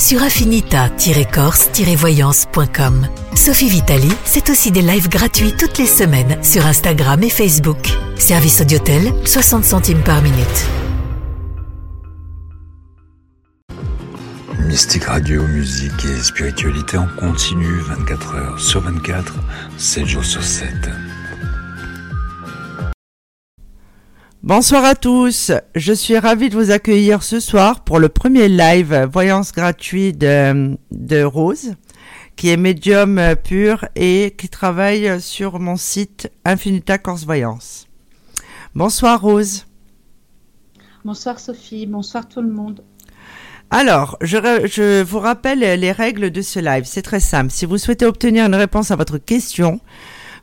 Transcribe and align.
sur 0.00 0.22
affinita-corse-voyance.com. 0.22 3.06
Sophie 3.34 3.68
Vitali, 3.68 4.08
c'est 4.24 4.48
aussi 4.48 4.70
des 4.72 4.80
lives 4.82 5.08
gratuits 5.08 5.52
toutes 5.58 5.78
les 5.78 5.86
semaines 5.86 6.42
sur 6.42 6.64
Instagram 6.66 7.22
et 7.22 7.28
Facebook. 7.28 7.90
Service 8.16 8.62
Audiotel, 8.62 9.12
60 9.24 9.64
centimes 9.64 10.02
par 10.02 10.22
minute. 10.22 10.66
Mystique 14.66 15.04
Radio, 15.04 15.46
musique 15.48 16.04
et 16.04 16.22
spiritualité 16.22 16.96
en 16.96 17.08
continu 17.18 17.80
24 17.80 18.34
heures 18.36 18.58
sur 18.60 18.80
24, 18.80 19.34
7 19.76 20.06
jours 20.06 20.24
sur 20.24 20.42
7. 20.42 20.72
Bonsoir 24.42 24.86
à 24.86 24.94
tous, 24.94 25.52
je 25.74 25.92
suis 25.92 26.16
ravie 26.16 26.48
de 26.48 26.56
vous 26.56 26.70
accueillir 26.70 27.22
ce 27.22 27.40
soir 27.40 27.84
pour 27.84 27.98
le 27.98 28.08
premier 28.08 28.48
live 28.48 29.06
voyance 29.12 29.52
gratuit 29.52 30.14
de, 30.14 30.78
de 30.90 31.22
Rose, 31.22 31.74
qui 32.36 32.48
est 32.48 32.56
médium 32.56 33.20
pur 33.44 33.84
et 33.96 34.34
qui 34.38 34.48
travaille 34.48 35.20
sur 35.20 35.60
mon 35.60 35.76
site 35.76 36.32
Infinita 36.46 36.96
Corse 36.96 37.26
Voyance. 37.26 37.86
Bonsoir 38.74 39.20
Rose. 39.20 39.66
Bonsoir 41.04 41.38
Sophie, 41.38 41.84
bonsoir 41.84 42.26
tout 42.26 42.40
le 42.40 42.50
monde. 42.50 42.82
Alors, 43.68 44.16
je, 44.22 44.38
je 44.64 45.02
vous 45.02 45.18
rappelle 45.18 45.58
les 45.58 45.92
règles 45.92 46.30
de 46.30 46.40
ce 46.40 46.60
live, 46.60 46.84
c'est 46.86 47.02
très 47.02 47.20
simple. 47.20 47.50
Si 47.50 47.66
vous 47.66 47.76
souhaitez 47.76 48.06
obtenir 48.06 48.46
une 48.46 48.54
réponse 48.54 48.90
à 48.90 48.96
votre 48.96 49.18
question, 49.18 49.80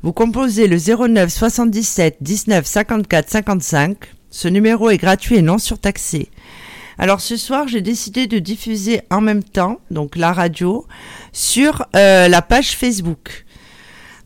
vous 0.08 0.14
composez 0.14 0.68
le 0.68 0.78
09 0.78 1.30
77 1.30 2.20
19 2.22 2.66
54 2.66 3.30
55. 3.30 3.98
Ce 4.30 4.48
numéro 4.48 4.90
est 4.90 4.96
gratuit 4.96 5.36
et 5.36 5.42
non 5.42 5.58
surtaxé. 5.58 6.30
Alors 6.98 7.20
ce 7.20 7.36
soir, 7.36 7.68
j'ai 7.68 7.82
décidé 7.82 8.26
de 8.26 8.40
diffuser 8.40 9.02
en 9.10 9.20
même 9.20 9.44
temps, 9.44 9.82
donc 9.92 10.16
la 10.16 10.32
radio, 10.32 10.88
sur 11.34 11.86
euh, 11.98 12.30
la 12.30 12.42
page 12.42 12.78
Facebook. 12.78 13.46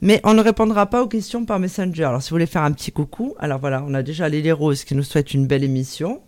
Mais 0.01 0.21
on 0.23 0.35
ne 0.35 0.41
répondra 0.43 0.85
pas 0.85 1.01
aux 1.01 1.07
questions 1.07 1.45
par 1.45 1.57
Messenger. 1.57 2.03
Alors 2.03 2.21
si 2.21 2.29
vous 2.29 2.35
voulez 2.35 2.45
faire 2.45 2.61
un 2.61 2.73
petit 2.73 2.91
coucou, 2.91 3.33
alors 3.39 3.57
voilà, 3.57 3.83
on 3.83 3.95
a 3.95 4.03
déjà 4.03 4.29
Lily 4.29 4.51
Rose 4.51 4.83
qui 4.83 4.93
nous 4.93 5.01
souhaite 5.01 5.33
une 5.33 5.47
belle 5.47 5.63
émission. 5.63 6.21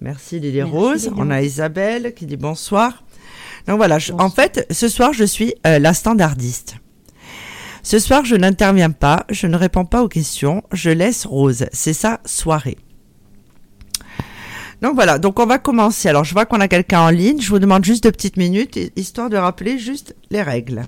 Merci 0.00 0.40
Lily 0.40 0.62
Rose. 0.62 1.12
On 1.16 1.30
a 1.30 1.40
Isabelle 1.40 2.14
qui 2.14 2.26
dit 2.26 2.36
bonsoir. 2.36 3.04
Donc 3.68 3.76
voilà, 3.76 3.98
en 4.18 4.30
fait, 4.30 4.66
ce 4.72 4.88
soir, 4.88 5.12
je 5.12 5.22
suis 5.22 5.54
euh, 5.68 5.78
la 5.78 5.94
standardiste. 5.94 6.78
Ce 7.82 7.98
soir, 7.98 8.24
je 8.24 8.36
n'interviens 8.36 8.90
pas, 8.90 9.24
je 9.30 9.46
ne 9.46 9.56
réponds 9.56 9.84
pas 9.84 10.02
aux 10.02 10.08
questions, 10.08 10.62
je 10.72 10.90
laisse 10.90 11.26
Rose. 11.26 11.66
C'est 11.72 11.92
sa 11.92 12.20
soirée. 12.24 12.76
Donc 14.80 14.94
voilà, 14.94 15.18
donc 15.18 15.40
on 15.40 15.46
va 15.46 15.58
commencer. 15.58 16.08
Alors 16.08 16.24
je 16.24 16.32
vois 16.32 16.46
qu'on 16.46 16.60
a 16.60 16.68
quelqu'un 16.68 17.00
en 17.00 17.10
ligne, 17.10 17.40
je 17.40 17.48
vous 17.48 17.58
demande 17.58 17.84
juste 17.84 18.04
deux 18.04 18.12
petites 18.12 18.36
minutes, 18.36 18.78
histoire 18.96 19.28
de 19.28 19.36
rappeler 19.36 19.78
juste 19.78 20.14
les 20.30 20.42
règles. 20.42 20.84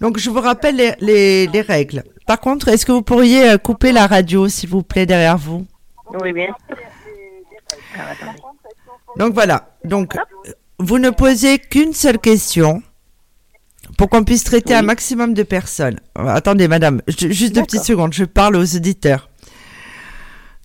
Donc 0.00 0.18
je 0.18 0.30
vous 0.30 0.40
rappelle 0.40 0.76
les, 1.00 1.46
les, 1.46 1.60
règles. 1.60 2.04
Par 2.26 2.40
contre, 2.40 2.68
est-ce 2.68 2.86
que 2.86 2.92
vous 2.92 3.02
pourriez 3.02 3.50
euh, 3.50 3.58
couper 3.58 3.92
la 3.92 4.06
radio, 4.06 4.48
s'il 4.48 4.70
vous 4.70 4.82
plaît, 4.82 5.06
derrière 5.06 5.36
vous? 5.36 5.66
Oui, 6.22 6.32
bien. 6.32 6.54
Donc 9.16 9.34
voilà, 9.34 9.76
donc 9.84 10.14
vous 10.78 10.98
ne 10.98 11.10
posez 11.10 11.58
qu'une 11.58 11.92
seule 11.92 12.18
question 12.18 12.82
pour 13.98 14.08
qu'on 14.08 14.22
puisse 14.24 14.44
traiter 14.44 14.74
un 14.74 14.82
maximum 14.82 15.34
de 15.34 15.42
personnes. 15.42 15.98
Attendez, 16.14 16.68
madame, 16.68 17.02
juste 17.08 17.54
deux 17.54 17.62
petites 17.62 17.82
secondes, 17.82 18.14
je 18.14 18.24
parle 18.24 18.56
aux 18.56 18.76
auditeurs. 18.76 19.28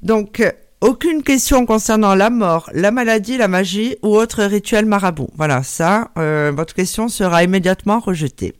Donc, 0.04 0.40
euh, 0.40 0.52
aucune 0.82 1.24
question 1.24 1.66
concernant 1.66 2.14
la 2.14 2.30
mort, 2.30 2.70
la 2.74 2.92
maladie, 2.92 3.38
la 3.38 3.48
magie 3.48 3.96
ou 4.04 4.16
autre 4.16 4.44
rituel 4.44 4.86
marabout. 4.86 5.30
Voilà, 5.36 5.64
ça, 5.64 6.12
euh, 6.20 6.52
votre 6.56 6.76
question 6.76 7.08
sera 7.08 7.44
immédiatement 7.44 8.00
rejetée. 8.00 8.54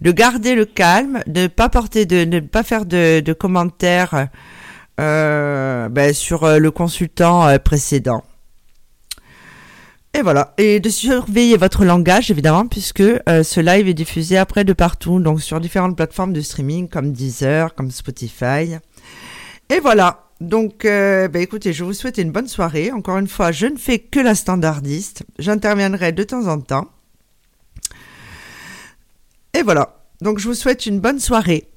De 0.00 0.12
garder 0.12 0.54
le 0.54 0.64
calme, 0.64 1.20
de 1.26 1.42
ne 1.42 1.46
pas 1.48 1.68
porter 1.68 2.06
de, 2.06 2.24
ne 2.24 2.38
pas 2.38 2.62
faire 2.62 2.86
de, 2.86 3.32
commentaires 3.32 4.28
euh, 5.00 5.88
ben, 5.88 6.14
sur 6.14 6.46
le 6.58 6.70
consultant 6.70 7.58
précédent. 7.58 8.22
Et 10.14 10.22
voilà. 10.22 10.54
Et 10.58 10.80
de 10.80 10.88
surveiller 10.88 11.56
votre 11.56 11.84
langage, 11.84 12.30
évidemment, 12.30 12.66
puisque 12.66 13.00
euh, 13.00 13.42
ce 13.42 13.60
live 13.60 13.88
est 13.88 13.94
diffusé 13.94 14.36
après 14.36 14.64
de 14.64 14.72
partout, 14.72 15.20
donc 15.20 15.42
sur 15.42 15.60
différentes 15.60 15.96
plateformes 15.96 16.32
de 16.32 16.40
streaming 16.40 16.88
comme 16.88 17.12
Deezer, 17.12 17.74
comme 17.74 17.90
Spotify. 17.90 18.78
Et 19.68 19.80
voilà. 19.80 20.24
Donc, 20.40 20.84
euh, 20.84 21.28
bah, 21.28 21.40
écoutez, 21.40 21.72
je 21.72 21.84
vous 21.84 21.92
souhaite 21.92 22.18
une 22.18 22.30
bonne 22.30 22.48
soirée. 22.48 22.92
Encore 22.92 23.18
une 23.18 23.28
fois, 23.28 23.52
je 23.52 23.66
ne 23.66 23.76
fais 23.76 23.98
que 23.98 24.20
la 24.20 24.34
standardiste. 24.34 25.24
J'interviendrai 25.38 26.12
de 26.12 26.22
temps 26.22 26.46
en 26.46 26.60
temps. 26.60 26.88
Et 29.52 29.62
voilà. 29.62 29.96
Donc, 30.20 30.38
je 30.38 30.48
vous 30.48 30.54
souhaite 30.54 30.86
une 30.86 31.00
bonne 31.00 31.18
soirée. 31.18 31.68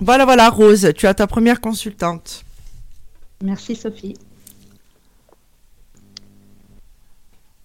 Voilà, 0.00 0.24
voilà, 0.24 0.48
Rose, 0.48 0.92
tu 0.96 1.06
as 1.06 1.14
ta 1.14 1.26
première 1.26 1.60
consultante. 1.60 2.44
Merci, 3.42 3.76
Sophie. 3.76 4.16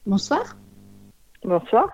Bonsoir. 0.06 0.56
Bonsoir. 1.44 1.90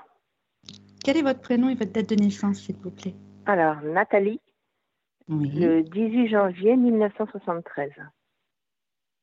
Quel 1.01 1.15
est 1.15 1.21
votre 1.21 1.39
prénom 1.39 1.69
et 1.69 1.75
votre 1.75 1.93
date 1.93 2.09
de 2.09 2.15
naissance, 2.15 2.59
s'il 2.59 2.75
vous 2.75 2.91
plaît? 2.91 3.15
Alors, 3.45 3.81
Nathalie, 3.83 4.41
le 5.29 5.81
18 5.81 6.27
janvier 6.27 6.75
1973. 6.75 7.91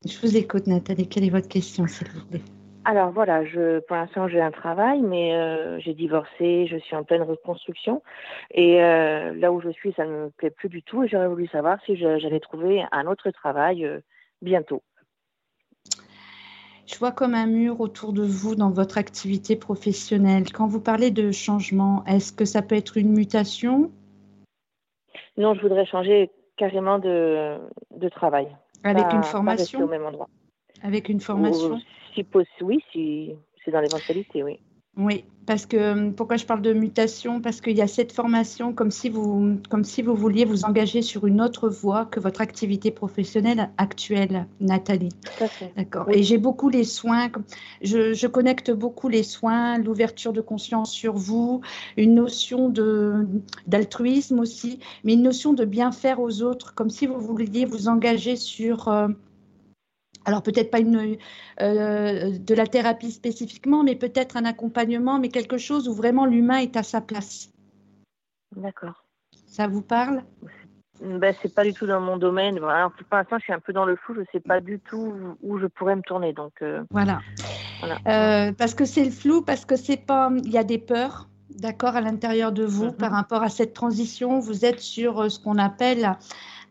Je 0.05 0.19
vous 0.21 0.35
écoute, 0.35 0.65
Nathalie. 0.65 1.07
Quelle 1.07 1.23
est 1.23 1.29
votre 1.29 1.47
question, 1.47 1.85
s'il 1.85 2.07
vous 2.09 2.25
plaît? 2.25 2.41
Alors 2.85 3.11
voilà, 3.11 3.45
je, 3.45 3.79
pour 3.81 3.95
l'instant 3.95 4.27
j'ai 4.27 4.41
un 4.41 4.49
travail, 4.49 5.01
mais 5.01 5.35
euh, 5.35 5.79
j'ai 5.79 5.93
divorcé, 5.93 6.65
je 6.65 6.77
suis 6.77 6.95
en 6.95 7.03
pleine 7.03 7.21
reconstruction. 7.21 8.01
Et 8.51 8.81
euh, 8.81 9.35
là 9.35 9.51
où 9.51 9.61
je 9.61 9.69
suis, 9.69 9.93
ça 9.93 10.05
ne 10.05 10.25
me 10.25 10.29
plaît 10.31 10.49
plus 10.49 10.69
du 10.69 10.81
tout. 10.81 11.03
Et 11.03 11.07
j'aurais 11.07 11.27
voulu 11.27 11.45
savoir 11.47 11.79
si 11.85 11.95
j'allais 11.95 12.39
trouver 12.39 12.83
un 12.91 13.05
autre 13.05 13.29
travail 13.29 13.85
euh, 13.85 13.99
bientôt. 14.41 14.81
Je 16.89 16.97
vois 16.97 17.11
comme 17.11 17.35
un 17.35 17.45
mur 17.45 17.81
autour 17.81 18.13
de 18.13 18.23
vous 18.23 18.55
dans 18.55 18.71
votre 18.71 18.97
activité 18.97 19.55
professionnelle. 19.55 20.51
Quand 20.51 20.65
vous 20.65 20.81
parlez 20.81 21.11
de 21.11 21.31
changement, 21.31 22.03
est-ce 22.05 22.33
que 22.33 22.45
ça 22.45 22.63
peut 22.63 22.75
être 22.75 22.97
une 22.97 23.11
mutation? 23.11 23.91
Non, 25.37 25.53
je 25.53 25.61
voudrais 25.61 25.85
changer 25.85 26.31
carrément 26.57 26.97
de, 26.97 27.59
travail. 28.09 28.47
Avec 28.83 29.05
une 29.13 29.21
formation? 29.21 29.83
au 29.83 29.87
même 29.87 30.03
endroit. 30.03 30.29
Avec 30.81 31.09
une 31.09 31.19
formation? 31.19 31.79
Si, 32.15 32.25
Oui, 32.61 32.83
si 32.91 33.35
c'est 33.63 33.69
dans 33.69 33.81
l'éventualité, 33.81 34.41
oui. 34.41 34.59
Oui, 34.99 35.23
parce 35.45 35.65
que 35.65 35.77
euh, 35.77 36.11
pourquoi 36.11 36.35
je 36.35 36.45
parle 36.45 36.61
de 36.61 36.73
mutation? 36.73 37.41
Parce 37.41 37.61
qu'il 37.61 37.75
y 37.75 37.81
a 37.81 37.87
cette 37.87 38.11
formation 38.11 38.73
comme 38.73 38.91
si 38.91 39.09
vous 39.09 39.57
comme 39.69 39.85
si 39.85 40.01
vous 40.01 40.13
vouliez 40.13 40.43
vous 40.45 40.65
engager 40.65 41.01
sur 41.01 41.25
une 41.25 41.41
autre 41.41 41.69
voie 41.69 42.05
que 42.05 42.19
votre 42.19 42.41
activité 42.41 42.91
professionnelle 42.91 43.71
actuelle, 43.77 44.45
Nathalie. 44.59 45.09
D'accord. 45.77 46.05
Et 46.11 46.21
j'ai 46.21 46.37
beaucoup 46.37 46.69
les 46.69 46.83
soins. 46.83 47.29
Je, 47.81 48.13
je, 48.13 48.27
connecte 48.27 48.71
beaucoup 48.71 49.07
les 49.07 49.23
soins, 49.23 49.77
l'ouverture 49.77 50.33
de 50.33 50.41
conscience 50.41 50.91
sur 50.91 51.15
vous, 51.15 51.61
une 51.95 52.13
notion 52.13 52.71
d'altruisme 53.65 54.39
aussi, 54.39 54.79
mais 55.05 55.13
une 55.13 55.23
notion 55.23 55.53
de 55.53 55.63
bien 55.63 55.91
faire 55.91 56.19
aux 56.19 56.43
autres, 56.43 56.75
comme 56.75 56.89
si 56.89 57.07
vous 57.07 57.19
vouliez 57.19 57.65
vous 57.65 57.87
engager 57.87 58.35
sur 58.35 58.89
euh, 58.89 59.07
alors 60.25 60.43
peut-être 60.43 60.69
pas 60.71 60.79
une, 60.79 61.17
euh, 61.61 62.37
de 62.37 62.53
la 62.53 62.67
thérapie 62.67 63.11
spécifiquement, 63.11 63.83
mais 63.83 63.95
peut-être 63.95 64.37
un 64.37 64.45
accompagnement, 64.45 65.19
mais 65.19 65.29
quelque 65.29 65.57
chose 65.57 65.87
où 65.87 65.93
vraiment 65.93 66.25
l'humain 66.25 66.57
est 66.57 66.75
à 66.77 66.83
sa 66.83 67.01
place. 67.01 67.49
D'accord. 68.55 69.05
Ça 69.47 69.67
vous 69.67 69.81
parle? 69.81 70.23
Ben, 71.01 71.33
c'est 71.41 71.53
pas 71.53 71.63
du 71.63 71.73
tout 71.73 71.87
dans 71.87 72.01
mon 72.01 72.17
domaine. 72.17 72.59
Voilà. 72.59 72.89
Pour 72.89 73.17
l'instant, 73.17 73.37
je 73.37 73.43
suis 73.43 73.53
un 73.53 73.59
peu 73.59 73.71
dans 73.71 73.85
le 73.85 73.95
flou. 73.95 74.15
Je 74.15 74.21
sais 74.33 74.41
pas 74.41 74.59
du 74.59 74.79
tout 74.79 75.13
où 75.41 75.57
je 75.57 75.65
pourrais 75.67 75.95
me 75.95 76.01
tourner. 76.01 76.33
Donc 76.33 76.53
euh, 76.61 76.83
voilà. 76.91 77.21
Euh, 78.07 78.51
parce 78.51 78.73
que 78.75 78.83
c'est 78.83 79.05
le 79.05 79.11
flou, 79.11 79.41
parce 79.41 79.63
que 79.63 79.77
c'est 79.77 79.97
pas. 80.05 80.29
Il 80.43 80.51
y 80.51 80.57
a 80.57 80.65
des 80.65 80.77
peurs, 80.77 81.29
d'accord, 81.57 81.95
à 81.95 82.01
l'intérieur 82.01 82.51
de 82.51 82.65
vous 82.65 82.87
Mhm. 82.87 82.97
par 82.97 83.11
rapport 83.11 83.43
à 83.43 83.49
cette 83.49 83.73
transition. 83.73 84.39
Vous 84.39 84.65
êtes 84.65 84.81
sur 84.81 85.31
ce 85.31 85.39
qu'on 85.39 85.57
appelle 85.57 86.17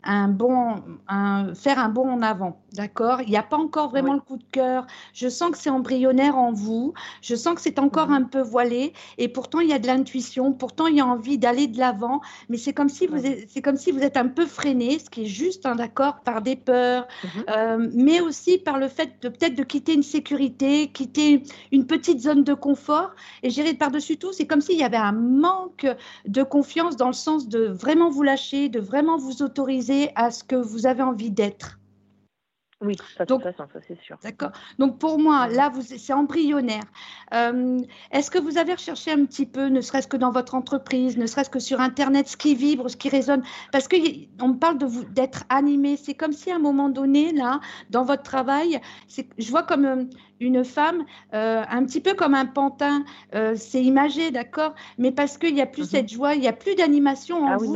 un 0.03 0.27
bon, 0.27 0.75
un, 1.07 1.53
faire 1.55 1.79
un 1.79 1.89
bond 1.89 2.09
en 2.09 2.21
avant. 2.21 2.61
D'accord? 2.73 3.21
Il 3.21 3.29
n'y 3.29 3.37
a 3.37 3.43
pas 3.43 3.57
encore 3.57 3.89
vraiment 3.89 4.13
le 4.13 4.19
coup 4.19 4.37
de 4.37 4.43
cœur. 4.51 4.85
Je 5.13 5.27
sens 5.27 5.51
que 5.51 5.57
c'est 5.57 5.69
embryonnaire 5.69 6.37
en 6.37 6.51
vous. 6.51 6.93
Je 7.21 7.35
sens 7.35 7.55
que 7.55 7.61
c'est 7.61 7.79
encore 7.79 8.11
un 8.11 8.23
peu 8.23 8.41
voilé. 8.41 8.93
Et 9.17 9.27
pourtant, 9.27 9.59
il 9.59 9.69
y 9.69 9.73
a 9.73 9.79
de 9.79 9.87
l'intuition. 9.87 10.53
Pourtant, 10.53 10.87
il 10.87 10.97
y 10.97 11.01
a 11.01 11.05
envie 11.05 11.37
d'aller 11.37 11.67
de 11.67 11.79
l'avant. 11.79 12.21
Mais 12.47 12.57
c'est 12.57 12.73
comme, 12.73 12.89
si 12.89 13.07
vous 13.07 13.17
c'est 13.47 13.61
comme 13.61 13.75
si 13.75 13.91
vous 13.91 14.01
êtes 14.01 14.17
un 14.17 14.27
peu 14.27 14.45
freiné, 14.45 14.99
ce 14.99 15.09
qui 15.09 15.23
est 15.23 15.25
juste, 15.25 15.65
hein, 15.65 15.75
d'accord, 15.75 16.19
par 16.21 16.41
des 16.41 16.55
peurs, 16.55 17.07
mhm. 17.23 17.43
euh, 17.49 17.89
mais 17.93 18.21
aussi 18.21 18.57
par 18.57 18.77
le 18.77 18.87
fait 18.87 19.21
de 19.21 19.29
peut-être 19.29 19.55
de 19.55 19.63
quitter 19.63 19.93
une 19.93 20.03
sécurité, 20.03 20.87
quitter 20.87 21.43
une 21.71 21.85
petite 21.85 22.19
zone 22.21 22.43
de 22.43 22.53
confort. 22.53 23.11
Et 23.43 23.49
gérer 23.49 23.73
par-dessus 23.73 24.17
tout, 24.17 24.31
c'est 24.31 24.45
comme 24.45 24.61
s'il 24.61 24.77
y 24.77 24.83
avait 24.83 24.97
un 24.97 25.11
manque 25.11 25.87
de 26.25 26.43
confiance 26.43 26.95
dans 26.95 27.07
le 27.07 27.13
sens 27.13 27.47
de 27.47 27.65
vraiment 27.65 28.09
vous 28.09 28.23
lâcher, 28.23 28.69
de 28.69 28.79
vraiment 28.79 29.17
vous 29.17 29.41
autoriser 29.41 29.88
à 30.15 30.31
ce 30.31 30.43
que 30.43 30.55
vous 30.55 30.85
avez 30.85 31.03
envie 31.03 31.31
d'être. 31.31 31.79
Oui, 32.81 32.95
ça, 33.17 33.25
Donc, 33.25 33.41
ça 33.43 33.67
c'est 33.85 33.99
sûr. 34.01 34.17
D'accord. 34.23 34.51
Donc 34.77 34.99
pour 34.99 35.19
moi, 35.19 35.49
là, 35.49 35.69
c'est 35.81 36.13
embryonnaire. 36.13 36.83
Euh, 37.33 37.77
est-ce 38.11 38.31
que 38.31 38.39
vous 38.39 38.57
avez 38.57 38.73
recherché 38.73 39.11
un 39.11 39.25
petit 39.25 39.45
peu, 39.45 39.65
ne 39.65 39.81
serait-ce 39.81 40.07
que 40.07 40.15
dans 40.15 40.31
votre 40.31 40.55
entreprise, 40.55 41.17
ne 41.17 41.25
serait-ce 41.25 41.49
que 41.49 41.59
sur 41.59 41.81
Internet, 41.81 42.29
ce 42.29 42.37
qui 42.37 42.55
vibre, 42.55 42.89
ce 42.89 42.95
qui 42.95 43.09
résonne? 43.09 43.43
Parce 43.73 43.89
qu'on 43.89 44.47
me 44.47 44.57
parle 44.57 44.77
d'être 45.11 45.43
animé. 45.49 45.97
C'est 45.97 46.13
comme 46.13 46.31
si 46.31 46.51
à 46.51 46.55
un 46.55 46.59
moment 46.59 46.87
donné, 46.87 47.33
là, 47.33 47.59
dans 47.89 48.05
votre 48.05 48.23
travail, 48.23 48.79
je 49.09 49.49
vois 49.49 49.63
comme 49.63 49.85
euh, 49.85 50.03
une 50.39 50.63
femme, 50.63 51.03
euh, 51.33 51.63
un 51.69 51.83
petit 51.83 51.99
peu 51.99 52.13
comme 52.13 52.33
un 52.33 52.45
pantin. 52.45 53.03
c'est 53.55 53.83
imagé, 53.83 54.31
d'accord? 54.31 54.73
Mais 54.97 55.11
parce 55.11 55.37
qu'il 55.37 55.53
n'y 55.53 55.61
a 55.61 55.65
plus 55.65 55.83
mhm. 55.83 55.89
cette 55.89 56.09
joie, 56.09 56.35
il 56.35 56.39
n'y 56.39 56.47
a 56.47 56.53
plus 56.53 56.75
d'animation 56.75 57.43
en 57.43 57.51
ah 57.51 57.57
vous. 57.57 57.75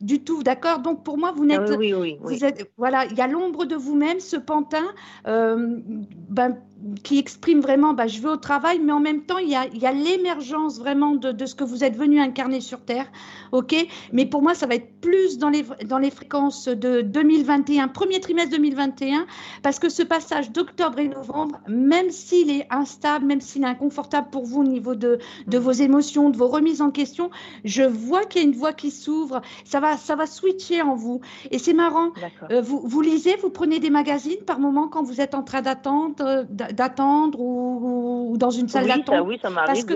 Du 0.00 0.22
tout, 0.22 0.42
d'accord? 0.42 0.80
Donc 0.80 1.04
pour 1.04 1.18
moi, 1.18 1.32
vous 1.32 1.44
ah 1.44 1.58
n'êtes, 1.58 1.76
oui, 1.78 1.94
oui, 1.94 2.18
vous 2.20 2.44
êtes, 2.44 2.70
voilà, 2.76 3.06
il 3.06 3.16
y 3.16 3.20
a 3.20 3.26
l'ombre 3.26 3.64
de 3.64 3.76
vous-même, 3.76 4.20
ce 4.20 4.36
pantin, 4.36 4.84
euh, 5.26 5.80
ben, 6.28 6.58
qui 7.02 7.18
exprime 7.18 7.60
vraiment 7.60 7.92
bah, 7.92 8.06
je 8.06 8.20
veux 8.20 8.30
au 8.30 8.36
travail, 8.36 8.78
mais 8.80 8.92
en 8.92 9.00
même 9.00 9.22
temps, 9.22 9.38
il 9.38 9.48
y 9.48 9.56
a, 9.56 9.66
il 9.72 9.78
y 9.78 9.86
a 9.86 9.92
l'émergence 9.92 10.78
vraiment 10.78 11.14
de, 11.14 11.32
de, 11.32 11.46
ce 11.46 11.54
que 11.54 11.64
vous 11.64 11.84
êtes 11.84 11.96
venu 11.96 12.20
incarner 12.20 12.60
sur 12.60 12.80
Terre. 12.80 13.06
OK? 13.52 13.74
Mais 14.12 14.26
pour 14.26 14.42
moi, 14.42 14.54
ça 14.54 14.66
va 14.66 14.74
être 14.74 15.00
plus 15.00 15.38
dans 15.38 15.48
les, 15.48 15.64
dans 15.84 15.98
les 15.98 16.10
fréquences 16.10 16.68
de 16.68 17.00
2021, 17.00 17.88
premier 17.88 18.20
trimestre 18.20 18.50
2021, 18.50 19.26
parce 19.62 19.78
que 19.78 19.88
ce 19.88 20.02
passage 20.02 20.50
d'octobre 20.50 20.98
et 20.98 21.08
novembre, 21.08 21.60
même 21.68 22.10
s'il 22.10 22.50
est 22.50 22.66
instable, 22.70 23.26
même 23.26 23.40
s'il 23.40 23.62
est 23.62 23.66
inconfortable 23.66 24.28
pour 24.30 24.44
vous 24.44 24.60
au 24.60 24.64
niveau 24.64 24.94
de, 24.94 25.18
de 25.46 25.58
vos 25.58 25.72
émotions, 25.72 26.30
de 26.30 26.36
vos 26.36 26.48
remises 26.48 26.82
en 26.82 26.90
question, 26.90 27.30
je 27.64 27.82
vois 27.82 28.24
qu'il 28.24 28.42
y 28.42 28.44
a 28.44 28.48
une 28.48 28.54
voie 28.54 28.72
qui 28.72 28.90
s'ouvre. 28.90 29.40
Ça 29.64 29.80
va, 29.80 29.96
ça 29.96 30.16
va 30.16 30.26
switcher 30.26 30.82
en 30.82 30.94
vous. 30.94 31.20
Et 31.50 31.58
c'est 31.58 31.74
marrant. 31.74 32.10
Euh, 32.50 32.60
vous, 32.60 32.80
vous 32.84 33.00
lisez, 33.00 33.36
vous 33.36 33.50
prenez 33.50 33.78
des 33.78 33.90
magazines 33.90 34.42
par 34.46 34.58
moment 34.58 34.88
quand 34.88 35.02
vous 35.02 35.20
êtes 35.20 35.34
en 35.34 35.42
train 35.42 35.62
d'attendre. 35.62 36.14
Euh, 36.20 36.44
d'attendre 36.76 37.40
ou, 37.40 38.36
dans 38.38 38.50
une 38.50 38.68
salle 38.68 38.86
d'attente 38.86 39.26
Oui, 39.26 39.38
ça 39.40 39.50
m'arrive. 39.50 39.86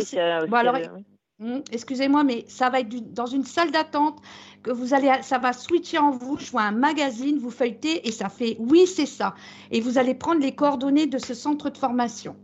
Excusez-moi, 1.72 2.22
mais 2.22 2.44
ça 2.48 2.68
va 2.68 2.80
être 2.80 3.12
dans 3.14 3.26
une 3.26 3.44
salle 3.44 3.70
d'attente 3.70 4.20
que 4.62 4.70
vous 4.70 4.92
allez, 4.92 5.10
ça 5.22 5.38
va 5.38 5.54
switcher 5.54 5.98
en 5.98 6.10
vous. 6.10 6.36
Je 6.38 6.50
vois 6.50 6.62
un 6.62 6.72
magazine, 6.72 7.38
vous 7.38 7.50
feuilletez 7.50 8.06
et 8.06 8.12
ça 8.12 8.28
fait 8.28 8.56
oui, 8.58 8.86
c'est 8.86 9.06
ça. 9.06 9.34
Et 9.70 9.80
vous 9.80 9.96
allez 9.96 10.14
prendre 10.14 10.40
les 10.40 10.54
coordonnées 10.54 11.06
de 11.06 11.18
ce 11.18 11.32
centre 11.32 11.70
de 11.70 11.78
formation. 11.78 12.36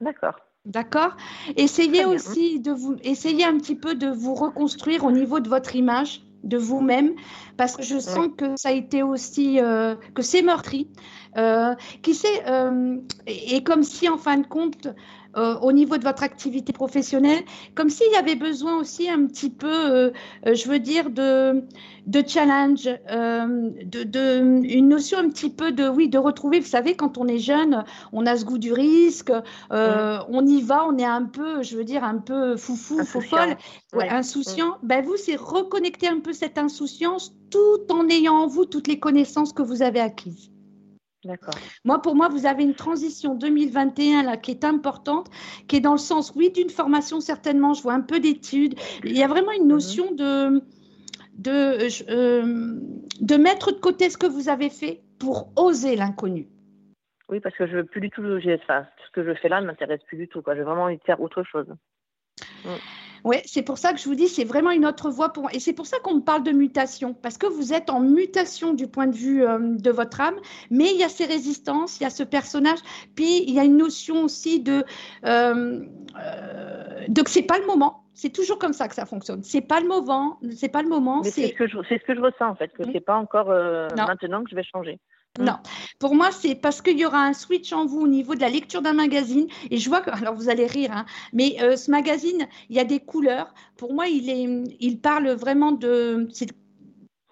D'accord. 0.00 0.36
D'accord? 0.64 1.16
Essayez 1.56 2.04
aussi 2.04 2.60
de 2.60 2.70
vous, 2.72 2.96
essayez 3.02 3.44
un 3.44 3.56
petit 3.58 3.74
peu 3.74 3.94
de 3.94 4.08
vous 4.08 4.34
reconstruire 4.34 5.04
au 5.04 5.10
niveau 5.10 5.40
de 5.40 5.48
votre 5.48 5.74
image 5.74 6.22
de 6.44 6.56
vous-même 6.56 7.14
parce 7.56 7.76
que 7.76 7.82
je 7.82 7.98
sens 7.98 8.28
que 8.36 8.54
ça 8.56 8.68
a 8.68 8.72
été 8.72 9.02
aussi 9.02 9.60
euh, 9.60 9.96
que 10.14 10.22
c'est 10.22 10.42
meurtri 10.42 10.88
euh, 11.38 11.74
qui 12.02 12.14
sait 12.14 12.42
euh, 12.48 12.96
et, 13.26 13.62
comme 13.62 13.84
si 13.84 14.08
en 14.08 14.18
fin 14.18 14.38
de 14.38 14.46
compte 14.46 14.88
au 15.62 15.70
niveau 15.70 15.98
de 15.98 16.02
votre 16.02 16.24
activité 16.24 16.72
professionnelle 16.72 17.44
comme 17.76 17.90
s'il 17.90 18.10
y 18.10 18.16
avait 18.16 18.34
besoin 18.34 18.76
aussi 18.76 19.08
un 19.08 19.24
petit 19.26 19.50
peu 19.50 20.10
je 20.44 20.68
veux 20.68 20.80
dire 20.80 21.10
de 21.10 21.62
de 22.06 22.24
challenge 22.26 22.86
de, 22.86 24.02
de, 24.02 24.40
une 24.64 24.88
notion 24.88 25.18
un 25.18 25.28
petit 25.28 25.50
peu 25.50 25.70
de 25.70 25.86
oui 25.86 26.08
de 26.08 26.18
retrouver. 26.18 26.58
Vous 26.58 26.66
savez 26.66 26.96
quand 26.96 27.18
on 27.18 27.28
est 27.28 27.38
jeune 27.38 27.84
on 28.12 28.26
a 28.26 28.36
ce 28.36 28.44
goût 28.44 28.58
du 28.58 28.72
risque 28.72 29.30
on 29.70 30.46
y 30.46 30.60
va 30.60 30.84
on 30.88 30.96
est 30.98 31.04
un 31.04 31.26
peu 31.26 31.62
je 31.62 31.76
veux 31.76 31.84
dire 31.84 32.02
un 32.02 32.18
peu 32.18 32.56
foufou 32.56 33.04
fou 33.04 33.20
folle 33.20 33.56
insouciant. 33.92 34.78
Ben 34.82 35.04
vous 35.04 35.16
c'est 35.16 35.36
reconnecter 35.36 36.08
un 36.08 36.18
peu 36.18 36.32
cette 36.32 36.58
insouciance 36.58 37.32
tout 37.50 37.92
en 37.92 38.08
ayant 38.08 38.38
en 38.38 38.46
vous 38.48 38.64
toutes 38.64 38.88
les 38.88 38.98
connaissances 38.98 39.52
que 39.52 39.62
vous 39.62 39.82
avez 39.82 40.00
acquises. 40.00 40.50
D'accord. 41.24 41.54
Moi, 41.84 42.00
pour 42.00 42.14
moi, 42.14 42.28
vous 42.28 42.46
avez 42.46 42.62
une 42.62 42.74
transition 42.74 43.34
2021 43.34 44.22
là 44.22 44.36
qui 44.36 44.52
est 44.52 44.64
importante, 44.64 45.28
qui 45.66 45.76
est 45.76 45.80
dans 45.80 45.92
le 45.92 45.98
sens, 45.98 46.32
oui, 46.36 46.50
d'une 46.50 46.70
formation 46.70 47.20
certainement. 47.20 47.74
Je 47.74 47.82
vois 47.82 47.94
un 47.94 48.00
peu 48.00 48.20
d'études. 48.20 48.78
Il 49.04 49.16
y 49.16 49.22
a 49.22 49.28
vraiment 49.28 49.52
une 49.52 49.64
mhm. 49.64 49.68
notion 49.68 50.12
de 50.12 50.62
de, 51.38 52.10
euh, 52.10 52.80
de 53.20 53.36
mettre 53.36 53.72
de 53.72 53.78
côté 53.78 54.10
ce 54.10 54.18
que 54.18 54.26
vous 54.26 54.48
avez 54.48 54.70
fait 54.70 55.02
pour 55.18 55.52
oser 55.56 55.96
l'inconnu. 55.96 56.48
Oui, 57.28 57.40
parce 57.40 57.54
que 57.56 57.66
je 57.66 57.76
veux 57.76 57.84
plus 57.84 58.00
du 58.00 58.10
tout, 58.10 58.24
enfin, 58.24 58.86
ce 59.06 59.10
que 59.12 59.24
je 59.24 59.34
fais 59.34 59.48
là 59.48 59.60
ne 59.60 59.66
m'intéresse 59.66 60.02
plus 60.06 60.16
du 60.16 60.28
tout. 60.28 60.42
Quoi. 60.42 60.56
J'ai 60.56 60.62
vraiment 60.62 60.84
envie 60.84 60.96
de 60.96 61.02
faire 61.02 61.20
autre 61.20 61.42
chose. 61.44 61.66
Mm. 62.64 62.68
Oui, 63.24 63.36
c'est 63.44 63.62
pour 63.62 63.78
ça 63.78 63.92
que 63.92 63.98
je 63.98 64.04
vous 64.04 64.14
dis, 64.14 64.28
c'est 64.28 64.44
vraiment 64.44 64.70
une 64.70 64.86
autre 64.86 65.10
voie 65.10 65.32
pour 65.32 65.48
Et 65.52 65.60
c'est 65.60 65.72
pour 65.72 65.86
ça 65.86 65.98
qu'on 66.00 66.16
me 66.16 66.20
parle 66.20 66.42
de 66.42 66.52
mutation, 66.52 67.14
parce 67.14 67.38
que 67.38 67.46
vous 67.46 67.72
êtes 67.72 67.90
en 67.90 68.00
mutation 68.00 68.74
du 68.74 68.86
point 68.86 69.06
de 69.06 69.16
vue 69.16 69.44
euh, 69.44 69.58
de 69.60 69.90
votre 69.90 70.20
âme, 70.20 70.36
mais 70.70 70.90
il 70.92 70.96
y 70.98 71.04
a 71.04 71.08
ces 71.08 71.24
résistances, 71.24 72.00
il 72.00 72.04
y 72.04 72.06
a 72.06 72.10
ce 72.10 72.22
personnage, 72.22 72.78
puis 73.14 73.42
il 73.46 73.54
y 73.54 73.58
a 73.60 73.64
une 73.64 73.76
notion 73.76 74.22
aussi 74.24 74.60
de, 74.60 74.84
euh, 75.24 75.80
euh, 76.18 77.04
de 77.08 77.22
c'est 77.26 77.42
pas 77.42 77.58
le 77.58 77.66
moment. 77.66 78.07
C'est 78.18 78.30
toujours 78.30 78.58
comme 78.58 78.72
ça 78.72 78.88
que 78.88 78.96
ça 78.96 79.06
fonctionne. 79.06 79.44
C'est 79.44 79.60
pas 79.60 79.78
le 79.78 79.86
moment, 79.86 80.40
c'est 80.50 80.68
pas 80.68 80.82
le 80.82 80.88
moment. 80.88 81.22
c'est 81.22 81.46
ce 81.46 81.52
que 81.52 81.68
je, 81.68 81.78
c'est 81.88 82.00
ce 82.00 82.04
que 82.04 82.16
je 82.16 82.20
ressens 82.20 82.48
en 82.48 82.56
fait, 82.56 82.72
que 82.72 82.84
ce 82.84 82.90
c'est 82.92 83.00
pas 83.00 83.16
encore 83.16 83.46
maintenant 83.94 84.42
que 84.42 84.50
je 84.50 84.56
vais 84.56 84.64
changer. 84.64 84.98
Mm. 85.38 85.44
Non, 85.44 85.56
pour 86.00 86.16
moi, 86.16 86.32
c'est 86.32 86.56
parce 86.56 86.82
qu'il 86.82 86.98
y 86.98 87.06
aura 87.06 87.22
un 87.22 87.32
switch 87.32 87.72
en 87.72 87.86
vous 87.86 88.00
au 88.00 88.08
niveau 88.08 88.34
de 88.34 88.40
la 88.40 88.48
lecture 88.48 88.82
d'un 88.82 88.92
magazine. 88.92 89.46
Et 89.70 89.76
je 89.76 89.88
vois 89.88 90.00
que, 90.00 90.10
alors 90.22 90.34
vous 90.34 90.48
allez 90.48 90.66
rire, 90.66 90.90
hein, 90.92 91.06
mais 91.32 91.58
euh, 91.60 91.76
ce 91.76 91.92
magazine, 91.92 92.48
il 92.68 92.76
y 92.76 92.80
a 92.80 92.84
des 92.84 92.98
couleurs. 92.98 93.54
Pour 93.76 93.94
moi, 93.94 94.08
il, 94.08 94.28
est, 94.28 94.76
il 94.80 95.00
parle 95.00 95.30
vraiment 95.30 95.70
de. 95.70 96.28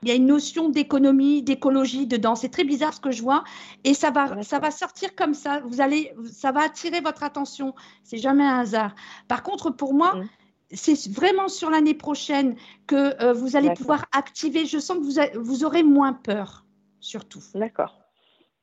Il 0.03 0.11
y 0.11 0.13
a 0.13 0.15
une 0.15 0.27
notion 0.27 0.69
d'économie, 0.69 1.43
d'écologie 1.43 2.07
dedans. 2.07 2.37
C'est 2.37 2.51
très 2.51 2.63
bizarre 2.63 2.95
ce 2.95 3.01
que 3.01 3.11
je 3.11 3.23
vois. 3.23 3.43
Et 3.83 3.93
ça 3.93 4.13
va, 4.13 4.41
ça 4.45 4.61
va 4.61 4.71
sortir 4.71 5.17
comme 5.17 5.35
ça. 5.35 5.61
Vous 5.67 5.81
allez, 5.81 6.15
ça 6.31 6.53
va 6.53 6.61
attirer 6.61 7.01
votre 7.01 7.25
attention. 7.25 7.75
C'est 8.05 8.19
jamais 8.19 8.45
un 8.45 8.61
hasard. 8.61 8.95
Par 9.27 9.43
contre, 9.43 9.71
pour 9.71 9.95
moi, 9.95 10.15
mm. 10.15 10.29
C'est 10.73 11.11
vraiment 11.13 11.49
sur 11.49 11.71
l'année 11.71 11.95
prochaine 11.95 12.57
que 12.87 13.23
euh, 13.23 13.33
vous 13.33 13.57
allez 13.57 13.73
pouvoir 13.75 14.05
activer. 14.13 14.67
Je 14.67 14.79
sens 14.79 14.99
que 14.99 15.03
vous, 15.03 15.43
vous 15.43 15.65
aurez 15.65 15.83
moins 15.83 16.13
peur 16.13 16.65
surtout. 17.01 17.43
D'accord. 17.55 17.99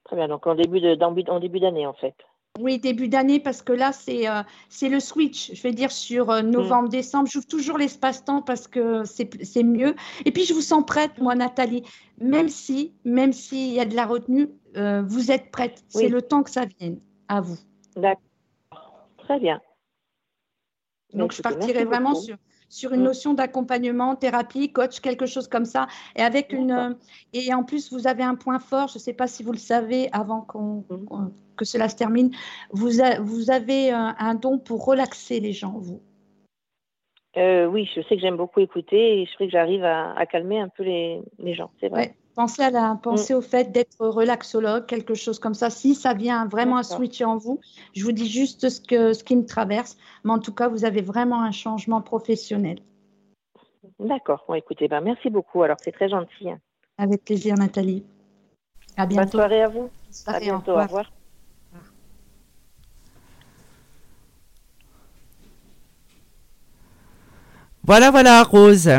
Très 0.04 0.16
bien. 0.16 0.28
Donc 0.28 0.46
en 0.48 0.56
début 0.56 0.82
d'année 0.82 1.88
en 1.88 1.94
fait. 1.94 2.16
Oui, 2.60 2.78
début 2.78 3.08
d'année, 3.08 3.40
parce 3.40 3.64
que 3.64 3.74
là, 3.74 3.92
c'est 3.92 4.30
euh, 4.30 4.44
le 4.84 5.00
switch, 5.00 5.56
je 5.56 5.64
vais 5.64 5.72
dire, 5.72 5.92
sur 5.92 6.30
euh, 6.30 6.44
novembre, 6.44 6.86
mm. 6.86 6.92
décembre. 6.92 7.28
J'ouvre 7.28 7.48
toujours 7.48 7.80
l'espace-temps 7.80 8.44
parce 8.44 8.68
que 8.68 9.04
c'est 9.06 9.64
mieux. 9.64 9.96
Et 10.26 10.32
puis, 10.32 10.46
je 10.46 10.54
vous 10.54 10.62
sens 10.62 10.84
prête, 10.86 11.18
moi, 11.18 11.34
Nathalie. 11.34 11.82
Même 12.20 12.50
si, 12.50 12.94
même 13.06 13.34
s'il 13.34 13.74
y 13.74 13.80
a 13.80 13.86
de 13.86 13.96
la 13.96 14.06
retenue, 14.06 14.50
vous 14.76 15.32
êtes 15.32 15.50
prête. 15.50 15.84
C'est 15.90 16.10
le 16.10 16.22
temps 16.22 16.44
que 16.44 16.52
ça 16.52 16.66
vienne. 16.80 17.00
À 17.28 17.42
vous. 17.42 17.58
D'accord. 17.96 18.22
Très 19.18 19.40
bien. 19.40 19.60
Donc, 21.14 21.32
je 21.34 21.42
partirai 21.42 21.86
vraiment 21.86 22.16
sur, 22.16 22.38
sur 22.70 22.94
une 22.94 23.02
mm. 23.02 23.04
notion 23.04 23.34
d'accompagnement, 23.34 24.16
thérapie, 24.16 24.72
coach, 24.72 25.00
quelque 25.00 25.26
chose 25.26 25.48
comme 25.48 25.66
ça. 25.66 25.88
Et 26.16 26.22
avec 26.22 26.54
une 26.54 26.98
et 27.34 27.54
en 27.54 27.64
plus 27.64 27.92
vous 27.94 28.08
avez 28.08 28.24
un 28.24 28.36
point 28.36 28.60
fort. 28.60 28.88
Je 28.88 28.96
ne 28.96 29.00
sais 29.00 29.14
pas 29.14 29.28
si 29.28 29.44
vous 29.44 29.52
le 29.52 29.60
savez 29.60 30.10
avant 30.12 30.42
qu'on 30.42 30.84
mm. 30.90 31.32
que 31.56 31.66
cela 31.66 31.88
se 31.88 31.96
termine. 31.96 32.32
Vous 32.72 32.90
vous 33.22 33.52
avez 33.52 33.92
un, 33.92 34.36
don 34.36 34.58
pour 34.58 34.86
relaxer 34.86 35.40
les 35.40 35.54
gens, 35.54 35.78
vous. 35.78 36.02
Euh, 37.36 37.66
oui, 37.66 37.90
je 37.96 38.02
sais 38.02 38.16
que 38.16 38.22
j'aime 38.22 38.38
beaucoup 38.38 38.60
écouter 38.60 39.22
et 39.22 39.26
je 39.26 39.32
sais 39.38 39.46
que 39.46 39.52
j'arrive 39.52 39.84
à, 39.84 40.26
calmer 40.28 40.60
un 40.60 40.70
peu 40.70 40.84
les, 40.84 41.22
les 41.40 41.54
gens. 41.54 41.72
C'est 41.80 41.90
vrai. 41.90 42.16
Pensez, 42.36 42.64
à 42.64 42.72
la, 42.72 42.98
pensez 43.02 43.34
mm. 43.34 43.38
au 43.38 43.42
fait 43.42 43.72
d'être 43.72 44.00
relaxologue, 44.00 44.86
quelque 44.88 45.14
chose 45.14 45.38
comme 45.38 45.54
ça. 45.54 45.70
Si 45.70 45.94
ça 45.94 46.14
vient 46.14 46.48
vraiment 46.48 46.78
à 46.78 46.84
switcher 46.84 47.26
en 47.26 47.38
vous, 47.38 47.60
je 47.94 48.04
vous 48.04 48.12
dis 48.12 48.28
juste 48.28 48.70
ce, 48.70 48.82
que, 48.82 49.14
ce 49.14 49.24
qui 49.24 49.36
me 49.36 49.46
traverse. 49.46 49.98
Mais 50.24 50.32
en 50.32 50.40
tout 50.40 50.54
cas, 50.54 50.68
vous 50.68 50.86
avez 50.86 51.02
vraiment 51.02 51.44
un 51.44 51.52
changement 51.52 52.02
professionnel. 52.02 52.80
D'accord. 54.00 54.46
Bon, 54.48 54.56
écoutez, 54.56 54.88
ben, 54.88 55.02
merci 55.02 55.30
beaucoup. 55.30 55.62
Alors, 55.62 55.78
c'est 55.82 55.92
très 55.92 56.10
gentil. 56.10 56.50
Hein. 56.50 56.60
Avec 56.98 57.24
plaisir, 57.24 57.56
Nathalie. 57.56 58.04
À 58.98 59.06
bientôt. 59.06 59.24
Bonne 59.24 59.32
soirée 59.32 59.62
à 59.62 59.68
vous. 59.68 59.90
à 60.26 60.40
bientôt. 60.40 60.72
Au 60.72 60.82
revoir. 60.82 61.12
Voilà, 67.86 68.12
voilà, 68.12 68.44
Rose. 68.44 68.90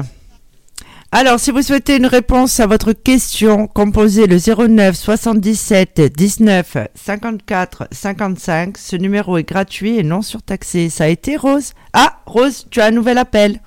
Alors, 1.17 1.39
si 1.39 1.53
vous 1.53 1.63
souhaitez 1.63 1.97
une 1.97 2.07
réponse 2.07 2.59
à 2.59 2.67
votre 2.67 2.93
question, 2.93 3.69
composez 3.69 4.27
le 4.27 4.39
09 4.69 4.97
77 4.97 6.01
19 6.13 6.77
54 6.93 7.87
55. 7.93 8.77
Ce 8.77 8.97
numéro 8.97 9.39
est 9.39 9.49
gratuit 9.49 9.97
et 9.97 10.03
non 10.03 10.23
surtaxé. 10.23 10.89
Ça 10.89 11.05
a 11.05 11.07
été 11.07 11.37
Rose. 11.37 11.75
Ah, 11.93 12.19
Rose, 12.27 12.67
tu 12.69 12.81
as 12.81 12.87
un 12.87 12.91
nouvel 12.91 13.19
appel. 13.19 13.61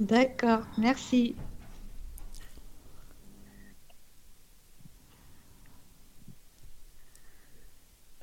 D'accord, 0.00 0.62
merci. 0.76 1.36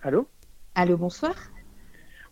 Allô? 0.02 0.28
Allô, 0.76 0.98
bonsoir. 0.98 1.34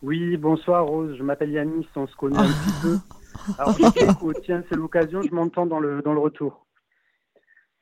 Oui, 0.02 0.36
bonsoir 0.36 0.84
Rose, 0.84 1.16
je 1.16 1.22
m'appelle 1.22 1.52
Yanis, 1.52 1.86
on 1.96 2.06
se 2.06 2.14
connaît 2.16 2.36
un 2.36 2.44
petit 2.52 2.82
peu. 2.82 2.98
Alors, 3.58 3.76
je 3.78 4.40
tiens, 4.44 4.62
c'est 4.68 4.76
l'occasion, 4.76 5.22
je 5.22 5.34
m'entends 5.34 5.66
dans 5.66 5.80
le, 5.80 6.02
dans 6.02 6.12
le 6.12 6.20
retour. 6.20 6.66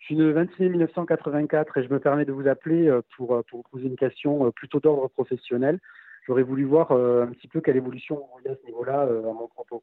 Je 0.04 0.08
suis 0.08 0.16
le 0.16 0.32
26 0.32 0.68
1984 0.68 1.78
et 1.78 1.82
je 1.82 1.88
me 1.88 1.98
permets 1.98 2.26
de 2.26 2.32
vous 2.32 2.46
appeler 2.46 2.88
euh, 2.88 3.00
pour, 3.16 3.34
euh, 3.34 3.42
pour 3.48 3.60
vous 3.60 3.68
poser 3.70 3.86
une 3.86 3.96
question 3.96 4.44
euh, 4.44 4.50
plutôt 4.50 4.78
d'ordre 4.78 5.08
professionnel. 5.08 5.80
J'aurais 6.26 6.42
voulu 6.42 6.64
voir 6.64 6.92
un 6.92 7.26
petit 7.28 7.48
peu 7.48 7.62
quelle 7.62 7.76
évolution 7.76 8.16
vous 8.16 8.28
voyez 8.32 8.50
à 8.50 8.56
ce 8.60 8.66
niveau-là 8.66 9.02
à 9.02 9.32
mon 9.32 9.46
propos. 9.46 9.82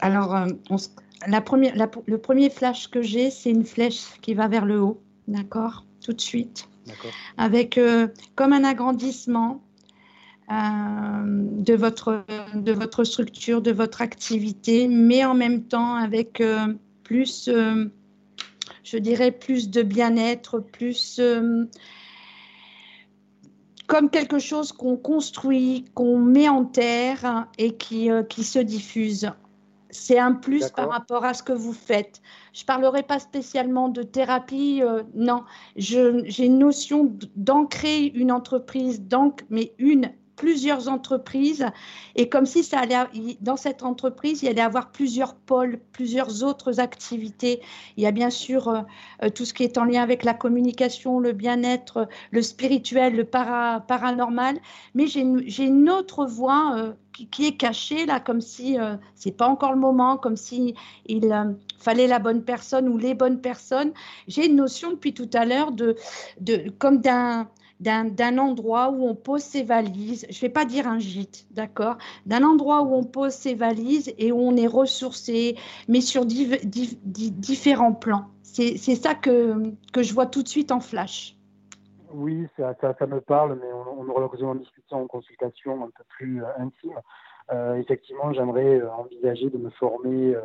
Alors, 0.00 0.46
la 1.26 1.40
première, 1.40 1.74
le 2.06 2.18
premier 2.18 2.50
flash 2.50 2.88
que 2.88 3.02
j'ai, 3.02 3.30
c'est 3.30 3.50
une 3.50 3.64
flèche 3.64 4.20
qui 4.20 4.34
va 4.34 4.46
vers 4.46 4.64
le 4.64 4.80
haut, 4.80 5.02
d'accord? 5.26 5.84
Tout 6.04 6.12
de 6.12 6.20
suite. 6.20 6.68
Avec 7.36 7.80
comme 8.36 8.52
un 8.52 8.62
agrandissement 8.62 9.60
de, 10.50 11.74
votre, 11.74 12.24
de 12.54 12.72
votre 12.72 13.04
structure, 13.04 13.62
de 13.62 13.72
votre 13.72 14.02
activité, 14.02 14.88
mais 14.88 15.24
en 15.24 15.34
même 15.34 15.64
temps 15.64 15.94
avec 15.94 16.40
euh, 16.40 16.74
plus, 17.02 17.48
euh, 17.48 17.86
je 18.82 18.98
dirais, 18.98 19.30
plus 19.30 19.70
de 19.70 19.82
bien-être, 19.82 20.58
plus 20.58 21.20
comme 23.86 24.08
quelque 24.08 24.38
chose 24.38 24.72
qu'on 24.72 24.96
construit, 24.96 25.84
qu'on 25.94 26.18
met 26.18 26.48
en 26.48 26.64
terre 26.64 27.46
et 27.58 27.76
qui, 27.76 28.08
qui 28.28 28.44
se 28.44 28.58
diffuse. 28.58 29.30
C'est 29.90 30.18
un 30.18 30.32
plus 30.32 30.70
par 30.70 30.88
rapport 30.90 31.24
à 31.24 31.34
ce 31.34 31.42
que 31.42 31.52
vous 31.52 31.74
faites. 31.74 32.20
Je 32.52 32.62
ne 32.62 32.66
parlerai 32.66 33.02
pas 33.04 33.20
spécialement 33.20 33.88
de 33.88 34.02
thérapie, 34.02 34.82
non. 35.14 35.44
J'ai 35.76 36.46
une 36.46 36.58
notion 36.58 37.16
d'ancrer 37.36 38.06
une 38.06 38.32
entreprise, 38.32 39.02
donc, 39.02 39.44
mais 39.50 39.72
une 39.78 40.10
plusieurs 40.36 40.88
entreprises 40.88 41.66
et 42.16 42.28
comme 42.28 42.46
si 42.46 42.62
ça 42.62 42.80
allait, 42.80 42.96
dans 43.40 43.56
cette 43.56 43.82
entreprise, 43.82 44.42
il 44.42 44.46
y 44.46 44.48
allait 44.48 44.60
avoir 44.60 44.90
plusieurs 44.90 45.34
pôles, 45.34 45.80
plusieurs 45.92 46.44
autres 46.44 46.80
activités. 46.80 47.60
Il 47.96 48.04
y 48.04 48.06
a 48.06 48.12
bien 48.12 48.30
sûr 48.30 48.68
euh, 48.68 48.80
euh, 49.22 49.28
tout 49.30 49.44
ce 49.44 49.54
qui 49.54 49.64
est 49.64 49.78
en 49.78 49.84
lien 49.84 50.02
avec 50.02 50.24
la 50.24 50.34
communication, 50.34 51.18
le 51.18 51.32
bien-être, 51.32 52.08
le 52.30 52.42
spirituel, 52.42 53.16
le 53.16 53.24
para, 53.24 53.80
paranormal, 53.80 54.58
mais 54.94 55.06
j'ai 55.06 55.20
une, 55.20 55.90
autre 55.90 56.24
voie 56.24 56.76
euh, 56.76 56.92
qui, 57.30 57.46
est 57.46 57.56
cachée 57.56 58.06
là, 58.06 58.20
comme 58.20 58.40
si 58.40 58.76
c'est 59.14 59.36
pas 59.36 59.46
encore 59.46 59.72
le 59.72 59.78
moment, 59.78 60.16
comme 60.16 60.36
si 60.36 60.74
il 61.06 61.56
fallait 61.78 62.06
la 62.06 62.18
bonne 62.18 62.42
personne 62.42 62.88
ou 62.88 62.96
les 62.96 63.14
bonnes 63.14 63.40
personnes. 63.40 63.92
J'ai 64.26 64.46
une 64.46 64.56
notion 64.56 64.90
depuis 64.90 65.14
tout 65.14 65.30
à 65.32 65.44
l'heure 65.44 65.70
de, 65.72 65.96
de 66.40 66.70
comme 66.78 66.98
d'un 66.98 67.48
d'un 67.80 68.38
endroit 68.38 68.90
où 68.90 69.06
on 69.06 69.14
pose 69.14 69.42
ses 69.42 69.62
valises, 69.62 70.26
je 70.30 70.36
ne 70.36 70.40
vais 70.40 70.48
pas 70.48 70.64
dire 70.64 70.86
un 70.86 70.98
gîte, 70.98 71.46
d'accord, 71.50 71.96
d'un 72.26 72.42
endroit 72.42 72.82
où 72.82 72.94
on 72.94 73.04
pose 73.04 73.32
ses 73.32 73.54
valises 73.54 74.14
et 74.18 74.32
où 74.32 74.38
on 74.38 74.56
est 74.56 74.66
ressourcé, 74.66 75.56
mais 75.88 76.00
sur 76.00 76.24
différents 76.24 77.92
plans. 77.92 78.26
C'est 78.42 78.76
ça 78.76 79.14
que, 79.14 79.72
que 79.92 80.02
je 80.02 80.14
vois 80.14 80.26
tout 80.26 80.42
de 80.42 80.48
suite 80.48 80.70
en 80.70 80.80
flash. 80.80 81.36
Oui, 82.14 82.46
ça, 82.56 82.74
ça, 82.80 83.06
me 83.06 83.20
parle, 83.20 83.58
mais 83.60 83.66
on, 83.72 84.08
aura 84.08 84.20
l'occasion 84.20 84.46
d'en 84.46 84.60
discuter 84.60 84.94
en 84.94 85.06
consultation 85.08 85.82
un 85.82 85.90
peu 85.90 86.04
plus 86.10 86.44
euh, 86.44 86.48
intime. 86.58 87.00
Euh, 87.52 87.74
effectivement, 87.74 88.32
j'aimerais 88.32 88.80
euh, 88.80 88.92
envisager 88.92 89.50
de 89.50 89.58
me 89.58 89.70
former 89.70 90.36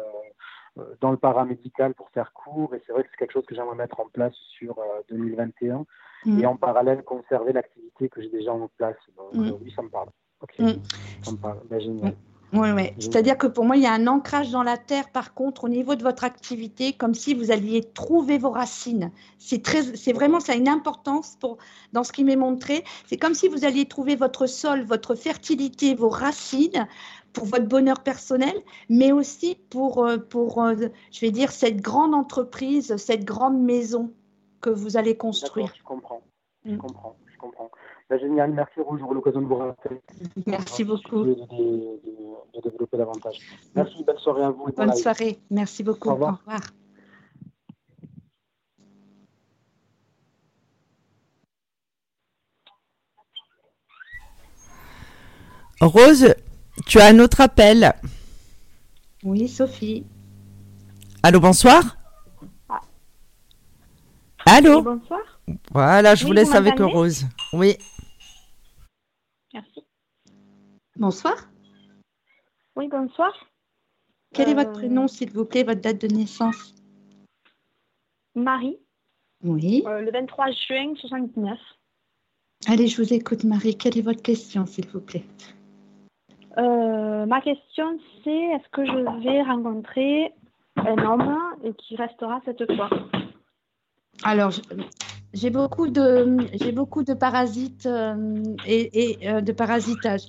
dans 1.02 1.12
le 1.12 1.18
paramédical 1.18 1.94
pour 1.94 2.10
faire 2.10 2.34
cours, 2.34 2.74
et 2.76 2.82
c'est 2.86 2.94
vrai 2.94 3.04
que 3.04 3.10
c'est 3.12 3.18
quelque 3.18 3.34
chose 3.34 3.46
que 3.46 3.56
j'aimerais 3.56 3.76
mettre 3.76 4.00
en 4.00 4.08
place 4.08 4.34
sur 4.58 4.78
2021 5.10 5.86
et 6.26 6.30
mm. 6.30 6.46
en 6.46 6.56
parallèle 6.58 7.04
conserver 7.04 7.54
l'activité 7.54 8.10
que 8.10 8.22
j'ai 8.22 8.30
déjà 8.30 8.54
en 8.54 8.70
place. 8.78 8.98
Donc, 9.18 9.34
mm. 9.34 9.52
oui, 9.62 9.72
ça 9.76 9.82
me 9.82 9.90
parle. 9.90 10.10
Ok, 10.42 10.60
mm. 10.60 10.82
ça 11.22 11.32
me 11.32 11.38
parle. 11.38 11.60
Ben, 11.70 11.80
génial. 11.80 12.14
Oui, 12.52 12.72
oui. 12.72 12.94
C'est-à-dire 12.98 13.38
que 13.38 13.46
pour 13.48 13.64
moi, 13.64 13.78
il 13.78 13.84
y 13.84 13.86
a 13.86 13.94
un 13.94 14.08
ancrage 14.08 14.50
dans 14.50 14.64
la 14.64 14.78
terre, 14.78 15.10
par 15.12 15.34
contre, 15.34 15.66
au 15.66 15.70
niveau 15.70 15.96
de 15.96 16.02
votre 16.02 16.24
activité, 16.24 16.94
comme 16.94 17.14
si 17.14 17.34
vous 17.34 17.52
alliez 17.52 17.84
trouver 17.84 18.38
vos 18.40 18.50
racines. 18.50 19.12
C'est 19.38 19.62
très, 19.62 19.84
c'est 19.96 20.14
vraiment, 20.14 20.40
ça 20.40 20.54
a 20.54 20.56
une 20.56 20.68
importance 20.68 21.38
pour, 21.40 21.58
dans 21.94 22.04
ce 22.04 22.12
qui 22.12 22.24
m'est 22.24 22.36
montré. 22.36 22.84
C'est 23.06 23.18
comme 23.18 23.36
si 23.36 23.48
vous 23.48 23.66
alliez 23.66 23.86
trouver 23.86 24.16
votre 24.16 24.48
sol, 24.48 24.84
votre 24.84 25.14
fertilité, 25.14 25.94
vos 25.94 26.10
racines 26.10 26.88
pour 27.34 27.46
votre 27.46 27.68
bonheur 27.68 28.02
personnel, 28.02 28.56
mais 28.90 29.12
aussi 29.12 29.56
pour, 29.70 30.04
euh, 30.06 30.18
pour 30.18 30.64
euh, 30.64 30.76
je 31.12 31.20
vais 31.22 31.32
dire, 31.32 31.52
cette 31.52 31.82
grande 31.82 32.16
entreprise, 32.16 32.96
cette 32.98 33.26
grande 33.26 33.62
maison 33.62 34.12
que 34.62 34.72
vous 34.72 34.98
allez 34.98 35.16
construire. 35.16 35.72
Je 35.78 35.84
comprends, 35.84 36.22
je 36.66 36.72
mm. 36.72 36.78
comprends, 36.78 37.16
je 37.28 37.38
comprends. 37.38 37.70
Bah, 38.10 38.18
génial, 38.18 38.52
merci 38.52 38.80
Rouge, 38.80 39.00
j'aurai 39.00 39.14
l'occasion 39.14 39.42
de 39.42 39.46
vous 39.46 39.56
rappeler. 39.56 40.02
Merci 40.48 40.84
beaucoup. 40.84 41.24
De, 41.24 41.36
de, 41.36 42.62
développer 42.64 42.98
davantage. 42.98 43.38
Merci, 43.76 44.04
bonne 44.04 44.18
soirée 44.18 44.44
à 44.44 44.50
vous. 44.50 44.66
bonne 44.76 44.96
soirée, 44.96 45.40
merci 45.52 45.84
beaucoup. 45.84 46.10
Au 46.10 46.14
revoir. 46.14 46.34
Au 46.34 46.38
revoir. 46.38 46.62
Rose, 55.82 56.36
tu 56.88 57.00
as 57.00 57.08
un 57.08 57.20
autre 57.20 57.42
appel. 57.42 57.94
Oui, 59.24 59.48
Sophie. 59.48 60.06
Allô, 61.24 61.40
bonsoir. 61.40 61.98
Allô 64.46 64.82
Bonsoir. 64.82 65.20
Voilà, 65.72 66.16
je 66.16 66.26
vous 66.26 66.34
laisse 66.34 66.56
avec 66.56 66.80
Rose. 66.80 67.28
Oui. 67.54 67.78
Merci. 69.54 69.86
Bonsoir. 71.00 71.36
Oui, 72.76 72.90
bonsoir. 72.90 73.34
Quel 74.34 74.50
est 74.50 74.54
votre 74.54 74.74
prénom, 74.74 75.06
euh, 75.06 75.08
s'il 75.08 75.32
vous 75.32 75.46
plaît, 75.46 75.64
votre 75.64 75.80
date 75.80 76.02
de 76.02 76.08
naissance? 76.14 76.76
Marie. 78.36 78.78
Oui. 79.42 79.82
Euh, 79.88 80.02
le 80.02 80.12
23 80.12 80.52
juin 80.52 80.94
79. 80.98 81.58
Allez, 82.68 82.88
je 82.88 83.02
vous 83.02 83.14
écoute, 83.14 83.46
Marie. 83.46 83.78
Quelle 83.78 83.98
est 83.98 84.02
votre 84.02 84.22
question, 84.22 84.66
s'il 84.66 84.88
vous 84.90 85.00
plaît? 85.00 85.24
Euh, 86.58 87.26
Ma 87.26 87.40
question, 87.40 87.98
c'est 88.26 88.30
est-ce 88.30 88.70
que 88.70 88.86
je 88.86 89.24
vais 89.24 89.42
rencontrer 89.44 90.34
un 90.76 90.98
homme 90.98 91.40
et 91.64 91.74
qui 91.76 91.96
restera 91.96 92.42
cette 92.44 92.76
fois? 92.76 92.90
Alors, 94.24 94.52
j'ai 95.34 95.50
beaucoup 95.50 95.88
de 95.88 96.38
j'ai 96.54 96.72
beaucoup 96.72 97.04
de 97.04 97.14
parasites 97.14 97.86
euh, 97.86 98.44
et, 98.66 99.18
euh, 99.28 99.42
de 99.42 99.52
parasitage. 99.52 100.24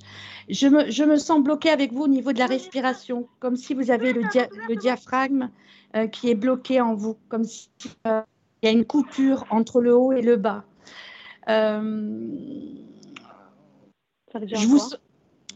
Je 0.49 0.67
me, 0.67 0.91
je 0.91 1.03
me 1.03 1.17
sens 1.17 1.41
bloquée 1.41 1.69
avec 1.69 1.93
vous 1.93 2.03
au 2.03 2.07
niveau 2.07 2.33
de 2.33 2.39
la 2.39 2.45
respiration, 2.45 3.27
comme 3.39 3.55
si 3.55 3.73
vous 3.73 3.89
avez 3.89 4.13
le, 4.13 4.21
le 4.69 4.75
diaphragme 4.75 5.49
euh, 5.95 6.07
qui 6.07 6.29
est 6.29 6.35
bloqué 6.35 6.81
en 6.81 6.93
vous, 6.93 7.17
comme 7.29 7.43
s'il 7.45 7.69
y 8.05 8.67
a 8.67 8.71
une 8.71 8.85
coupure 8.85 9.45
entre 9.49 9.81
le 9.81 9.95
haut 9.95 10.11
et 10.11 10.21
le 10.21 10.35
bas. 10.35 10.63
ça 11.47 11.79
veut 14.39 14.45
dire 14.45 14.57
je 14.57 14.67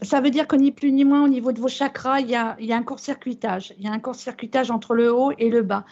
ça 0.02 0.20
veut 0.20 0.30
dire 0.30 0.46
que 0.46 0.56
ni 0.56 0.72
plus 0.72 0.92
ni 0.92 1.04
moins 1.04 1.24
au 1.24 1.28
niveau 1.28 1.52
de 1.52 1.60
vos 1.60 1.68
chakras, 1.68 2.20
il 2.20 2.28
y 2.28 2.34
a, 2.34 2.54
il 2.60 2.66
y 2.66 2.72
a 2.74 2.76
un 2.76 2.82
court-circuitage. 2.82 3.72
Il 3.78 3.84
y 3.84 3.88
a 3.88 3.92
un 3.92 3.98
court-circuitage 3.98 4.70
entre 4.70 4.94
le 4.94 5.10
haut 5.10 5.32
et 5.38 5.48
le 5.48 5.62
bas. 5.62 5.86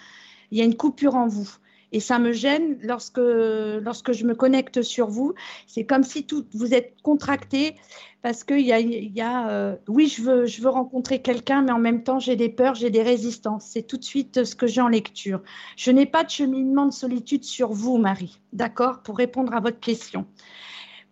Il 0.51 0.59
y 0.59 0.61
a 0.61 0.65
une 0.65 0.77
coupure 0.77 1.15
en 1.15 1.27
vous. 1.27 1.49
Et 1.95 2.01
ça 2.01 2.19
me 2.19 2.33
gêne 2.33 2.77
lorsque, 2.83 3.21
lorsque 3.21 4.11
je 4.11 4.25
me 4.25 4.35
connecte 4.35 4.83
sur 4.83 5.07
vous. 5.07 5.33
C'est 5.69 5.87
comme 5.87 6.03
si 6.03 6.27
tout, 6.27 6.45
vous 6.53 6.75
êtes 6.75 6.97
contracté 7.03 7.77
parce 8.21 8.43
qu'il 8.43 8.63
y 8.63 8.73
a, 8.73 8.81
y 8.81 9.21
a 9.21 9.49
euh, 9.49 9.77
oui, 9.87 10.09
je 10.09 10.23
veux, 10.23 10.45
je 10.45 10.61
veux 10.61 10.71
rencontrer 10.71 11.23
quelqu'un, 11.23 11.63
mais 11.63 11.71
en 11.71 11.79
même 11.79 12.03
temps, 12.03 12.19
j'ai 12.19 12.35
des 12.35 12.49
peurs, 12.49 12.75
j'ai 12.75 12.91
des 12.91 13.03
résistances. 13.03 13.67
C'est 13.67 13.87
tout 13.87 13.97
de 13.97 14.03
suite 14.03 14.43
ce 14.43 14.57
que 14.57 14.67
j'ai 14.67 14.81
en 14.81 14.89
lecture. 14.89 15.41
Je 15.77 15.93
n'ai 15.93 16.05
pas 16.05 16.25
de 16.25 16.31
cheminement 16.31 16.87
de 16.87 16.93
solitude 16.93 17.45
sur 17.45 17.73
vous, 17.73 17.97
Marie, 17.97 18.41
d'accord, 18.53 19.05
pour 19.05 19.17
répondre 19.17 19.55
à 19.55 19.61
votre 19.61 19.79
question. 19.79 20.27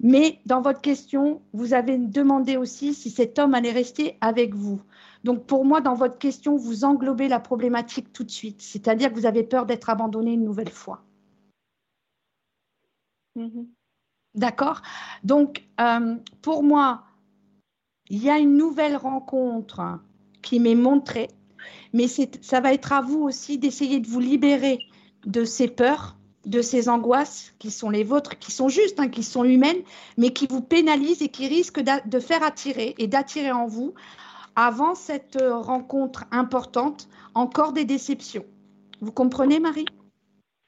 Mais 0.02 0.40
dans 0.47 0.61
votre 0.61 0.80
question, 0.80 1.42
vous 1.52 1.75
avez 1.75 1.97
demandé 1.97 2.56
aussi 2.56 2.92
si 2.92 3.09
cet 3.09 3.38
homme 3.38 3.54
allait 3.54 3.71
rester 3.71 4.18
avec 4.21 4.54
vous. 4.54 4.82
Donc 5.23 5.47
pour 5.47 5.64
moi, 5.64 5.80
dans 5.80 5.94
votre 5.94 6.18
question, 6.18 6.56
vous 6.56 6.85
englobez 6.85 7.28
la 7.28 7.38
problématique 7.38 8.12
tout 8.12 8.25
de 8.25 8.30
suite, 8.30 8.61
c'est-à-dire 8.61 9.11
que 9.11 9.14
vous 9.14 9.26
avez 9.26 9.44
peur 9.44 9.64
d'être 9.64 9.88
abandonné 9.88 10.32
une 10.32 10.44
nouvelle 10.44 10.71
fois. 10.71 11.04
Mm-hmm. 13.37 13.66
D'accord? 14.35 14.82
Donc 15.23 15.64
euh, 15.80 16.16
pour 16.42 16.64
moi, 16.64 17.04
il 18.11 18.23
y 18.23 18.28
a 18.30 18.38
une 18.38 18.56
nouvelle 18.56 18.97
rencontre 18.97 20.00
qui 20.42 20.59
m'est 20.59 20.75
montré. 20.75 21.28
Mais 21.92 22.09
ça 22.09 22.61
va 22.61 22.73
être 22.73 22.92
à 22.92 23.00
vous 23.00 23.21
aussi 23.21 23.59
d'essayer 23.59 24.00
de 24.00 24.09
vous 24.09 24.21
libérer 24.21 24.78
de 25.25 25.44
ces 25.44 25.68
peurs, 25.68 26.16
de 26.44 26.62
ces 26.62 26.88
angoisses 26.88 27.54
qui 27.58 27.70
sont 27.70 27.90
les 27.90 28.04
vôtres, 28.04 28.38
qui 28.38 28.50
sont 28.52 28.68
justes, 28.68 28.99
hein, 28.99 29.08
qui 29.08 29.22
sont 29.22 29.44
humaines, 29.44 29.82
mais 30.16 30.30
qui 30.30 30.46
vous 30.46 30.62
pénalisent 30.62 31.22
et 31.22 31.28
qui 31.28 31.46
risquent 31.49 31.80
de 31.82 32.18
faire 32.18 32.42
attirer 32.42 32.94
et 32.99 33.06
d'attirer 33.06 33.52
en 33.52 33.66
vous, 33.66 33.94
avant 34.56 34.94
cette 34.94 35.40
euh, 35.40 35.56
rencontre 35.56 36.25
importante, 36.30 37.08
encore 37.34 37.72
des 37.72 37.84
déceptions. 37.84 38.44
Vous 39.00 39.12
comprenez, 39.12 39.61
Marie? 39.61 39.87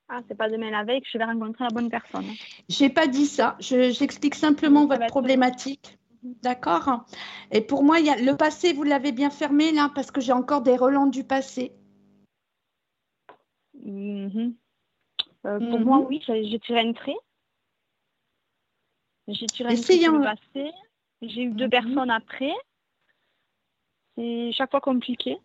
Ah, 0.08 0.20
c'est 0.28 0.36
pas 0.36 0.48
demain 0.48 0.70
la 0.70 0.84
veille 0.84 1.00
que 1.00 1.08
je 1.12 1.18
vais 1.18 1.24
rencontrer 1.24 1.64
la 1.64 1.70
bonne 1.70 1.90
personne. 1.90 2.26
J'ai 2.68 2.90
pas 2.90 3.06
dit 3.06 3.26
ça. 3.26 3.56
J'explique 3.58 4.34
simplement 4.34 4.86
votre 4.86 5.06
problématique. 5.06 5.98
D'accord? 6.42 7.04
Et 7.50 7.60
pour 7.60 7.84
moi, 7.84 8.00
il 8.00 8.06
y 8.06 8.10
a, 8.10 8.16
le 8.16 8.36
passé, 8.36 8.72
vous 8.72 8.82
l'avez 8.82 9.12
bien 9.12 9.30
fermé 9.30 9.72
là, 9.72 9.90
parce 9.94 10.10
que 10.10 10.20
j'ai 10.20 10.32
encore 10.32 10.62
des 10.62 10.76
relents 10.76 11.06
du 11.06 11.24
passé. 11.24 11.72
Mhm. 13.82 14.54
Euh, 15.46 15.58
pour 15.58 15.80
moi, 15.80 15.98
mhm. 15.98 16.06
oui, 16.08 16.22
j'ai 16.26 16.58
tiré 16.60 16.80
un 16.80 16.92
trait. 16.92 17.16
J'ai 19.28 19.46
tiré 19.46 19.72
un 19.72 19.80
trait 19.80 19.96
le 19.96 20.22
passé. 20.22 20.72
J'ai 21.22 21.42
eu 21.42 21.50
deux 21.50 21.64
mhm. 21.64 21.70
personnes 21.70 22.10
après. 22.10 22.52
C'est 24.16 24.52
chaque 24.52 24.70
fois 24.70 24.80
compliqué. 24.80 25.38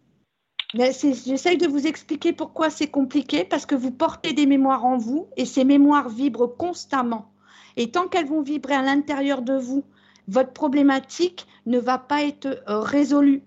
J'essaye 0.73 1.57
de 1.57 1.67
vous 1.67 1.87
expliquer 1.87 2.31
pourquoi 2.31 2.69
c'est 2.69 2.91
compliqué, 2.91 3.43
parce 3.43 3.65
que 3.65 3.73
vous 3.73 3.91
portez 3.91 4.33
des 4.33 4.45
mémoires 4.45 4.85
en 4.85 4.97
vous 4.97 5.27
et 5.35 5.45
ces 5.45 5.63
mémoires 5.63 6.09
vibrent 6.09 6.55
constamment. 6.55 7.33
Et 7.75 7.89
tant 7.89 8.07
qu'elles 8.07 8.27
vont 8.27 8.43
vibrer 8.43 8.75
à 8.75 8.83
l'intérieur 8.83 9.41
de 9.41 9.55
vous, 9.55 9.83
votre 10.27 10.53
problématique 10.53 11.47
ne 11.65 11.79
va 11.79 11.97
pas 11.97 12.23
être 12.23 12.61
euh, 12.69 12.81
résolue. 12.81 13.43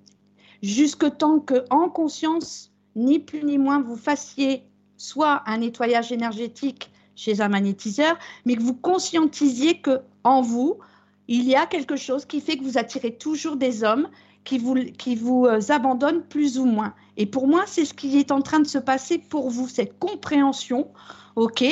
Jusque 0.63 1.17
tant 1.17 1.39
que, 1.39 1.65
en 1.71 1.89
conscience, 1.89 2.73
ni 2.97 3.21
plus 3.21 3.45
ni 3.45 3.57
moins, 3.57 3.81
vous 3.81 3.97
fassiez 3.97 4.65
soit 5.03 5.43
un 5.47 5.59
nettoyage 5.59 6.13
énergétique 6.13 6.93
chez 7.17 7.41
un 7.41 7.49
magnétiseur, 7.49 8.17
mais 8.47 8.55
que 8.55 8.63
vous 8.63 8.75
conscientisiez 8.75 9.81
que 9.81 10.01
en 10.23 10.43
vous, 10.43 10.79
il 11.27 11.43
y 11.43 11.57
a 11.57 11.67
quelque 11.67 11.97
chose 11.97 12.25
qui 12.25 12.41
fait 12.41 12.57
que 12.57 12.63
vous 12.63 12.79
attirez 12.79 13.17
toujours 13.17 13.57
des 13.57 13.83
hommes 13.83 14.09
qui 14.45 14.59
vous, 14.59 14.75
qui 14.75 15.17
vous 15.17 15.47
euh, 15.47 15.61
abandonnent 15.71 16.23
plus 16.23 16.57
ou 16.59 16.67
moins. 16.67 16.95
Et 17.17 17.27
pour 17.27 17.49
moi, 17.49 17.65
c'est 17.67 17.85
ce 17.85 17.95
qui 17.95 18.19
est 18.19 18.31
en 18.31 18.43
train 18.43 18.61
de 18.61 18.67
se 18.67 18.79
passer 18.79 19.19
pour 19.19 19.51
vous, 19.51 19.69
cette 19.69 19.99
compréhension, 19.99 20.89
OK, 21.35 21.65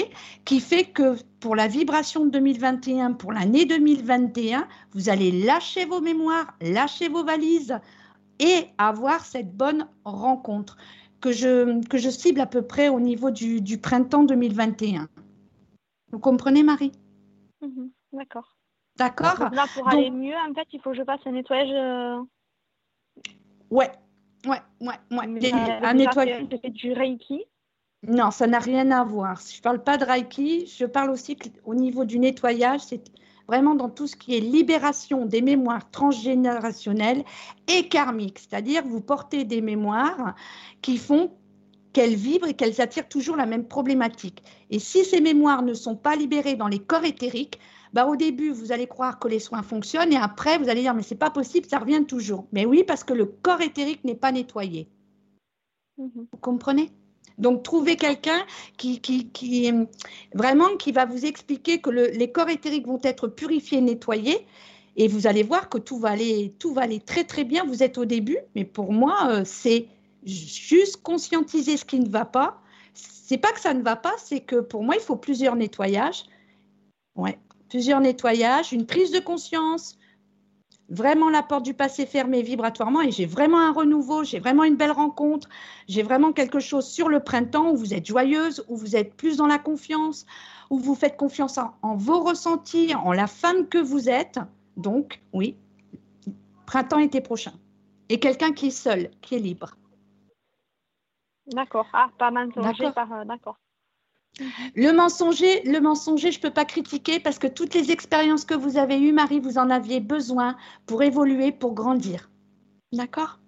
qui 0.45 0.61
fait 0.61 0.85
que 0.87 1.17
pour 1.39 1.55
la 1.55 1.69
vibration 1.69 2.25
de 2.25 2.31
2021, 2.31 3.13
pour 3.13 3.33
l'année 3.33 3.65
2021, 3.65 4.67
vous 4.93 5.09
allez 5.09 5.31
lâcher 5.31 5.85
vos 5.85 6.01
mémoires, 6.01 6.55
lâcher 6.61 7.09
vos 7.09 7.25
valises 7.25 7.79
et 8.41 8.67
avoir 8.79 9.25
cette 9.25 9.55
bonne 9.57 9.87
rencontre 10.05 10.77
que 11.21 11.33
je, 11.33 11.87
que 11.87 11.99
je 11.99 12.11
cible 12.11 12.41
à 12.41 12.47
peu 12.47 12.63
près 12.63 12.89
au 12.89 13.01
niveau 13.01 13.31
du, 13.31 13.61
du 13.61 13.79
printemps 13.79 14.25
2021. 14.25 15.09
Vous 16.13 16.19
comprenez, 16.19 16.63
Marie? 16.63 16.93
Mhm, 17.61 17.91
D'accord. 18.13 18.57
D'accord? 18.97 19.39
Là, 19.53 19.67
pour 19.75 19.89
aller 19.89 20.11
mieux, 20.11 20.35
en 20.35 20.53
fait, 20.55 20.67
il 20.73 20.81
faut 20.81 20.91
que 20.91 20.97
je 20.97 21.05
fasse 21.05 21.21
un 21.27 21.33
nettoyage. 21.33 21.71
Euh, 21.71 22.23
ouais, 23.71 23.91
Ouais, 24.47 24.61
ouais, 24.81 24.95
ouais. 25.11 25.81
un 25.83 25.95
nettoyage. 25.95 26.49
du 26.49 26.93
Reiki 26.93 27.45
Non, 28.07 28.31
ça 28.31 28.47
n'a 28.47 28.59
rien 28.59 28.91
à 28.91 29.05
voir. 29.05 29.39
Je 29.41 29.59
ne 29.59 29.63
parle 29.63 29.83
pas 29.83 29.99
de 29.99 30.05
Reiki, 30.05 30.67
je 30.67 30.87
parle 30.87 31.11
aussi 31.11 31.37
au 31.65 31.75
niveau 31.75 32.05
du 32.05 32.19
nettoyage, 32.19 32.81
c'est 32.81 33.03
vraiment 33.51 33.75
dans 33.75 33.89
tout 33.89 34.07
ce 34.07 34.15
qui 34.15 34.37
est 34.37 34.41
libération 34.41 35.27
des 35.27 35.43
mémoires 35.43 35.91
transgénérationnelles 35.91 37.25
et 37.67 37.89
karmiques. 37.89 38.39
C'est-à-dire, 38.39 38.85
vous 38.87 39.01
portez 39.01 39.43
des 39.45 39.61
mémoires 39.61 40.37
qui 40.83 40.99
font 40.99 41.33
qu'elles 41.93 42.15
vibrent 42.15 42.47
et 42.47 42.55
qu'elles 42.55 42.81
attirent 42.81 43.09
toujours 43.09 43.35
la 43.35 43.47
même 43.47 43.67
problématique. 43.67 44.45
Et 44.71 44.79
si 44.79 45.05
ces 45.05 45.21
mémoires 45.21 45.63
ne 45.63 45.75
sont 45.75 45.97
pas 45.97 46.15
libérées 46.15 46.55
dans 46.55 46.69
les 46.69 46.79
corps 46.79 47.05
éthériques, 47.05 47.59
bah, 47.93 48.07
au 48.07 48.15
début, 48.15 48.51
vous 48.51 48.71
allez 48.71 48.87
croire 48.87 49.19
que 49.19 49.27
les 49.27 49.41
soins 49.41 49.65
fonctionnent 49.65 50.13
et 50.13 50.17
après, 50.17 50.57
vous 50.59 50.69
allez 50.69 50.83
dire, 50.83 50.95
mais 50.95 51.03
c'est 51.03 51.17
pas 51.17 51.31
possible, 51.31 51.67
ça 51.67 51.81
revient 51.81 52.05
toujours. 52.07 52.47
Mais 52.53 52.65
oui, 52.67 52.85
parce 52.87 53.03
que 53.03 53.15
le 53.15 53.27
corps 53.27 53.63
éthérique 53.63 54.05
n'est 54.05 54.15
pas 54.15 54.31
nettoyé. 54.31 54.89
Mhm. 55.99 56.29
Vous 56.31 56.39
comprenez? 56.41 56.93
Donc, 57.41 57.63
trouvez 57.63 57.97
quelqu'un 57.97 58.45
qui, 58.77 59.01
qui, 59.01 59.73
vraiment 60.35 60.77
qui 60.77 60.93
va 60.93 61.05
vous 61.07 61.25
expliquer 61.25 61.81
que 61.81 61.91
les 61.91 62.31
corps 62.31 62.49
éthériques 62.49 62.87
vont 62.87 63.01
être 63.03 63.29
purifiés, 63.29 63.81
nettoyés, 63.81 64.47
et 64.97 65.09
vous 65.09 65.27
allez 65.27 65.43
voir 65.43 65.69
que 65.69 65.79
tout 65.79 65.99
va 65.99 66.11
aller, 66.11 66.55
tout 66.59 66.75
va 66.75 66.83
aller 66.83 67.01
très 67.01 67.25
très 67.25 67.45
bien. 67.45 67.65
Vous 67.65 67.83
êtes 67.83 67.97
au 67.97 68.05
début, 68.05 68.39
mais 68.55 68.65
pour 68.65 68.93
moi, 68.93 69.17
euh, 69.29 69.43
c'est 69.45 69.87
juste 70.25 71.03
conscientiser 71.03 71.77
ce 71.77 71.85
qui 71.85 72.01
ne 72.01 72.09
va 72.09 72.25
pas. 72.25 72.61
C'est 72.93 73.39
pas 73.39 73.53
que 73.53 73.61
ça 73.61 73.73
ne 73.73 73.83
va 73.83 73.97
pas, 73.97 74.15
c'est 74.19 74.41
que 74.41 74.57
pour 74.57 74.83
moi, 74.83 74.97
il 74.97 75.01
faut 75.01 75.17
plusieurs 75.17 75.57
nettoyages. 75.57 76.25
Ouais 77.17 77.39
plusieurs 77.71 78.01
nettoyages, 78.01 78.73
une 78.73 78.85
prise 78.85 79.13
de 79.13 79.21
conscience, 79.21 79.97
vraiment 80.91 81.31
la 81.31 81.43
porte 81.43 81.65
du 81.65 81.73
passé 81.73 82.05
fermée 82.05 82.43
vibratoirement 82.43 83.01
et 83.01 83.13
j'ai 83.13 83.27
vraiment 83.27 83.61
un 83.61 83.73
renouveau, 83.73 84.25
j'ai 84.25 84.41
vraiment 84.41 84.65
une 84.65 84.77
belle 84.77 84.91
rencontre, 84.91 85.49
j'ai 85.89 86.03
vraiment 86.03 86.33
quelque 86.33 86.59
chose 86.59 86.87
sur 86.87 87.09
le 87.09 87.21
printemps 87.21 87.71
où 87.71 87.77
vous 87.77 87.95
êtes 87.95 88.07
joyeuse, 88.07 88.65
où 88.69 88.77
vous 88.77 88.97
êtes 88.97 89.15
plus 89.15 89.37
dans 89.37 89.47
la 89.47 89.59
confiance, 89.59 90.27
où 90.69 90.79
vous 90.79 90.95
faites 90.95 91.17
confiance 91.17 91.59
en, 91.59 91.97
vos 91.97 92.21
ressentis, 92.21 92.95
en 92.95 93.13
la 93.13 93.29
femme 93.29 93.69
que 93.69 93.79
vous 93.79 94.09
êtes. 94.09 94.41
Donc, 94.77 95.23
oui, 95.33 95.57
printemps-été 96.67 97.21
prochain. 97.21 97.53
Et 98.09 98.19
quelqu'un 98.19 98.53
qui 98.53 98.67
est 98.67 98.71
seul, 98.71 99.11
qui 99.21 99.37
est 99.37 99.39
libre. 99.39 99.77
D'accord. 101.47 101.87
Ah, 101.93 102.11
pas 102.19 102.31
mal 102.31 102.51
par... 102.53 103.13
Euh, 103.13 103.25
d'accord. 103.25 103.57
Le 104.75 104.93
mensonger, 104.93 105.63
le 105.65 105.81
mensonger, 105.81 106.33
je 106.33 106.39
ne 106.39 106.43
peux 106.43 106.53
pas 106.53 106.65
critiquer 106.65 107.21
parce 107.21 107.39
que 107.39 107.47
toutes 107.47 107.75
les 107.75 107.91
expériences 107.91 108.45
que 108.45 108.55
vous 108.55 108.77
avez 108.77 109.01
eues, 109.01 109.13
Marie, 109.13 109.41
vous 109.41 109.59
en 109.59 109.71
aviez 109.71 110.01
besoin 110.01 110.57
pour 110.87 111.03
évoluer, 111.03 111.53
pour 111.53 111.75
grandir. 111.75 112.31
D'accord 112.93 113.39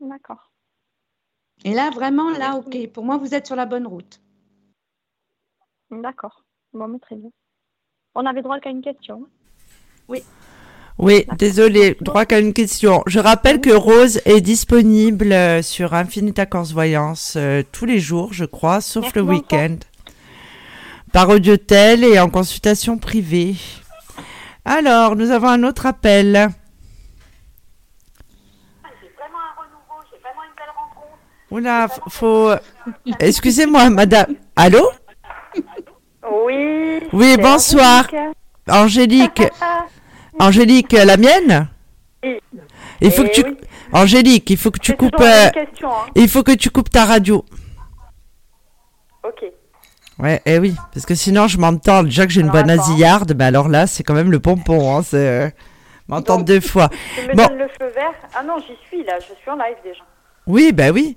D'accord. 0.00 0.52
Et 1.64 1.74
là, 1.74 1.90
vraiment, 1.90 2.30
là, 2.30 2.56
ok. 2.56 2.88
Pour 2.92 3.04
moi, 3.04 3.16
vous 3.16 3.34
êtes 3.34 3.46
sur 3.46 3.56
la 3.56 3.66
bonne 3.66 3.86
route. 3.86 4.20
D'accord. 5.90 6.44
Bon, 6.72 6.86
mais 6.86 6.98
très 6.98 7.16
bien. 7.16 7.30
On 8.14 8.26
avait 8.26 8.42
droit 8.42 8.60
qu'à 8.60 8.70
une 8.70 8.82
question. 8.82 9.26
Oui. 10.08 10.22
Oui, 10.98 11.24
désolé, 11.38 11.96
droit 12.00 12.26
qu'à 12.26 12.40
une 12.40 12.52
question. 12.52 13.04
Je 13.06 13.20
rappelle 13.20 13.60
que 13.60 13.70
Rose 13.70 14.20
est 14.24 14.40
disponible 14.40 15.32
euh, 15.32 15.62
sur 15.62 15.94
Infinite 15.94 16.40
Accords 16.40 16.72
Voyance 16.72 17.34
euh, 17.36 17.62
tous 17.70 17.84
les 17.84 18.00
jours, 18.00 18.32
je 18.32 18.44
crois, 18.44 18.80
sauf 18.80 19.14
le 19.14 19.22
week-end 19.22 19.76
par 21.12 21.28
audiotel 21.28 22.04
et 22.04 22.18
en 22.18 22.28
consultation 22.28 22.98
privée. 22.98 23.56
Alors, 24.64 25.16
nous 25.16 25.30
avons 25.30 25.48
un 25.48 25.62
autre 25.64 25.86
appel. 25.86 26.50
Oula, 31.50 31.88
faut. 32.08 32.50
Excusez-moi, 33.20 33.88
madame. 33.88 34.34
Allô? 34.54 34.90
Oui. 36.30 37.00
Oui, 37.12 37.36
bonsoir. 37.38 38.06
Angélique. 38.68 39.42
Angélique, 40.38 40.92
la 40.92 41.16
mienne? 41.16 41.68
Oui. 42.22 42.38
Il 43.00 43.10
faut 43.10 43.22
que 43.22 43.32
tu. 43.32 43.44
Angélique, 43.92 44.50
il 44.50 44.58
faut 44.58 44.70
que 44.70 44.78
tu 44.78 44.94
coupes. 44.94 45.20
Euh, 45.20 45.48
hein. 45.48 46.06
Il 46.14 46.28
faut 46.28 46.42
que 46.42 46.52
tu 46.52 46.68
coupes 46.68 46.90
ta 46.90 47.06
radio. 47.06 47.44
Ouais, 50.18 50.42
eh 50.46 50.58
oui, 50.58 50.74
parce 50.92 51.06
que 51.06 51.14
sinon 51.14 51.46
je 51.46 51.58
m'entends 51.58 52.02
déjà 52.02 52.26
que 52.26 52.32
j'ai 52.32 52.40
une 52.40 52.50
bonne 52.50 52.70
asillarde, 52.70 53.34
mais 53.38 53.44
alors 53.44 53.68
là 53.68 53.86
c'est 53.86 54.02
quand 54.02 54.14
même 54.14 54.32
le 54.32 54.40
pompon, 54.40 54.96
hein, 54.96 55.02
c'est 55.02 55.16
euh, 55.16 55.48
m'entendre 56.08 56.44
deux 56.44 56.60
fois. 56.60 56.88
Tu 57.14 57.28
me 57.28 57.34
bon. 57.34 57.46
donnes 57.46 57.58
le 57.58 57.68
feu 57.68 57.86
vert 57.94 58.14
Ah 58.34 58.42
non, 58.42 58.56
j'y 58.58 58.76
suis 58.88 59.04
là, 59.04 59.18
je 59.20 59.32
suis 59.40 59.50
en 59.50 59.56
live 59.56 59.76
déjà. 59.84 60.02
Oui, 60.48 60.72
bah 60.72 60.90
oui. 60.90 61.16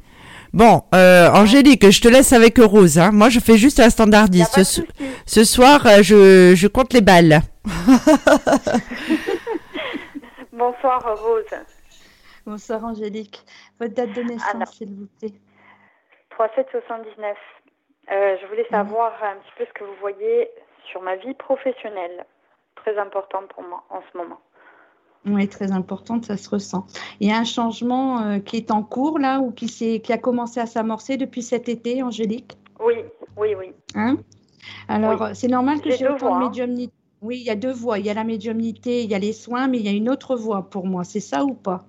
Bon, 0.54 0.84
euh, 0.94 1.32
Angélique, 1.32 1.90
je 1.90 2.02
te 2.02 2.10
laisse 2.10 2.32
avec 2.34 2.58
Rose. 2.58 3.00
Hein. 3.00 3.12
Moi, 3.14 3.30
je 3.30 3.40
fais 3.40 3.58
juste 3.58 3.80
la 3.80 3.90
standardiste. 3.90 4.62
Ce, 4.64 4.82
ce, 5.26 5.44
soir, 5.46 5.86
euh, 5.86 6.04
je, 6.04 6.54
je 6.56 6.68
compte 6.68 6.92
les 6.92 7.00
balles. 7.00 7.42
Bonsoir, 10.52 11.02
Rose. 11.18 11.46
Bonsoir, 12.46 12.84
Angélique. 12.84 13.42
Votre 13.80 13.94
date 13.94 14.12
de 14.14 14.24
naissance, 14.24 14.76
s'il 14.78 14.90
vous 14.90 15.08
plaît. 15.20 15.34
3779. 16.32 17.38
Euh, 18.12 18.36
je 18.42 18.48
voulais 18.48 18.66
savoir 18.70 19.14
un 19.24 19.36
petit 19.38 19.52
peu 19.58 19.66
ce 19.66 19.74
que 19.74 19.84
vous 19.84 19.96
voyez 20.02 20.50
sur 20.92 21.02
ma 21.02 21.16
vie 21.16 21.34
professionnelle. 21.34 22.26
Très 22.76 22.98
important 22.98 23.44
pour 23.54 23.64
moi 23.64 23.84
en 23.90 24.02
ce 24.12 24.18
moment. 24.18 24.40
Oui, 25.26 25.48
très 25.48 25.72
importante, 25.72 26.26
ça 26.26 26.36
se 26.36 26.50
ressent. 26.50 26.88
Il 27.20 27.30
y 27.30 27.32
a 27.32 27.38
un 27.38 27.44
changement 27.44 28.22
euh, 28.22 28.40
qui 28.40 28.58
est 28.58 28.72
en 28.72 28.82
cours 28.82 29.20
là 29.20 29.40
ou 29.40 29.52
qui, 29.52 29.68
qui 30.02 30.14
a 30.14 30.18
commencé 30.18 30.60
à 30.60 30.66
s'amorcer 30.66 31.18
depuis 31.18 31.44
cet 31.44 31.70
été, 31.70 32.02
Angélique? 32.02 32.58
Oui, 32.80 32.96
oui, 33.38 33.56
oui. 33.56 33.72
Hein? 33.96 34.18
Alors, 34.88 35.30
c'est 35.36 35.48
normal 35.48 35.80
que 35.82 35.92
j'ai 35.92 36.08
autant 36.08 36.32
de 36.32 36.36
hein. 36.36 36.48
médiumnité. 36.48 36.94
Oui, 37.22 37.38
il 37.38 37.44
y 37.44 37.52
a 37.52 37.56
deux 37.56 37.72
voies. 37.72 38.00
Il 38.00 38.06
y 38.06 38.10
a 38.10 38.16
la 38.16 38.24
médiumnité, 38.24 39.04
il 39.04 39.12
y 39.12 39.16
a 39.16 39.20
les 39.20 39.34
soins, 39.34 39.68
mais 39.68 39.78
il 39.78 39.86
y 39.86 39.90
a 39.90 39.96
une 39.96 40.10
autre 40.10 40.36
voie 40.36 40.68
pour 40.72 40.88
moi. 40.88 41.04
C'est 41.04 41.20
ça 41.20 41.44
ou 41.44 41.54
pas? 41.54 41.82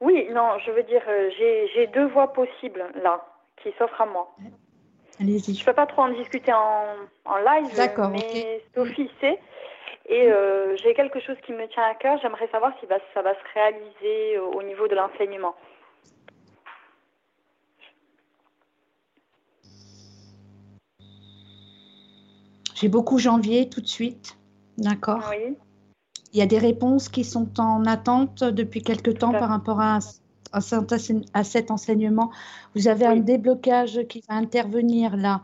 Oui, 0.00 0.26
non, 0.32 0.58
je 0.64 0.70
veux 0.70 0.82
dire, 0.82 1.02
euh, 1.06 1.30
j'ai 1.74 1.86
deux 1.88 2.06
voies 2.06 2.32
possibles 2.32 2.84
là 3.02 3.22
qui 3.62 3.70
s'offrent 3.78 4.00
à 4.00 4.06
moi. 4.06 4.34
Allez-y. 5.20 5.54
Je 5.54 5.60
ne 5.60 5.64
peux 5.64 5.72
pas 5.72 5.86
trop 5.86 6.02
en 6.02 6.08
discuter 6.10 6.52
en, 6.52 6.84
en 7.24 7.36
live, 7.36 7.76
D'accord, 7.76 8.10
mais 8.10 8.62
Sophie 8.74 9.10
sait. 9.20 9.38
Et 10.06 10.30
euh, 10.30 10.76
j'ai 10.76 10.92
quelque 10.94 11.20
chose 11.20 11.36
qui 11.46 11.52
me 11.52 11.66
tient 11.68 11.84
à 11.84 11.94
cœur. 11.94 12.18
J'aimerais 12.20 12.48
savoir 12.48 12.72
si 12.80 12.86
ça 13.14 13.22
va 13.22 13.32
se 13.34 13.54
réaliser 13.54 14.38
au, 14.38 14.52
au 14.52 14.62
niveau 14.62 14.86
de 14.88 14.94
l'enseignement. 14.94 15.54
J'ai 22.74 22.88
beaucoup 22.88 23.18
janvier 23.18 23.68
tout 23.70 23.80
de 23.80 23.86
suite. 23.86 24.36
D'accord. 24.76 25.22
Oui, 25.30 25.56
Il 26.32 26.38
y 26.38 26.42
a 26.42 26.46
des 26.46 26.58
réponses 26.58 27.08
qui 27.08 27.24
sont 27.24 27.60
en 27.60 27.86
attente 27.86 28.42
depuis 28.42 28.82
quelque 28.82 29.10
temps 29.10 29.32
par 29.32 29.48
rapport 29.48 29.80
à, 29.80 30.00
à 30.54 31.44
cet 31.44 31.70
enseignement. 31.70 32.30
Vous 32.74 32.88
avez 32.88 33.06
un 33.06 33.16
déblocage 33.16 34.00
qui 34.08 34.22
va 34.28 34.36
intervenir 34.36 35.16
là. 35.16 35.42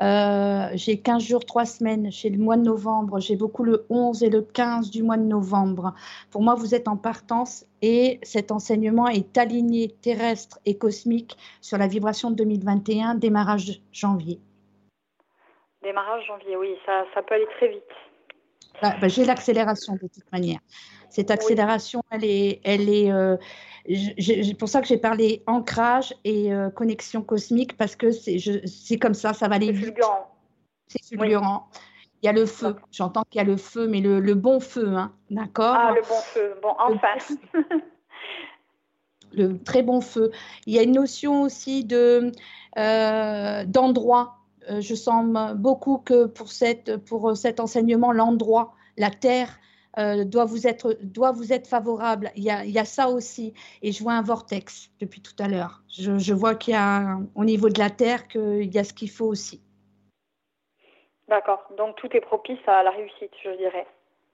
Euh, 0.00 0.70
j'ai 0.74 0.98
15 0.98 1.22
jours, 1.22 1.44
3 1.44 1.66
semaines 1.66 2.10
chez 2.10 2.30
le 2.30 2.38
mois 2.38 2.56
de 2.56 2.62
novembre. 2.62 3.20
J'ai 3.20 3.36
beaucoup 3.36 3.64
le 3.64 3.84
11 3.90 4.22
et 4.22 4.30
le 4.30 4.40
15 4.40 4.90
du 4.90 5.02
mois 5.02 5.18
de 5.18 5.24
novembre. 5.24 5.94
Pour 6.30 6.42
moi, 6.42 6.54
vous 6.54 6.74
êtes 6.74 6.88
en 6.88 6.96
partance 6.96 7.66
et 7.82 8.18
cet 8.22 8.50
enseignement 8.50 9.08
est 9.08 9.36
aligné 9.36 9.88
terrestre 10.00 10.58
et 10.64 10.78
cosmique 10.78 11.36
sur 11.60 11.76
la 11.76 11.86
vibration 11.86 12.30
de 12.30 12.36
2021, 12.36 13.16
démarrage 13.16 13.82
janvier. 13.92 14.40
démarrage 15.82 16.26
janvier, 16.26 16.56
oui, 16.56 16.74
ça, 16.86 17.04
ça 17.14 17.22
peut 17.22 17.34
aller 17.34 17.48
très 17.58 17.68
vite. 17.68 17.82
Bah, 18.80 18.94
bah, 19.00 19.08
j'ai 19.08 19.24
l'accélération 19.26 19.94
de 19.94 20.08
toute 20.08 20.32
manière. 20.32 20.60
Cette 21.10 21.30
accélération, 21.30 22.02
elle 22.10 22.24
est, 22.24 22.60
elle 22.64 22.88
est. 22.88 23.12
euh, 23.12 23.36
c'est 24.18 24.54
pour 24.58 24.68
ça 24.68 24.80
que 24.80 24.86
j'ai 24.86 24.98
parlé 24.98 25.42
ancrage 25.46 26.14
et 26.24 26.52
euh, 26.52 26.70
connexion 26.70 27.22
cosmique 27.22 27.76
parce 27.76 27.96
que 27.96 28.10
c'est, 28.10 28.98
comme 29.00 29.14
ça, 29.14 29.32
ça 29.32 29.48
va 29.48 29.56
aller 29.56 29.66
C'est 29.66 29.72
vite. 29.72 29.84
fulgurant. 29.86 30.26
C'est 30.86 31.04
fulgurant. 31.04 31.68
Il 32.22 32.26
y 32.26 32.28
a 32.28 32.32
le 32.32 32.46
feu. 32.46 32.76
J'entends 32.90 33.22
qu'il 33.30 33.38
y 33.38 33.42
a 33.42 33.44
le 33.46 33.56
feu, 33.56 33.88
mais 33.88 34.00
le, 34.00 34.20
le 34.20 34.34
bon 34.34 34.60
feu, 34.60 34.88
hein, 34.88 35.12
d'accord? 35.30 35.74
Ah, 35.76 35.92
le 35.94 36.02
bon 36.02 36.20
feu. 36.22 36.54
Bon, 36.62 36.74
enfin. 36.78 37.16
le 39.32 39.58
très 39.62 39.82
bon 39.82 40.00
feu. 40.00 40.30
Il 40.66 40.74
y 40.74 40.78
a 40.78 40.82
une 40.82 40.92
notion 40.92 41.42
aussi 41.42 41.84
de 41.84 42.32
euh, 42.78 43.64
d'endroit. 43.64 44.36
Euh, 44.70 44.80
je 44.80 44.94
sens 44.94 45.26
beaucoup 45.56 45.98
que 45.98 46.26
pour 46.26 46.50
cette 46.52 46.96
pour 46.98 47.36
cet 47.36 47.60
enseignement, 47.60 48.12
l'endroit, 48.12 48.74
la 48.98 49.10
terre 49.10 49.58
euh, 49.98 50.24
doit 50.24 50.44
vous 50.44 50.66
être 50.66 50.96
doit 51.02 51.32
vous 51.32 51.52
être 51.52 51.66
favorable. 51.66 52.30
Il 52.36 52.44
y 52.44 52.50
a 52.50 52.64
il 52.64 52.70
y 52.70 52.78
a 52.78 52.84
ça 52.84 53.08
aussi. 53.08 53.54
Et 53.82 53.92
je 53.92 54.02
vois 54.02 54.12
un 54.14 54.22
vortex 54.22 54.90
depuis 55.00 55.20
tout 55.20 55.34
à 55.38 55.48
l'heure. 55.48 55.82
Je, 55.88 56.18
je 56.18 56.34
vois 56.34 56.54
qu'il 56.54 56.74
y 56.74 56.76
a 56.76 57.18
au 57.34 57.44
niveau 57.44 57.68
de 57.68 57.78
la 57.78 57.90
terre 57.90 58.28
qu'il 58.28 58.72
y 58.72 58.78
a 58.78 58.84
ce 58.84 58.92
qu'il 58.92 59.10
faut 59.10 59.26
aussi. 59.26 59.60
D'accord. 61.28 61.62
Donc 61.76 61.96
tout 61.96 62.08
est 62.16 62.20
propice 62.20 62.58
à 62.66 62.82
la 62.82 62.90
réussite, 62.90 63.32
je 63.44 63.50
dirais. 63.56 63.86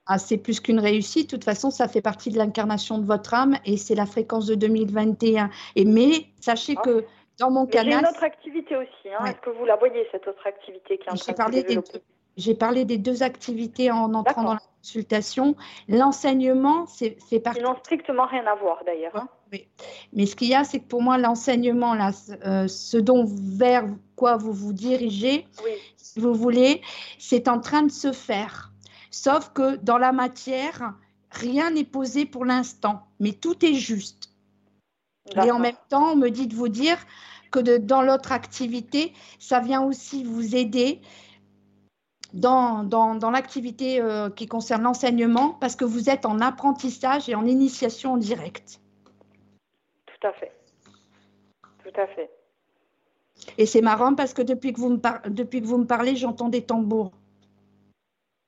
Ah, 0.07 0.17
c'est 0.17 0.37
plus 0.37 0.59
qu'une 0.61 0.79
réussite. 0.79 1.31
De 1.31 1.35
toute 1.35 1.43
façon, 1.43 1.69
ça 1.69 1.87
fait 1.87 2.01
partie 2.01 2.29
de 2.29 2.37
l'incarnation 2.37 2.97
de 2.97 3.05
votre 3.05 3.33
âme 3.33 3.57
et 3.65 3.75
c'est 3.77 3.93
la 3.95 4.05
fréquence 4.05 4.47
de 4.47 4.55
2021. 4.55 5.49
Et 5.75 5.85
mais 5.85 6.27
sachez 6.39 6.75
Ah. 6.77 6.81
que 6.81 7.05
dans 7.39 7.51
mon 7.51 7.65
Mais 7.65 7.71
j'ai 7.73 7.77
canal, 7.79 7.99
une 8.05 8.07
autre 8.07 8.23
activité 8.23 8.75
aussi. 8.77 9.09
Hein. 9.11 9.23
Ouais. 9.23 9.31
Est-ce 9.31 9.41
que 9.41 9.49
vous 9.49 9.65
la 9.65 9.75
voyez, 9.75 10.07
cette 10.11 10.27
autre 10.27 10.47
activité 10.47 10.97
qui 10.97 11.07
est 11.07 11.11
en 11.11 11.15
train 11.15 11.49
J'ai 11.51 11.59
de 11.59 11.61
se 11.61 11.67
développer? 11.67 12.01
J'ai 12.37 12.53
parlé 12.55 12.85
des 12.85 12.97
deux 12.97 13.23
activités 13.23 13.91
en 13.91 14.13
entrant 14.13 14.43
dans 14.43 14.53
la 14.53 14.61
consultation. 14.81 15.55
L'enseignement, 15.89 16.85
c'est 16.87 17.17
fait 17.29 17.39
partie. 17.39 17.59
Ils 17.59 17.63
n'ont 17.63 17.75
strictement 17.77 18.25
rien 18.27 18.45
à 18.45 18.55
voir, 18.55 18.83
d'ailleurs. 18.85 19.15
hein. 19.15 19.27
Oui. 19.51 19.67
Mais 20.13 20.25
ce 20.25 20.35
qu'il 20.35 20.49
y 20.49 20.55
a, 20.55 20.63
c'est 20.63 20.79
que 20.79 20.87
pour 20.87 21.01
moi, 21.01 21.17
l'enseignement, 21.17 21.93
là, 21.95 22.11
c- 22.11 22.33
euh, 22.45 22.67
ce 22.67 22.97
dont 22.97 23.25
vers 23.27 23.85
quoi 24.15 24.37
vous 24.37 24.51
vous 24.53 24.73
dirigez, 24.73 25.47
Oui. 25.65 25.71
si 25.97 26.19
vous 26.19 26.33
voulez, 26.33 26.81
c'est 27.17 27.47
en 27.47 27.59
train 27.59 27.83
de 27.83 27.91
se 27.91 28.11
faire. 28.11 28.71
Sauf 29.09 29.51
que 29.53 29.77
dans 29.77 29.97
la 29.97 30.11
matière, 30.11 30.93
rien 31.31 31.71
n'est 31.71 31.85
posé 31.85 32.25
pour 32.25 32.45
l'instant, 32.45 33.01
mais 33.19 33.31
tout 33.31 33.65
est 33.65 33.73
juste. 33.73 34.31
Et 35.43 35.51
en 35.51 35.59
même 35.59 35.75
temps, 35.89 36.11
on 36.13 36.15
me 36.15 36.29
dit 36.29 36.47
de 36.47 36.55
vous 36.55 36.69
dire 36.69 36.97
que 37.51 37.59
de- 37.59 37.77
dans 37.77 38.01
l'autre 38.01 38.31
activité, 38.31 39.13
ça 39.39 39.59
vient 39.59 39.81
aussi 39.81 40.23
vous 40.23 40.55
aider 40.55 41.01
dans, 42.33 42.83
dans, 42.83 43.15
dans 43.15 43.31
l'activité 43.31 44.01
euh, 44.01 44.29
qui 44.29 44.47
concerne 44.47 44.83
l'enseignement 44.83 45.49
parce 45.59 45.75
que 45.75 45.85
vous 45.85 46.09
êtes 46.09 46.25
en 46.25 46.39
apprentissage 46.39 47.29
et 47.29 47.35
en 47.35 47.45
initiation 47.45 48.13
en 48.13 48.17
direct. 48.17 48.79
Tout 50.05 50.27
à 50.27 50.33
fait. 50.33 50.51
Tout 51.83 52.01
à 52.01 52.07
fait. 52.07 52.29
Et 53.57 53.65
c'est 53.65 53.81
marrant 53.81 54.15
parce 54.15 54.33
que 54.33 54.41
depuis 54.41 54.73
que 54.73 54.79
vous 54.79 54.89
me, 54.89 54.97
par- 54.97 55.21
depuis 55.27 55.61
que 55.61 55.67
vous 55.67 55.77
me 55.77 55.85
parlez, 55.85 56.15
j'entends 56.15 56.49
des 56.49 56.63
tambours. 56.63 57.11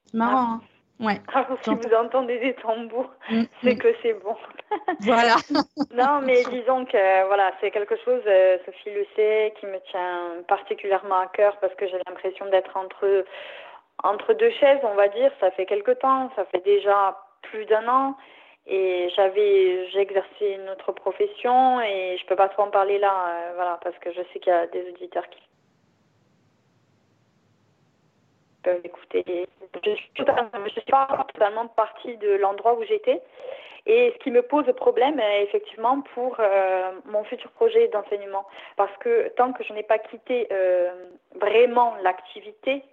C'est 0.07 0.17
marrant, 0.17 0.53
hein 0.55 0.61
Ouais, 0.99 1.21
Alors, 1.33 1.57
si 1.63 1.69
vous 1.69 1.93
entendez 1.95 2.39
des 2.39 2.53
tambours, 2.55 3.09
Mm, 3.29 3.43
c'est 3.63 3.75
mm. 3.75 3.77
que 3.77 3.87
c'est 4.01 4.13
bon. 4.15 4.35
voilà. 4.99 5.35
Non, 5.93 6.19
mais 6.21 6.43
disons 6.51 6.83
que 6.83 7.25
voilà, 7.27 7.53
c'est 7.61 7.71
quelque 7.71 7.95
chose, 8.03 8.21
euh, 8.27 8.57
Sophie 8.65 8.89
le 8.93 9.05
sait, 9.15 9.53
qui 9.59 9.65
me 9.67 9.79
tient 9.91 10.43
particulièrement 10.49 11.19
à 11.21 11.27
cœur 11.27 11.57
parce 11.61 11.73
que 11.75 11.87
j'ai 11.87 11.99
l'impression 12.05 12.49
d'être 12.49 12.75
entre, 12.75 13.23
entre 14.03 14.33
deux 14.33 14.51
chaises, 14.51 14.79
on 14.83 14.95
va 14.95 15.07
dire. 15.09 15.31
Ça 15.39 15.51
fait 15.51 15.65
quelque 15.65 15.91
temps, 15.91 16.29
ça 16.35 16.45
fait 16.45 16.63
déjà 16.63 17.17
plus 17.43 17.65
d'un 17.65 17.87
an. 17.87 18.15
Et 18.67 19.09
j'avais, 19.15 19.87
j'ai 19.89 19.99
exercé 19.99 20.57
une 20.61 20.69
autre 20.69 20.91
profession 20.91 21.81
et 21.81 22.17
je 22.19 22.25
peux 22.27 22.35
pas 22.35 22.49
trop 22.49 22.63
en 22.63 22.69
parler 22.69 22.99
là, 22.99 23.13
euh, 23.29 23.51
voilà, 23.55 23.79
parce 23.83 23.97
que 23.97 24.11
je 24.11 24.21
sais 24.31 24.39
qu'il 24.39 24.53
y 24.53 24.55
a 24.55 24.67
des 24.67 24.87
auditeurs 24.89 25.27
qui 25.29 25.41
peuvent 28.61 28.81
écouter. 28.83 29.47
Je 29.83 29.95
suis, 29.95 30.11
totalement- 30.13 30.49
je 30.65 30.69
suis 30.69 30.81
pas 30.81 31.25
totalement 31.33 31.67
partie 31.67 32.15
de 32.17 32.35
l'endroit 32.35 32.75
où 32.75 32.83
j'étais. 32.83 33.21
Et 33.87 34.11
ce 34.13 34.23
qui 34.23 34.29
me 34.29 34.43
pose 34.43 34.71
problème, 34.75 35.19
euh, 35.19 35.41
effectivement, 35.41 36.01
pour 36.13 36.35
euh, 36.39 36.91
mon 37.05 37.23
futur 37.23 37.49
projet 37.51 37.87
d'enseignement. 37.87 38.45
Parce 38.75 38.95
que 38.97 39.29
tant 39.29 39.51
que 39.51 39.63
je 39.63 39.73
n'ai 39.73 39.83
pas 39.83 39.97
quitté 39.97 40.47
vraiment 41.35 41.95
l'activité, 42.03 42.83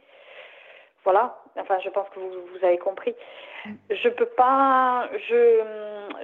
voilà, 1.06 1.38
enfin, 1.56 1.76
je 1.84 1.88
pense 1.88 2.08
que 2.12 2.18
vous, 2.18 2.28
vous 2.52 2.66
avez 2.66 2.78
compris, 2.78 3.14
je 3.90 4.08
peux 4.08 4.26
pas, 4.26 5.08
je, 5.28 5.60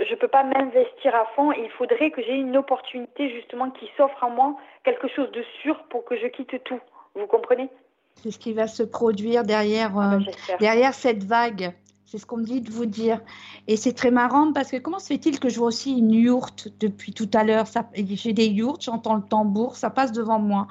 je 0.08 0.14
peux 0.16 0.26
pas 0.26 0.42
m'investir 0.42 1.14
à 1.14 1.24
fond. 1.36 1.52
Il 1.52 1.70
faudrait 1.70 2.10
que 2.10 2.20
j'ai 2.20 2.34
une 2.34 2.56
opportunité, 2.56 3.30
justement, 3.30 3.70
qui 3.70 3.88
s'offre 3.96 4.24
à 4.24 4.28
moi, 4.28 4.56
quelque 4.84 5.06
chose 5.06 5.30
de 5.30 5.44
sûr 5.62 5.76
pour 5.88 6.04
que 6.04 6.16
je 6.16 6.26
quitte 6.26 6.62
tout. 6.64 6.80
Vous 7.14 7.26
comprenez? 7.28 7.68
C'est 8.16 8.32
ce 8.32 8.38
qui 8.40 8.52
va 8.52 8.66
se 8.66 8.82
produire 8.82 9.44
derrière, 9.44 9.92
Ah 9.96 10.14
euh, 10.14 10.16
ben, 10.18 10.24
J'espère. 10.24 10.58
derrière 10.58 10.94
cette 10.94 11.22
vague. 11.22 11.72
C'est 12.04 12.18
ce 12.18 12.26
qu'on 12.26 12.38
me 12.38 12.44
dit 12.44 12.60
de 12.60 12.70
vous 12.70 12.86
dire. 12.86 13.20
Et 13.68 13.76
c'est 13.76 13.94
très 13.94 14.10
marrant 14.10 14.52
parce 14.52 14.70
que 14.70 14.76
comment 14.78 14.98
se 14.98 15.06
fait-il 15.06 15.40
que 15.40 15.48
je 15.48 15.58
vois 15.58 15.68
aussi 15.68 15.96
une 15.96 16.12
yourte 16.12 16.68
depuis 16.80 17.14
tout 17.14 17.30
à 17.32 17.44
l'heure? 17.44 17.64
J'ai 17.94 18.32
des 18.34 18.48
yourtes, 18.48 18.82
j'entends 18.82 19.14
le 19.14 19.22
tambour, 19.22 19.76
ça 19.76 19.90
passe 19.90 20.12
devant 20.12 20.38
moi. 20.38 20.66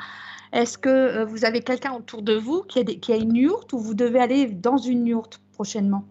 Est-ce 0.54 0.78
que 0.78 0.90
euh, 0.90 1.26
vous 1.26 1.46
avez 1.46 1.62
quelqu'un 1.62 1.94
autour 1.94 2.22
de 2.22 2.36
vous 2.36 2.64
qui 2.64 2.80
a, 2.80 2.84
des- 2.84 3.00
qui 3.00 3.14
a 3.14 3.18
une 3.18 3.36
yourte 3.36 3.74
ou 3.74 3.80
vous 3.80 3.94
devez 3.94 4.20
aller 4.20 4.48
dans 4.48 4.78
une 4.78 5.08
yourte 5.08 5.40
prochainement? 5.54 6.04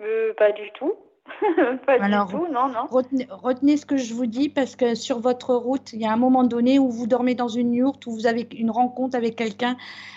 Euh, 0.00 0.32
pas 0.38 0.52
du 0.52 0.70
tout. 0.78 0.92
pas 1.86 1.94
Alors, 2.00 2.26
du 2.26 2.34
tout, 2.34 2.46
non, 2.52 2.68
non. 2.68 2.86
retenez, 2.90 3.26
retenez 3.30 3.76
ce 3.76 3.86
que 3.86 3.96
je 3.96 4.12
vous 4.12 4.26
dis 4.26 4.48
parce 4.48 4.76
que 4.76 4.94
sur 4.94 5.18
votre 5.20 5.54
route, 5.54 5.92
il 5.92 6.00
y 6.00 6.04
a 6.04 6.12
un 6.12 6.16
moment 6.16 6.44
donné 6.44 6.78
où 6.78 6.90
vous 6.90 7.06
dormez 7.06 7.34
dans 7.34 7.48
une 7.48 7.72
yourte, 7.72 8.06
où 8.06 8.12
vous 8.12 8.26
avez 8.26 8.46
une 8.56 8.70
rencontre 8.70 9.16
avec 9.16 9.36
quelqu'un 9.36 9.76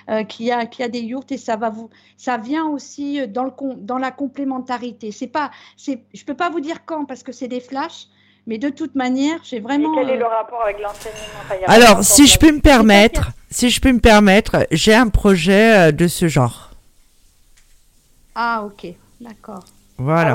euh, 0.10 0.24
qui, 0.24 0.52
a, 0.52 0.66
qui 0.66 0.84
a 0.84 0.88
des 0.90 1.02
yourtes 1.02 1.32
et 1.32 1.38
ça 1.38 1.56
va 1.56 1.70
vous, 1.70 1.90
ça 2.18 2.38
vient 2.38 2.68
aussi 2.68 3.28
dans, 3.28 3.44
le, 3.44 3.52
dans 3.78 3.98
la 3.98 4.12
complémentarité. 4.12 5.12
C'est 5.12 5.28
pas, 5.28 5.52
c'est, 5.78 6.04
je 6.14 6.26
peux 6.26 6.34
pas 6.36 6.50
vous 6.50 6.60
dire 6.60 6.86
quand 6.86 7.06
parce 7.06 7.24
que 7.24 7.32
c'est 7.32 7.48
des 7.48 7.60
flashs, 7.62 8.08
mais 8.48 8.58
de 8.58 8.70
toute 8.70 8.96
manière, 8.96 9.40
j'ai 9.44 9.58
Et 9.58 9.60
vraiment. 9.60 9.94
quel 9.96 10.10
est 10.10 10.14
euh, 10.14 10.20
le 10.20 10.26
rapport 10.26 10.62
avec 10.64 10.80
l'enseignement 10.80 11.20
Enfin, 11.44 11.56
Alors, 11.68 12.04
si 12.04 12.28
je 12.28 12.38
peux 12.38 12.52
me 12.52 12.62
permettre, 12.62 13.32
si 13.50 13.70
je 13.70 13.82
peux 13.82 13.92
me 13.92 14.00
permettre, 14.00 14.68
j'ai 14.72 14.94
un 14.94 15.08
projet 15.10 15.88
euh, 15.88 15.92
de 15.92 16.08
ce 16.08 16.28
genre. 16.28 16.72
Ah 18.36 18.64
ok, 18.66 18.88
d'accord. 19.22 19.64
Ah, 19.66 19.72
Voilà. 19.98 20.34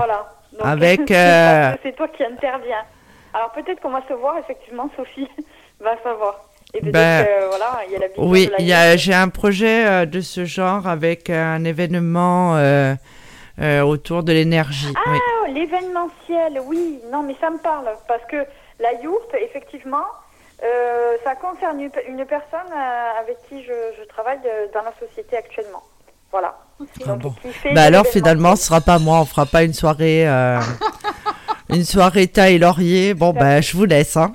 Donc, 0.52 0.60
Avec, 0.62 1.00
c'est 1.08 1.16
euh, 1.16 1.74
c'est 1.82 1.96
toi 1.96 2.08
qui 2.08 2.24
interviens. 2.24 2.82
Alors 3.32 3.52
peut-être 3.52 3.80
qu'on 3.80 3.90
va 3.90 4.02
se 4.08 4.14
voir, 4.14 4.36
effectivement, 4.38 4.90
Sophie 4.96 5.28
va 5.80 5.96
savoir. 6.02 6.44
Et 6.72 6.80
peut-être 6.80 6.92
Ben, 6.92 7.24
que, 7.26 7.48
voilà, 7.48 7.80
il 7.86 7.92
y 7.92 7.96
a 7.96 7.98
la 7.98 8.06
Oui, 8.18 8.50
j'ai 8.96 9.14
un 9.14 9.28
projet 9.28 9.86
euh, 9.86 10.06
de 10.06 10.20
ce 10.20 10.44
genre 10.44 10.86
avec 10.86 11.28
un 11.28 11.64
événement 11.64 12.56
euh, 12.56 12.94
euh, 13.60 13.82
autour 13.82 14.22
de 14.22 14.32
l'énergie. 14.32 14.92
oui. 15.06 15.18
Ah, 15.44 15.48
l'événementiel, 15.48 16.60
oui. 16.66 17.00
Non, 17.10 17.22
mais 17.22 17.36
ça 17.40 17.50
me 17.50 17.58
parle. 17.58 17.88
Parce 18.08 18.24
que 18.26 18.44
la 18.78 18.94
yourte, 19.02 19.34
effectivement, 19.34 20.04
euh, 20.62 21.16
ça 21.24 21.34
concerne 21.34 21.80
une, 21.80 21.90
une 22.08 22.24
personne 22.26 22.72
euh, 22.72 23.20
avec 23.20 23.36
qui 23.48 23.62
je, 23.62 23.72
je 23.98 24.04
travaille 24.08 24.38
dans 24.74 24.82
la 24.82 24.92
société 24.98 25.36
actuellement. 25.36 25.82
Voilà. 26.30 26.56
Ah 27.06 27.14
bon. 27.14 27.34
Bah 27.74 27.82
alors 27.82 28.06
finalement, 28.06 28.54
ce 28.56 28.64
sera 28.66 28.80
pas 28.80 28.98
moi, 28.98 29.18
on 29.20 29.24
fera 29.24 29.46
pas 29.46 29.64
une 29.64 29.74
soirée 29.74 30.28
euh, 30.28 30.60
Une 31.68 31.84
soirée 31.84 32.26
taille 32.26 32.58
laurier. 32.58 33.14
Bon, 33.14 33.32
ben, 33.32 33.62
je 33.62 33.76
vous 33.76 33.84
laisse. 33.84 34.16
Hein. 34.16 34.32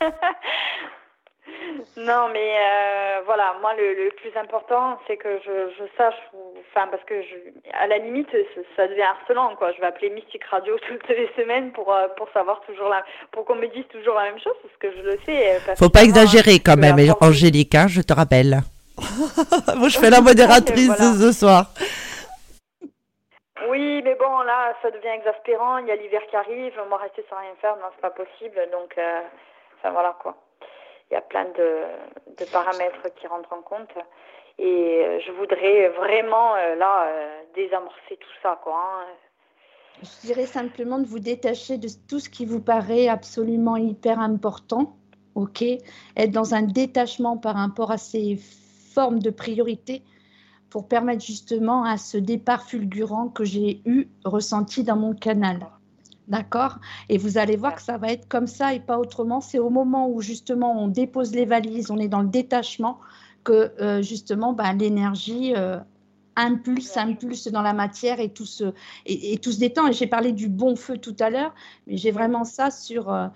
non, 2.08 2.30
mais 2.32 2.56
euh, 2.56 3.20
voilà, 3.26 3.54
moi, 3.60 3.74
le, 3.74 4.08
plus 4.16 4.34
important, 4.36 4.98
c'est 5.06 5.18
que 5.18 5.28
je, 5.44 5.84
sache, 5.98 6.14
enfin, 6.70 6.88
parce 6.90 7.04
que 7.04 7.20
je, 7.20 7.36
à 7.74 7.86
la 7.86 7.98
limite, 7.98 8.28
ça 8.76 8.88
devient 8.88 9.02
harcelant, 9.02 9.54
quoi. 9.56 9.72
Je 9.72 9.80
vais 9.80 9.86
appeler 9.86 10.08
Mystique 10.08 10.44
Radio 10.44 10.78
toutes 10.88 11.08
les 11.08 11.28
semaines 11.36 11.70
pour, 11.72 11.92
euh, 11.92 12.08
pour 12.16 12.30
savoir 12.32 12.62
toujours 12.62 12.88
la, 12.88 13.04
pour 13.30 13.44
qu'on 13.44 13.56
me 13.56 13.66
dise 13.68 13.86
toujours 13.92 14.14
la 14.14 14.24
même 14.24 14.40
chose, 14.40 14.54
parce 14.62 14.76
que 14.80 14.90
je 14.96 15.02
le 15.02 15.18
sais. 15.26 15.56
Euh, 15.56 15.74
Faut 15.78 15.90
pas 15.90 16.02
exagérer 16.02 16.60
quand 16.64 16.78
même, 16.78 16.96
Angélique, 17.20 17.74
hein, 17.74 17.86
je 17.88 18.00
te 18.00 18.14
rappelle. 18.14 18.60
Moi, 19.76 19.88
je 19.88 19.98
fais 19.98 20.10
la 20.10 20.22
modératrice 20.22 20.96
ce 20.96 21.30
soir. 21.32 21.66
Oui, 23.68 24.00
mais 24.02 24.14
bon, 24.14 24.40
là, 24.40 24.74
ça 24.80 24.90
devient 24.90 25.14
exaspérant. 25.18 25.78
Il 25.78 25.88
y 25.88 25.90
a 25.90 25.96
l'hiver 25.96 26.22
qui 26.30 26.36
arrive. 26.36 26.72
On 26.84 26.88
va 26.88 26.96
rester 26.96 27.24
sans 27.28 27.36
rien 27.36 27.54
faire. 27.60 27.76
Non, 27.76 27.86
c'est 27.94 28.00
pas 28.00 28.10
possible. 28.10 28.56
Donc, 28.72 28.96
euh, 28.96 29.20
enfin, 29.78 29.92
voilà, 29.92 30.16
quoi. 30.22 30.36
Il 31.10 31.14
y 31.14 31.16
a 31.16 31.20
plein 31.20 31.44
de, 31.46 32.44
paramètres 32.52 33.14
qui 33.16 33.26
rentrent 33.26 33.52
en 33.52 33.62
compte. 33.62 33.90
Et 34.58 35.04
euh, 35.04 35.20
je 35.20 35.32
voudrais 35.32 35.88
vraiment, 35.90 36.56
euh, 36.56 36.74
là, 36.74 37.08
désamorcer 37.54 38.16
tout 38.18 38.28
ça, 38.42 38.60
quoi. 38.62 38.74
Hein. 38.76 39.06
Je 40.02 40.26
dirais 40.26 40.46
simplement 40.46 40.98
de 40.98 41.06
vous 41.06 41.18
détacher 41.18 41.76
de 41.76 41.88
tout 42.08 42.20
ce 42.20 42.28
qui 42.28 42.46
vous 42.46 42.60
paraît 42.60 43.08
absolument 43.08 43.76
hyper 43.76 44.20
important. 44.20 44.96
OK? 45.34 45.62
Être 45.62 46.30
dans 46.30 46.54
un 46.54 46.62
détachement 46.62 47.36
par 47.36 47.56
rapport 47.56 47.90
à 47.90 47.98
ces 47.98 48.38
formes 48.94 49.20
de 49.20 49.30
priorité 49.30 50.02
pour 50.70 50.86
permettre 50.88 51.24
justement 51.24 51.84
à 51.84 51.96
ce 51.96 52.18
départ 52.18 52.62
fulgurant 52.64 53.28
que 53.28 53.44
j'ai 53.44 53.80
eu 53.86 54.08
ressenti 54.24 54.84
dans 54.84 54.96
mon 54.96 55.14
canal. 55.14 55.60
D'accord? 56.28 56.78
Et 57.08 57.16
vous 57.16 57.38
allez 57.38 57.56
voir 57.56 57.74
que 57.74 57.82
ça 57.82 57.96
va 57.96 58.08
être 58.12 58.28
comme 58.28 58.46
ça 58.46 58.74
et 58.74 58.80
pas 58.80 58.98
autrement. 58.98 59.40
C'est 59.40 59.58
au 59.58 59.70
moment 59.70 60.10
où 60.10 60.20
justement 60.20 60.82
on 60.82 60.88
dépose 60.88 61.34
les 61.34 61.46
valises, 61.46 61.90
on 61.90 61.98
est 61.98 62.08
dans 62.08 62.20
le 62.20 62.28
détachement, 62.28 63.00
que 63.44 63.72
euh, 63.80 64.02
justement 64.02 64.52
ben, 64.52 64.74
l'énergie 64.74 65.54
euh, 65.56 65.78
impulse, 66.38 66.96
impulse 66.96 67.48
dans 67.48 67.62
la 67.62 67.72
matière 67.72 68.20
et 68.20 68.30
tout 68.30 68.46
se, 68.46 68.72
et, 69.06 69.38
tout 69.38 69.52
se 69.52 69.58
détend. 69.58 69.88
Et 69.88 69.92
j'ai 69.92 70.06
parlé 70.06 70.32
du 70.32 70.48
bon 70.48 70.76
feu 70.76 70.96
tout 70.96 71.16
à 71.20 71.30
l'heure, 71.30 71.54
mais 71.86 71.96
j'ai 71.96 72.10
vraiment 72.10 72.44
ça 72.44 72.70
sur, 72.70 73.12
euh, 73.12 73.26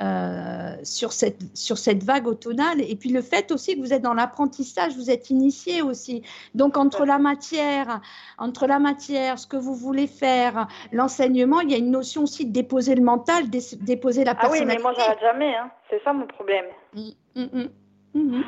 euh, 0.00 0.76
sur, 0.84 1.12
cette, 1.12 1.40
sur 1.54 1.76
cette 1.76 2.04
vague 2.04 2.26
automnale. 2.26 2.80
Et 2.80 2.96
puis 2.96 3.10
le 3.10 3.20
fait 3.20 3.50
aussi 3.50 3.74
que 3.76 3.80
vous 3.80 3.92
êtes 3.92 4.02
dans 4.02 4.14
l'apprentissage, 4.14 4.96
vous 4.96 5.10
êtes 5.10 5.30
initié 5.30 5.82
aussi. 5.82 6.22
Donc 6.54 6.76
entre 6.76 7.04
la 7.04 7.18
matière, 7.18 8.00
entre 8.38 8.66
la 8.66 8.78
matière, 8.78 9.38
ce 9.38 9.46
que 9.46 9.56
vous 9.56 9.74
voulez 9.74 10.06
faire, 10.06 10.68
l'enseignement, 10.92 11.60
il 11.60 11.70
y 11.70 11.74
a 11.74 11.78
une 11.78 11.90
notion 11.90 12.22
aussi 12.22 12.46
de 12.46 12.52
déposer 12.52 12.94
le 12.94 13.02
mental, 13.02 13.44
déposer 13.50 14.24
la 14.24 14.34
personnalité. 14.34 14.64
Ah 14.64 14.76
oui, 14.76 14.76
mais 14.76 14.82
moi 14.82 14.94
j'arrête 14.96 15.20
jamais, 15.20 15.56
hein. 15.56 15.70
c'est 15.90 16.02
ça 16.04 16.12
mon 16.12 16.26
problème. 16.26 16.66
Mm, 16.94 17.10
mm, 17.36 17.68
mm, 18.14 18.42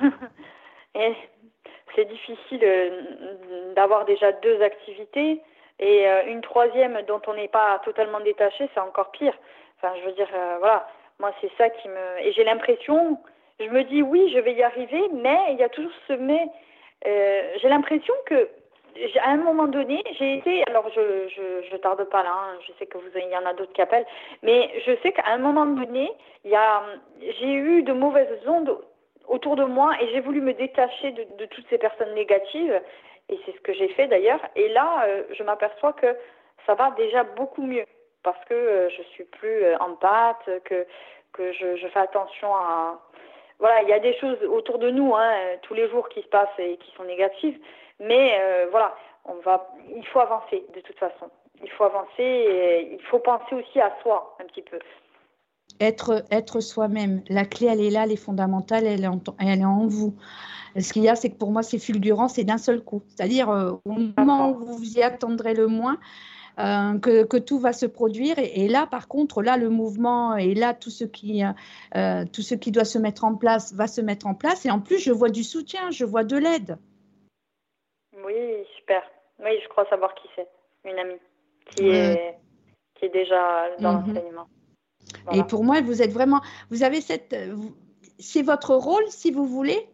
et 0.94 1.14
c'est 1.94 2.04
difficile 2.06 2.60
euh, 2.62 3.74
d'avoir 3.74 4.04
déjà 4.04 4.32
deux 4.32 4.60
activités 4.62 5.40
et 5.78 6.08
euh, 6.08 6.26
une 6.26 6.40
troisième 6.40 7.00
dont 7.08 7.20
on 7.26 7.34
n'est 7.34 7.48
pas 7.48 7.80
totalement 7.84 8.20
détaché, 8.20 8.68
c'est 8.72 8.80
encore 8.80 9.10
pire. 9.10 9.34
Enfin, 9.78 9.94
je 10.00 10.06
veux 10.06 10.12
dire, 10.12 10.28
voilà, 10.60 10.86
moi, 11.18 11.32
c'est 11.40 11.50
ça 11.56 11.68
qui 11.70 11.88
me. 11.88 12.20
Et 12.20 12.32
j'ai 12.32 12.44
l'impression, 12.44 13.18
je 13.60 13.66
me 13.66 13.82
dis 13.84 14.02
oui, 14.02 14.30
je 14.32 14.38
vais 14.38 14.54
y 14.54 14.62
arriver, 14.62 15.02
mais 15.12 15.38
il 15.50 15.58
y 15.58 15.62
a 15.62 15.68
toujours 15.68 15.92
ce 16.08 16.14
mais. 16.14 16.48
Euh, 17.06 17.52
j'ai 17.60 17.68
l'impression 17.68 18.14
que 18.26 18.48
à 19.20 19.30
un 19.30 19.36
moment 19.36 19.66
donné, 19.66 20.02
j'ai 20.18 20.38
été, 20.38 20.62
alors 20.68 20.88
je, 20.94 21.28
je, 21.28 21.68
je 21.70 21.76
tarde 21.76 22.02
pas 22.04 22.22
là, 22.22 22.32
hein, 22.32 22.58
je 22.66 22.72
sais 22.78 22.86
que 22.86 22.96
vous, 22.96 23.08
il 23.14 23.28
y 23.28 23.36
en 23.36 23.44
a 23.44 23.52
d'autres 23.52 23.72
qui 23.72 23.82
appellent, 23.82 24.06
mais 24.42 24.70
je 24.86 24.92
sais 25.02 25.12
qu'à 25.12 25.26
un 25.26 25.38
moment 25.38 25.66
donné, 25.66 26.10
il 26.44 26.52
y 26.52 26.54
a, 26.54 26.82
j'ai 27.20 27.52
eu 27.52 27.82
de 27.82 27.92
mauvaises 27.92 28.28
ondes 28.46 28.78
autour 29.28 29.56
de 29.56 29.64
moi 29.64 29.92
et 30.00 30.08
j'ai 30.12 30.20
voulu 30.20 30.40
me 30.40 30.52
détacher 30.52 31.12
de, 31.12 31.46
toutes 31.46 31.66
ces 31.68 31.78
personnes 31.78 32.14
négatives 32.14 32.80
et 33.28 33.38
c'est 33.44 33.52
ce 33.52 33.60
que 33.60 33.72
j'ai 33.72 33.88
fait 33.88 34.06
d'ailleurs. 34.06 34.40
Et 34.56 34.68
là, 34.68 35.04
euh, 35.06 35.22
je 35.32 35.42
m'aperçois 35.42 35.92
que 35.94 36.16
ça 36.66 36.74
va 36.74 36.90
déjà 36.92 37.24
beaucoup 37.24 37.62
mieux 37.62 37.86
parce 38.24 38.42
que 38.46 38.54
euh, 38.54 38.88
je 38.90 39.02
suis 39.02 39.24
plus 39.24 39.62
euh, 39.62 39.76
en 39.78 39.94
pâte, 39.94 40.50
que, 40.64 40.86
que 41.32 41.52
je, 41.52 41.86
fais 41.88 42.00
attention 42.00 42.52
à... 42.54 42.98
Voilà, 43.60 43.82
il 43.82 43.88
y 43.88 43.92
a 43.92 44.00
des 44.00 44.14
choses 44.18 44.42
autour 44.44 44.78
de 44.78 44.90
nous, 44.90 45.14
hein, 45.14 45.32
tous 45.62 45.74
les 45.74 45.88
jours 45.88 46.08
qui 46.08 46.22
se 46.22 46.28
passent 46.28 46.58
et 46.58 46.76
qui 46.78 46.90
sont 46.96 47.04
négatives, 47.04 47.56
mais 48.00 48.36
euh, 48.40 48.66
voilà, 48.70 48.96
on 49.24 49.34
va, 49.34 49.68
il 49.94 50.04
faut 50.08 50.18
avancer 50.18 50.64
de 50.74 50.80
toute 50.80 50.98
façon. 50.98 51.30
Il 51.62 51.70
faut 51.70 51.84
avancer 51.84 52.22
et 52.22 52.92
il 52.92 53.02
faut 53.02 53.20
penser 53.20 53.54
aussi 53.54 53.80
à 53.80 53.92
soi 54.02 54.36
un 54.40 54.44
petit 54.44 54.62
peu. 54.62 54.78
Être, 55.80 56.24
être 56.30 56.60
soi-même. 56.60 57.22
La 57.28 57.44
clé, 57.44 57.66
elle 57.66 57.80
est 57.80 57.90
là, 57.90 58.04
elle 58.04 58.12
est 58.12 58.16
fondamentale, 58.16 58.86
elle 58.86 59.04
est 59.04 59.08
en, 59.08 59.20
elle 59.40 59.60
est 59.60 59.64
en 59.64 59.86
vous. 59.86 60.14
Ce 60.78 60.92
qu'il 60.92 61.02
y 61.02 61.08
a, 61.08 61.16
c'est 61.16 61.30
que 61.30 61.36
pour 61.36 61.50
moi, 61.50 61.62
c'est 61.62 61.78
fulgurant, 61.78 62.28
c'est 62.28 62.44
d'un 62.44 62.58
seul 62.58 62.80
coup. 62.80 63.02
C'est-à-dire, 63.08 63.48
au 63.48 63.90
moment 63.90 64.50
où 64.50 64.64
vous 64.64 64.76
vous 64.76 64.98
y 64.98 65.02
attendrez 65.02 65.54
le 65.54 65.66
moins, 65.66 65.98
euh, 66.60 66.98
que, 67.00 67.38
tout 67.38 67.58
va 67.58 67.72
se 67.72 67.86
produire. 67.86 68.36
Et, 68.38 68.68
là, 68.68 68.86
par 68.86 69.08
contre, 69.08 69.42
là, 69.42 69.56
le 69.56 69.70
mouvement 69.70 70.36
et 70.36 70.54
là, 70.54 70.72
tout 70.72 70.90
ce, 70.90 71.04
qui, 71.04 71.42
euh, 71.96 72.24
tout 72.32 72.42
ce 72.42 72.54
qui 72.54 72.70
doit 72.70 72.84
se 72.84 72.98
mettre 72.98 73.24
en 73.24 73.34
place 73.34 73.74
va 73.74 73.88
se 73.88 74.00
mettre 74.00 74.26
en 74.26 74.34
place. 74.34 74.64
Et 74.64 74.70
en 74.70 74.80
plus, 74.80 74.98
je 74.98 75.10
vois 75.10 75.30
du 75.30 75.42
soutien, 75.42 75.90
je 75.90 76.04
vois 76.04 76.22
de 76.22 76.36
l'aide. 76.36 76.78
Oui, 78.24 78.64
super. 78.76 79.02
Oui, 79.42 79.50
je 79.62 79.68
crois 79.68 79.84
savoir 79.90 80.14
qui 80.14 80.28
c'est. 80.36 80.48
Une 80.84 80.98
amie 80.98 81.14
qui, 81.70 81.88
est, 81.88 82.36
qui 82.94 83.06
est 83.06 83.12
déjà 83.12 83.70
dans 83.80 84.02
mhm. 84.02 84.08
l'enseignement. 84.08 84.46
Et 85.32 85.42
pour 85.42 85.64
moi, 85.64 85.80
vous 85.80 86.02
êtes 86.02 86.12
vraiment, 86.12 86.40
vous 86.70 86.82
avez 86.82 87.00
cette, 87.00 87.34
c'est 88.18 88.42
votre 88.42 88.74
rôle, 88.74 89.04
si 89.08 89.30
vous 89.30 89.46
voulez, 89.46 89.88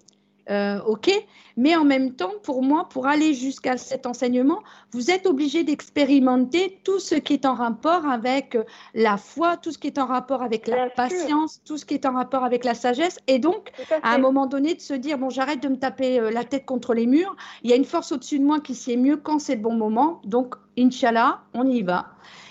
euh, 0.51 0.81
ok, 0.85 1.11
mais 1.57 1.77
en 1.77 1.85
même 1.85 2.14
temps, 2.14 2.33
pour 2.43 2.62
moi, 2.62 2.88
pour 2.88 3.07
aller 3.07 3.35
jusqu'à 3.35 3.77
cet 3.77 4.05
enseignement, 4.05 4.61
vous 4.90 5.11
êtes 5.11 5.27
obligé 5.27 5.62
d'expérimenter 5.62 6.81
tout 6.83 6.99
ce 6.99 7.14
qui 7.14 7.35
est 7.35 7.47
en 7.47 7.55
rapport 7.55 8.07
avec 8.07 8.57
euh, 8.57 8.64
la 8.95 9.16
foi, 9.16 9.57
tout 9.57 9.71
ce 9.71 9.79
qui 9.79 9.87
est 9.87 9.99
en 9.99 10.07
rapport 10.07 10.43
avec 10.43 10.66
la 10.66 10.90
patience, 10.90 11.61
tout 11.64 11.77
ce 11.77 11.85
qui 11.85 11.95
est 11.95 12.05
en 12.05 12.14
rapport 12.14 12.43
avec 12.43 12.64
la 12.64 12.75
sagesse, 12.75 13.21
et 13.29 13.38
donc 13.38 13.71
à, 14.03 14.14
un 14.14 14.19
moment 14.19 14.47
donné 14.47 14.75
de 14.75 14.81
se 14.81 14.95
dire 14.95 15.19
bon, 15.19 15.31
j'arrête 15.31 15.62
de 15.62 15.69
me 15.69 15.77
taper 15.77 16.19
euh, 16.19 16.31
la 16.33 16.43
tête 16.43 16.64
contre 16.64 16.95
les 16.95 17.07
murs. 17.07 17.37
Il 17.62 17.71
y 17.71 17.73
a 17.73 17.77
une 17.77 17.85
force 17.85 18.11
au-dessus 18.11 18.40
de 18.40 18.45
moi 18.45 18.59
qui 18.59 18.75
sait 18.75 18.97
mieux 18.97 19.19
quand 19.19 19.38
c'est 19.38 19.55
le 19.55 19.62
bon 19.62 19.75
moment, 19.75 20.21
donc 20.25 20.57
Inch'Allah, 20.77 21.43
on 21.55 21.64
y 21.69 21.83
va. 21.83 22.09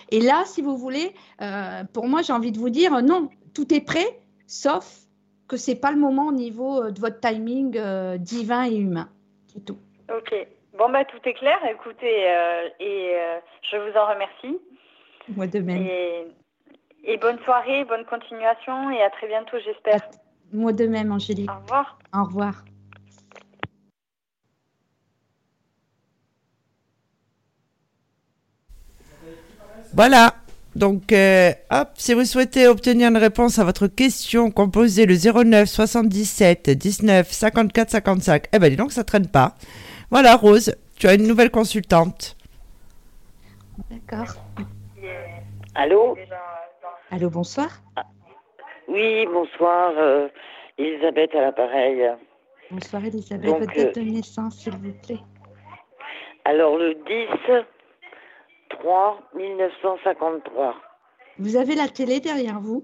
Et 0.09 0.19
là, 0.19 0.43
si 0.45 0.61
vous 0.61 0.77
voulez, 0.77 1.13
pour 1.93 2.07
moi, 2.07 2.21
j'ai 2.21 2.33
envie 2.33 2.51
de 2.51 2.59
vous 2.59 2.69
dire 2.69 3.01
non, 3.01 3.29
tout 3.53 3.73
est 3.73 3.81
prêt, 3.81 4.19
sauf 4.47 4.85
que 5.49 5.57
c'est 5.57 5.75
pas 5.75 5.91
le 5.91 5.97
moment 5.97 6.27
au 6.27 6.31
niveau 6.31 6.83
euh, 6.83 6.91
de 6.91 6.99
votre 7.01 7.19
timing 7.19 7.75
euh, 7.77 8.17
divin 8.17 8.65
et 8.65 8.75
humain. 8.75 9.09
C'est 9.47 9.65
tout. 9.65 9.79
Ok. 10.15 10.33
Bon, 10.77 10.89
bah, 10.89 11.03
tout 11.03 11.19
est 11.25 11.33
clair. 11.33 11.57
Écoutez, 11.69 12.29
euh, 12.29 12.69
et 12.79 13.15
je 13.63 13.75
vous 13.75 13.97
en 13.97 14.07
remercie. 14.07 14.61
Moi 15.35 15.47
de 15.47 15.59
même. 15.59 15.85
Et, 17.03 17.17
bonne 17.17 17.39
soirée, 17.39 17.83
bonne 17.85 18.05
continuation 18.05 18.89
et 18.91 19.01
à 19.01 19.09
très 19.09 19.27
bientôt, 19.27 19.57
j'espère. 19.63 19.99
Moi 20.53 20.71
de 20.71 20.85
même, 20.87 21.11
Angélique. 21.11 21.49
Au 21.49 21.59
revoir. 21.61 21.99
Au 22.13 22.23
revoir. 22.23 22.63
Voilà. 29.93 30.35
Donc, 30.75 31.11
euh, 31.11 31.51
hop, 31.71 31.89
si 31.95 32.13
vous 32.13 32.25
souhaitez 32.25 32.67
obtenir 32.67 33.09
une 33.09 33.17
réponse 33.17 33.57
à 33.57 33.63
votre 33.63 33.87
question, 33.87 34.51
composez 34.51 35.05
le 35.05 35.15
09 35.15 35.67
77 35.67 36.69
19 36.69 37.29
54 37.29 37.89
55. 37.89 38.45
Eh 38.53 38.59
ben, 38.59 38.69
dis 38.69 38.75
donc, 38.75 38.91
ça 38.91 39.03
traîne 39.03 39.27
pas. 39.27 39.55
Voilà, 40.11 40.35
Rose, 40.35 40.75
tu 40.97 41.07
as 41.07 41.15
une 41.15 41.27
nouvelle 41.27 41.49
consultante. 41.49 42.37
D'accord. 43.89 44.35
Allô? 45.75 46.17
Allô, 47.11 47.29
bonsoir. 47.29 47.81
Ah, 47.95 48.05
oui, 48.87 49.25
bonsoir, 49.25 49.93
euh, 49.97 50.27
Elisabeth 50.77 51.33
à 51.33 51.41
l'appareil. 51.41 52.11
Bonsoir, 52.69 53.03
Elisabeth. 53.05 53.49
votre 53.49 53.75
date 53.75 53.95
de 53.95 54.01
naissance, 54.01 54.57
s'il 54.59 54.73
vous 54.73 54.93
plaît. 55.05 55.19
Alors, 56.45 56.77
le 56.77 56.93
10 56.93 57.65
3 58.69 59.19
1953. 59.35 60.75
Vous 61.37 61.55
avez 61.55 61.75
la 61.75 61.87
télé 61.87 62.19
derrière 62.19 62.59
vous? 62.59 62.83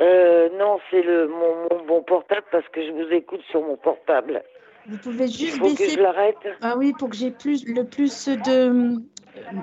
Euh, 0.00 0.48
Non, 0.56 0.78
c'est 0.90 1.02
le 1.02 1.28
mon, 1.28 1.84
bon 1.86 2.02
portable 2.02 2.46
parce 2.50 2.68
que 2.68 2.84
je 2.84 2.92
vous 2.92 3.12
écoute 3.12 3.42
sur 3.50 3.62
mon 3.62 3.76
portable. 3.76 4.42
Vous 4.86 4.98
pouvez 4.98 5.26
juste 5.26 5.56
Il 5.56 5.58
faut 5.58 5.64
baisser. 5.64 5.86
Que 5.86 5.92
je 5.92 6.00
l'arrête. 6.00 6.36
Ah 6.62 6.74
oui, 6.78 6.92
pour 6.98 7.10
que 7.10 7.16
j'ai 7.16 7.30
plus 7.30 7.66
le 7.68 7.84
plus 7.84 8.28
de 8.28 8.96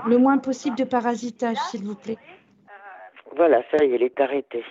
le 0.07 0.17
moins 0.17 0.37
possible 0.37 0.77
de 0.77 0.83
parasitage, 0.83 1.57
s'il 1.69 1.83
vous 1.83 1.95
plaît. 1.95 2.17
Voilà, 3.35 3.61
ça 3.71 3.83
y 3.83 3.91
est, 3.91 3.95
elle 3.95 4.03
est 4.03 4.19
arrêtée. 4.19 4.63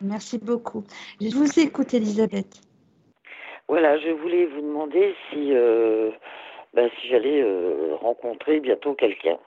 Merci 0.00 0.38
beaucoup. 0.38 0.84
Je 1.20 1.34
vous 1.36 1.60
écoute, 1.60 1.92
Elisabeth. 1.92 2.60
Voilà, 3.68 3.98
je 3.98 4.10
voulais 4.10 4.46
vous 4.46 4.62
demander 4.62 5.14
si 5.30 5.52
euh, 5.54 6.10
bah, 6.74 6.82
si 7.00 7.08
j'allais 7.08 7.42
euh, 7.42 7.94
rencontrer 7.96 8.60
bientôt 8.60 8.94
quelqu'un. 8.94 9.38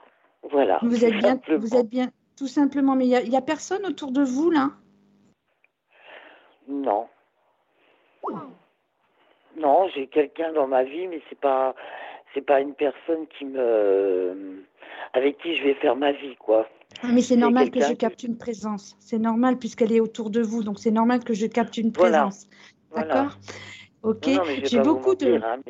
Voilà. 0.50 0.78
Vous 0.82 1.04
êtes 1.04 1.14
bien, 1.14 1.40
vous 1.58 1.74
êtes 1.74 1.88
bien, 1.88 2.10
tout 2.36 2.46
simplement. 2.46 2.96
Mais 2.96 3.06
il 3.06 3.30
n'y 3.30 3.36
a, 3.36 3.42
personne 3.42 3.86
autour 3.86 4.12
de 4.12 4.22
vous 4.22 4.50
là? 4.50 4.70
Non. 6.68 7.06
Non, 9.56 9.88
j'ai 9.94 10.06
quelqu'un 10.08 10.52
dans 10.52 10.66
ma 10.66 10.82
vie, 10.82 11.06
mais 11.06 11.20
c'est 11.28 11.38
pas, 11.38 11.74
c'est 12.34 12.40
pas 12.40 12.60
une 12.60 12.74
personne 12.74 13.26
qui 13.38 13.44
me, 13.44 14.64
avec 15.12 15.38
qui 15.38 15.56
je 15.56 15.62
vais 15.62 15.74
faire 15.74 15.96
ma 15.96 16.12
vie, 16.12 16.36
quoi. 16.36 16.68
Ah, 17.02 17.08
mais 17.12 17.20
c'est 17.20 17.36
normal 17.36 17.70
que 17.70 17.80
je 17.80 17.92
capte 17.92 18.22
une 18.22 18.36
présence. 18.36 18.96
C'est 18.98 19.18
normal 19.18 19.58
puisqu'elle 19.58 19.92
est 19.92 20.00
autour 20.00 20.30
de 20.30 20.40
vous, 20.40 20.62
donc 20.62 20.78
c'est 20.78 20.90
normal 20.90 21.22
que 21.24 21.34
je 21.34 21.46
capte 21.46 21.76
une 21.76 21.92
présence. 21.92 22.48
D'accord? 22.94 23.36
Ok, 24.04 24.28
j'ai 24.64 24.80
beaucoup 24.80 25.14
de. 25.14 25.40
Hein, 25.42 25.60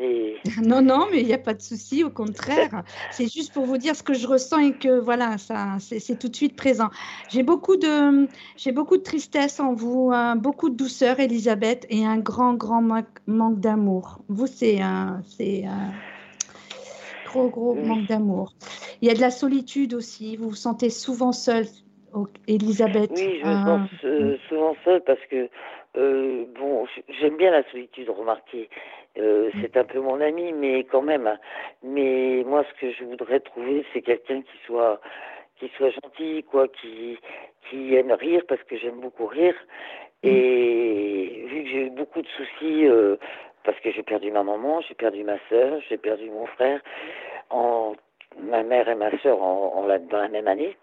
non, 0.66 0.82
non, 0.82 1.06
mais 1.10 1.20
il 1.20 1.26
n'y 1.26 1.32
a 1.32 1.38
pas 1.38 1.54
de 1.54 1.62
souci, 1.62 2.02
au 2.02 2.10
contraire. 2.10 2.82
c'est 3.12 3.32
juste 3.32 3.54
pour 3.54 3.64
vous 3.64 3.78
dire 3.78 3.94
ce 3.94 4.02
que 4.02 4.12
je 4.12 4.26
ressens 4.26 4.58
et 4.58 4.72
que 4.72 4.98
voilà, 4.98 5.38
ça, 5.38 5.76
c'est 5.78 6.18
tout 6.18 6.28
de 6.28 6.34
suite 6.34 6.56
présent. 6.56 6.90
J'ai 7.30 7.44
beaucoup 7.44 7.76
de, 7.76 8.26
j'ai 8.56 8.72
beaucoup 8.72 8.96
de 8.96 9.04
tristesse 9.04 9.60
en 9.60 9.74
vous, 9.74 10.10
hein, 10.12 10.34
beaucoup 10.34 10.68
de 10.68 10.74
douceur, 10.74 11.20
Elisabeth, 11.20 11.86
et 11.90 12.04
un 12.04 12.18
grand, 12.18 12.54
grand 12.54 12.82
manque 13.28 13.60
d'amour. 13.60 14.18
Vous, 14.28 14.48
c'est 14.48 14.80
un, 14.80 15.20
c'est 15.24 15.64
un 15.64 15.92
gros, 17.26 17.48
gros 17.48 17.74
manque 17.76 18.08
d'amour. 18.08 18.52
Il 19.00 19.06
y 19.06 19.12
a 19.12 19.14
de 19.14 19.20
la 19.20 19.30
solitude 19.30 19.94
aussi. 19.94 20.36
Vous 20.36 20.48
vous 20.48 20.56
sentez 20.56 20.90
souvent 20.90 21.30
seule, 21.30 21.66
Elisabeth. 22.48 23.12
Oui, 23.14 23.40
je 23.42 23.48
me 23.48 23.54
sens 23.54 23.90
ah. 23.92 24.06
euh, 24.06 24.36
souvent 24.48 24.74
seule 24.84 25.02
parce 25.06 25.20
que 25.30 25.48
euh, 25.96 26.44
bon, 26.58 26.86
j'aime 27.08 27.36
bien 27.36 27.50
la 27.50 27.62
solitude, 27.70 28.10
remarquez. 28.10 28.68
Euh, 29.18 29.48
mm. 29.48 29.60
c'est 29.60 29.76
un 29.76 29.84
peu 29.84 30.00
mon 30.00 30.20
ami, 30.20 30.52
mais 30.52 30.84
quand 30.84 31.02
même. 31.02 31.38
Mais 31.82 32.42
moi, 32.46 32.64
ce 32.64 32.80
que 32.80 32.92
je 32.92 33.04
voudrais 33.04 33.40
trouver, 33.40 33.84
c'est 33.92 34.02
quelqu'un 34.02 34.42
qui 34.42 34.58
soit 34.66 35.00
qui 35.60 35.70
soit 35.76 35.90
gentil, 35.90 36.44
quoi, 36.50 36.66
qui 36.68 37.18
qui 37.70 37.94
aime 37.94 38.12
rire 38.12 38.42
parce 38.48 38.62
que 38.64 38.76
j'aime 38.76 39.00
beaucoup 39.00 39.26
rire. 39.26 39.54
Mm. 40.24 40.28
Et 40.28 41.44
vu 41.46 41.62
que 41.64 41.68
j'ai 41.68 41.86
eu 41.86 41.90
beaucoup 41.90 42.22
de 42.22 42.28
soucis, 42.28 42.86
euh, 42.86 43.16
parce 43.62 43.78
que 43.80 43.92
j'ai 43.92 44.02
perdu 44.02 44.30
ma 44.32 44.42
maman, 44.42 44.80
j'ai 44.80 44.94
perdu 44.94 45.22
ma 45.22 45.38
soeur, 45.48 45.80
j'ai 45.88 45.96
perdu 45.96 46.28
mon 46.30 46.46
frère, 46.46 46.80
en 47.50 47.94
ma 48.40 48.64
mère 48.64 48.88
et 48.88 48.96
ma 48.96 49.16
soeur 49.18 49.40
en, 49.42 49.74
en 49.76 49.98
dans 49.98 50.18
la 50.18 50.28
même 50.28 50.48
année 50.48 50.76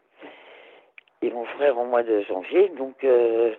et 1.22 1.30
mon 1.30 1.46
frère 1.46 1.78
au 1.78 1.86
mois 1.86 2.04
de 2.04 2.22
janvier. 2.22 2.70
Donc, 2.78 3.04
euh, 3.04 3.54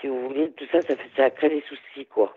si 0.00 0.08
vous 0.08 0.28
voulez, 0.28 0.50
tout 0.52 0.66
ça, 0.70 0.82
ça, 0.82 0.96
fait, 0.96 1.10
ça 1.16 1.30
crée 1.30 1.48
des 1.48 1.62
soucis, 1.62 2.06
quoi. 2.06 2.34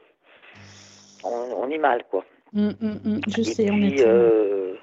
On, 1.23 1.69
est 1.69 1.77
mal, 1.77 2.03
quoi. 2.09 2.23
Hum, 2.55 2.73
hum, 2.81 2.99
hum. 3.05 3.21
je 3.27 3.41
sais, 3.41 3.69
on 3.69 3.81
est. 3.81 4.05
Euh, 4.05 4.75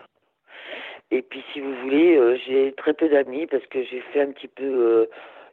et 1.11 1.23
puis, 1.23 1.43
si 1.53 1.61
vous 1.61 1.75
voulez, 1.77 2.17
euh, 2.17 2.37
j'ai 2.47 2.73
très 2.73 2.93
peu 2.93 3.09
d'amis 3.09 3.47
parce 3.47 3.67
que 3.67 3.83
j'ai 3.85 4.01
fait 4.13 4.21
un 4.21 4.33
petit 4.33 4.49
peu 4.49 5.09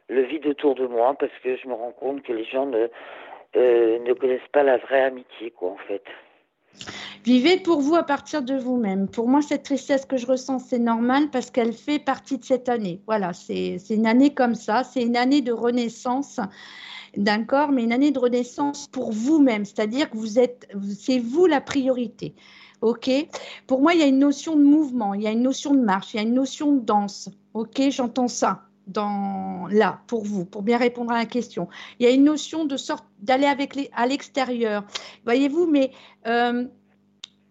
le 0.08 0.22
vide 0.22 0.46
autour 0.46 0.74
de 0.74 0.86
moi 0.86 1.14
parce 1.18 1.32
que 1.42 1.56
je 1.56 1.66
me 1.66 1.72
rends 1.72 1.92
compte 1.92 2.22
que 2.22 2.32
les 2.32 2.44
gens 2.44 2.66
ne, 2.66 2.88
ne 3.54 4.12
connaissent 4.12 4.40
pas 4.52 4.62
la 4.62 4.76
vraie 4.76 5.02
amitié, 5.02 5.50
quoi, 5.52 5.70
en 5.70 5.78
fait. 5.88 6.04
Vivez 7.24 7.58
pour 7.58 7.80
vous 7.80 7.94
à 7.94 8.02
partir 8.02 8.42
de 8.42 8.54
vous-même. 8.54 9.08
Pour 9.08 9.28
moi, 9.28 9.40
cette 9.40 9.62
tristesse 9.62 10.04
que 10.04 10.18
je 10.18 10.26
ressens, 10.26 10.58
c'est 10.58 10.78
normal 10.78 11.30
parce 11.30 11.50
qu'elle 11.50 11.72
fait 11.72 11.98
partie 11.98 12.38
de 12.38 12.44
cette 12.44 12.68
année. 12.68 13.00
Voilà, 13.06 13.32
c'est 13.32 13.78
une 13.88 14.06
année 14.06 14.34
comme 14.34 14.54
ça. 14.54 14.84
C'est 14.84 15.02
une 15.02 15.16
année 15.16 15.40
de 15.40 15.52
renaissance 15.52 16.38
d'un 17.16 17.44
corps, 17.44 17.72
mais 17.72 17.84
une 17.84 17.92
année 17.92 18.10
de 18.10 18.18
renaissance 18.18 18.88
pour 18.88 19.12
vous-même. 19.12 19.64
C'est-à-dire 19.64 20.10
que 20.10 20.16
vous 20.16 20.38
êtes, 20.38 20.68
c'est 20.98 21.18
vous 21.18 21.46
la 21.46 21.60
priorité. 21.60 22.34
OK? 22.82 23.10
Pour 23.66 23.80
moi, 23.80 23.94
il 23.94 24.00
y 24.00 24.02
a 24.02 24.06
une 24.06 24.18
notion 24.18 24.56
de 24.56 24.62
mouvement, 24.62 25.14
il 25.14 25.22
y 25.22 25.26
a 25.26 25.30
une 25.30 25.42
notion 25.42 25.72
de 25.72 25.80
marche, 25.80 26.12
il 26.12 26.18
y 26.18 26.20
a 26.20 26.22
une 26.22 26.34
notion 26.34 26.72
de 26.72 26.80
danse. 26.80 27.30
OK? 27.54 27.80
J'entends 27.90 28.28
ça 28.28 28.64
dans 28.86 29.66
là 29.70 30.00
pour 30.06 30.24
vous 30.24 30.44
pour 30.44 30.62
bien 30.62 30.78
répondre 30.78 31.12
à 31.12 31.18
la 31.18 31.26
question. 31.26 31.68
Il 31.98 32.06
y 32.06 32.08
a 32.08 32.12
une 32.12 32.24
notion 32.24 32.64
de 32.64 32.76
sorte 32.76 33.04
d'aller 33.20 33.46
avec 33.46 33.74
les, 33.74 33.90
à 33.94 34.06
l'extérieur. 34.06 34.84
Voyez-vous, 35.24 35.66
mais 35.66 35.90
euh, 36.26 36.66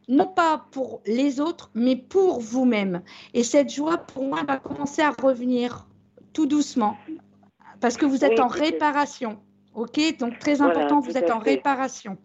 non 0.08 0.28
pas 0.28 0.66
pour 0.72 1.02
les 1.06 1.40
autres, 1.40 1.72
mais 1.74 1.96
pour 1.96 2.40
vous-même. 2.40 3.02
Et 3.34 3.44
cette 3.44 3.72
joie, 3.72 3.98
pour 3.98 4.26
moi, 4.26 4.44
va 4.48 4.58
commencer 4.58 5.02
à 5.02 5.12
revenir 5.12 5.88
tout 6.34 6.46
doucement, 6.46 6.98
parce 7.80 7.98
que 7.98 8.06
vous 8.06 8.26
êtes 8.26 8.40
en 8.40 8.48
réparation. 8.48 9.40
OK? 9.76 10.00
Donc, 10.20 10.40
très 10.40 10.62
important, 10.62 11.00
vous 11.00 11.18
êtes 11.18 11.32
en 11.32 11.40
réparation. 11.40 12.18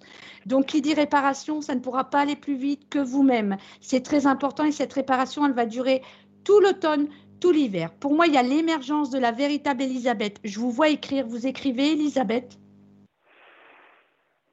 Donc, 0.47 0.67
qui 0.67 0.81
dit 0.81 0.95
réparation, 0.95 1.61
ça 1.61 1.75
ne 1.75 1.81
pourra 1.81 2.05
pas 2.11 2.21
aller 2.21 2.37
plus 2.37 2.57
vite 2.57 2.89
que 2.89 2.99
vous-même. 2.99 3.57
C'est 3.81 4.03
très 4.03 4.27
important 4.27 4.65
et 4.65 4.73
cette 4.73 4.93
réparation, 4.93 5.47
elle 5.47 5.53
va 5.53 5.67
durer 5.67 6.03
tout 6.45 6.61
l'automne, 6.61 7.09
tout 7.41 7.53
l'hiver. 7.53 7.91
Pour 8.01 8.15
moi, 8.15 8.27
il 8.27 8.35
y 8.35 8.39
a 8.39 8.43
l'émergence 8.43 9.11
de 9.11 9.19
la 9.19 9.33
véritable 9.33 9.83
Elisabeth. 9.83 10.39
Je 10.45 10.59
vous 10.59 10.71
vois 10.71 10.89
écrire. 10.89 11.27
Vous 11.27 11.47
écrivez, 11.47 11.93
Elisabeth 11.93 12.59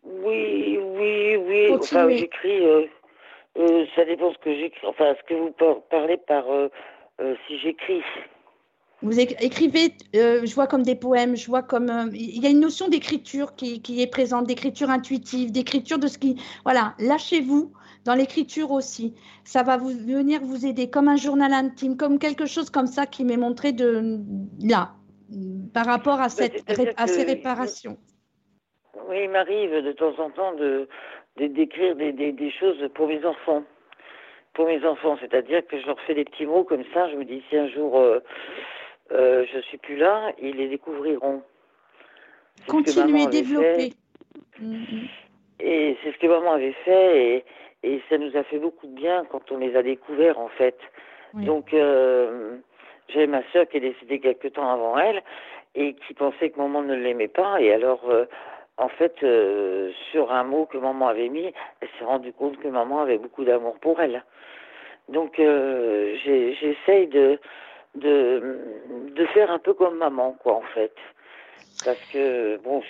Oui, 0.03 0.77
oui, 0.77 1.35
oui. 1.37 1.71
Enfin, 1.71 2.09
j'écris. 2.09 2.65
Euh, 2.65 2.85
euh, 3.57 3.85
ça 3.95 4.05
dépend 4.05 4.33
ce 4.33 4.37
que 4.39 4.53
j'écris. 4.53 4.87
Enfin, 4.87 5.15
ce 5.19 5.33
que 5.33 5.39
vous 5.39 5.53
parlez 5.89 6.17
par 6.17 6.45
euh, 6.49 6.69
si 7.47 7.59
j'écris. 7.59 8.01
Vous 9.01 9.19
écrivez, 9.19 9.93
je 10.13 10.55
vois 10.55 10.67
comme 10.67 10.81
des 10.81 10.95
poèmes, 10.95 11.35
je 11.35 11.45
vois 11.47 11.61
comme. 11.61 12.09
il 12.13 12.41
y 12.41 12.47
a 12.47 12.49
une 12.49 12.61
notion 12.61 12.87
d'écriture 12.87 13.55
qui, 13.55 13.81
qui, 13.81 14.01
est 14.01 14.07
présente, 14.07 14.47
d'écriture 14.47 14.89
intuitive, 14.89 15.51
d'écriture 15.51 15.99
de 15.99 16.07
ce 16.07 16.17
qui. 16.17 16.41
Voilà, 16.63 16.95
lâchez-vous 16.99 17.71
dans 18.05 18.13
l'écriture 18.13 18.71
aussi. 18.71 19.15
Ça 19.43 19.63
va 19.63 19.77
vous 19.77 19.89
venir 19.89 20.41
vous 20.41 20.65
aider 20.65 20.89
comme 20.89 21.07
un 21.07 21.17
journal 21.17 21.51
intime, 21.53 21.97
comme 21.97 22.19
quelque 22.19 22.45
chose 22.45 22.69
comme 22.69 22.87
ça 22.87 23.05
qui 23.05 23.25
m'est 23.25 23.37
montré 23.37 23.71
de 23.73 24.19
là, 24.63 24.91
par 25.73 25.85
rapport 25.85 26.21
à, 26.21 26.29
cette, 26.29 26.63
à 26.97 27.07
ces 27.07 27.23
réparations. 27.23 27.97
Oui, 29.09 29.23
il 29.23 29.29
m'arrive 29.29 29.71
de 29.71 29.91
temps 29.91 30.17
en 30.19 30.29
temps 30.29 30.53
de 30.53 30.87
d'écrire 31.37 31.97
des, 31.97 32.13
des, 32.13 32.51
choses 32.51 32.77
pour 32.93 33.07
mes 33.07 33.23
enfants. 33.25 33.63
Pour 34.53 34.67
mes 34.67 34.85
enfants, 34.85 35.17
c'est-à-dire 35.19 35.67
que 35.67 35.77
je 35.77 35.85
leur 35.85 35.99
fais 36.07 36.13
des 36.13 36.23
petits 36.23 36.45
mots 36.45 36.63
comme 36.63 36.83
ça. 36.93 37.09
Je 37.09 37.17
me 37.17 37.25
dis 37.25 37.43
si 37.49 37.57
un 37.57 37.67
jour 37.67 37.99
euh, 37.99 38.19
euh, 39.11 39.45
je 39.53 39.59
suis 39.59 39.77
plus 39.77 39.97
là, 39.97 40.31
ils 40.41 40.55
les 40.55 40.69
découvriront. 40.69 41.43
Continuez, 42.67 43.27
développer. 43.27 43.91
Et 45.59 45.97
c'est 46.01 46.13
ce 46.13 46.17
que 46.19 46.27
maman 46.27 46.53
avait 46.53 46.75
fait. 46.85 47.27
Et, 47.27 47.45
et 47.85 48.01
ça 48.09 48.17
nous 48.17 48.35
a 48.35 48.43
fait 48.43 48.57
beaucoup 48.57 48.87
de 48.87 48.95
bien 48.95 49.25
quand 49.29 49.51
on 49.51 49.57
les 49.57 49.75
a 49.75 49.83
découverts 49.83 50.39
en 50.39 50.49
fait. 50.49 50.77
Donc 51.33 51.73
euh, 51.73 52.57
j'avais 53.09 53.27
ma 53.27 53.43
sœur 53.51 53.67
qui 53.67 53.77
est 53.77 53.81
décédée 53.81 54.19
quelque 54.19 54.47
temps 54.47 54.69
avant 54.71 54.97
elle 54.97 55.21
et 55.75 55.93
qui 55.93 56.13
pensait 56.13 56.49
que 56.49 56.57
maman 56.57 56.81
ne 56.81 56.95
l'aimait 56.95 57.27
pas 57.27 57.59
et 57.59 57.73
alors 57.73 58.09
euh, 58.09 58.25
en 58.77 58.87
fait 58.87 59.15
euh, 59.21 59.91
sur 60.11 60.31
un 60.31 60.45
mot 60.45 60.65
que 60.65 60.77
maman 60.77 61.09
avait 61.09 61.27
mis, 61.27 61.53
elle 61.81 61.89
s'est 61.99 62.05
rendue 62.05 62.31
compte 62.31 62.57
que 62.59 62.69
maman 62.69 63.01
avait 63.01 63.17
beaucoup 63.17 63.43
d'amour 63.43 63.75
pour 63.79 63.99
elle. 63.99 64.23
Donc 65.09 65.35
j'essaye 65.37 67.07
de, 67.07 67.37
de 67.95 68.57
de 69.13 69.25
faire 69.27 69.51
un 69.51 69.59
peu 69.59 69.73
comme 69.73 69.97
maman 69.97 70.35
quoi 70.41 70.53
en 70.53 70.67
fait. 70.73 70.95
Parce 71.83 71.99
que 72.13 72.57
bon, 72.63 72.81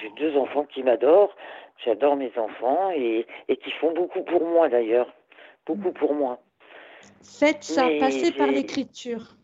j'ai 0.00 0.10
deux 0.18 0.36
enfants 0.36 0.64
qui 0.64 0.82
m'adorent, 0.82 1.34
J'adore 1.84 2.16
mes 2.16 2.32
enfants 2.36 2.90
et, 2.94 3.26
et, 3.48 3.56
qui 3.56 3.70
font 3.72 3.92
beaucoup 3.92 4.22
pour 4.22 4.44
moi 4.44 4.68
d'ailleurs. 4.68 5.12
Beaucoup 5.66 5.92
pour 5.92 6.14
moi. 6.14 6.40
Faites 7.22 7.64
ça, 7.64 7.88
passez 8.00 8.32
par 8.32 8.48
l'écriture. 8.48 9.36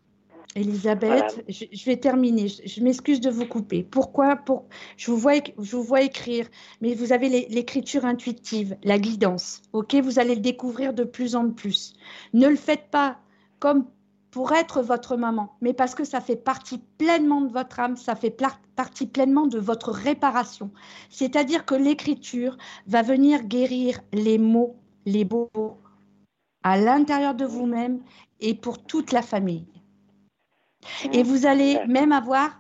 Elisabeth, 0.57 1.45
je, 1.49 1.85
vais 1.85 1.97
terminer. 1.97 2.49
Je, 2.49 2.83
m'excuse 2.83 3.21
de 3.21 3.31
vous 3.31 3.47
couper. 3.47 3.85
Pourquoi? 3.85 4.35
Pour, 4.37 4.67
je, 4.97 5.11
vous 5.11 5.17
vois, 5.17 5.35
je 5.35 5.77
vous 5.77 5.83
vois 5.83 6.03
écrire, 6.03 6.47
mais 6.81 6.95
vous 6.95 7.13
avez 7.13 7.29
l'écriture 7.29 8.05
intuitive, 8.05 8.77
la 8.83 8.99
guidance. 8.99 9.63
Ok, 9.73 9.95
vous 9.95 10.19
allez 10.19 10.35
le 10.35 10.41
découvrir 10.41 10.93
de 10.93 11.05
plus 11.05 11.37
en 11.37 11.51
plus. 11.51 11.95
Ne 12.33 12.49
le 12.49 12.57
faites 12.57 12.91
pas 12.91 13.19
comme 13.61 13.87
pour 14.31 14.53
être 14.53 14.81
votre 14.81 15.17
maman, 15.17 15.57
mais 15.61 15.73
parce 15.73 15.95
que 15.95 16.05
ça 16.05 16.21
fait 16.21 16.37
partie 16.37 16.79
pleinement 16.99 17.41
de 17.41 17.53
votre 17.53 17.81
âme, 17.81 17.97
ça 17.97 18.15
fait 18.15 18.37
partie 18.77 19.07
pleinement 19.07 19.47
de 19.47 19.59
votre 19.59 19.91
réparation. 19.91 20.71
C'est-à-dire 21.09 21.65
que 21.65 21.75
l'écriture 21.75 22.57
va 22.87 23.03
venir 23.03 23.43
guérir 23.43 24.01
les 24.13 24.39
mots, 24.39 24.77
les 25.05 25.25
beaux 25.25 25.51
à 26.63 26.79
l'intérieur 26.79 27.35
de 27.35 27.45
vous-même 27.45 28.01
et 28.41 28.55
pour 28.55 28.85
toute 28.85 29.13
la 29.13 29.23
famille. 29.23 29.67
Et 31.13 31.23
vous 31.23 31.47
allez 31.47 31.81
même 31.87 32.13
avoir, 32.13 32.59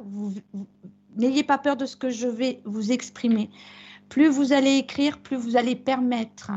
n'ayez 1.16 1.44
pas 1.44 1.58
peur 1.58 1.76
de 1.76 1.86
ce 1.86 1.96
que 1.96 2.10
je 2.10 2.26
vais 2.26 2.60
vous 2.64 2.92
exprimer. 2.92 3.50
Plus 4.08 4.28
vous 4.28 4.52
allez 4.52 4.76
écrire, 4.76 5.18
plus 5.22 5.36
vous 5.36 5.56
allez 5.56 5.76
permettre 5.76 6.50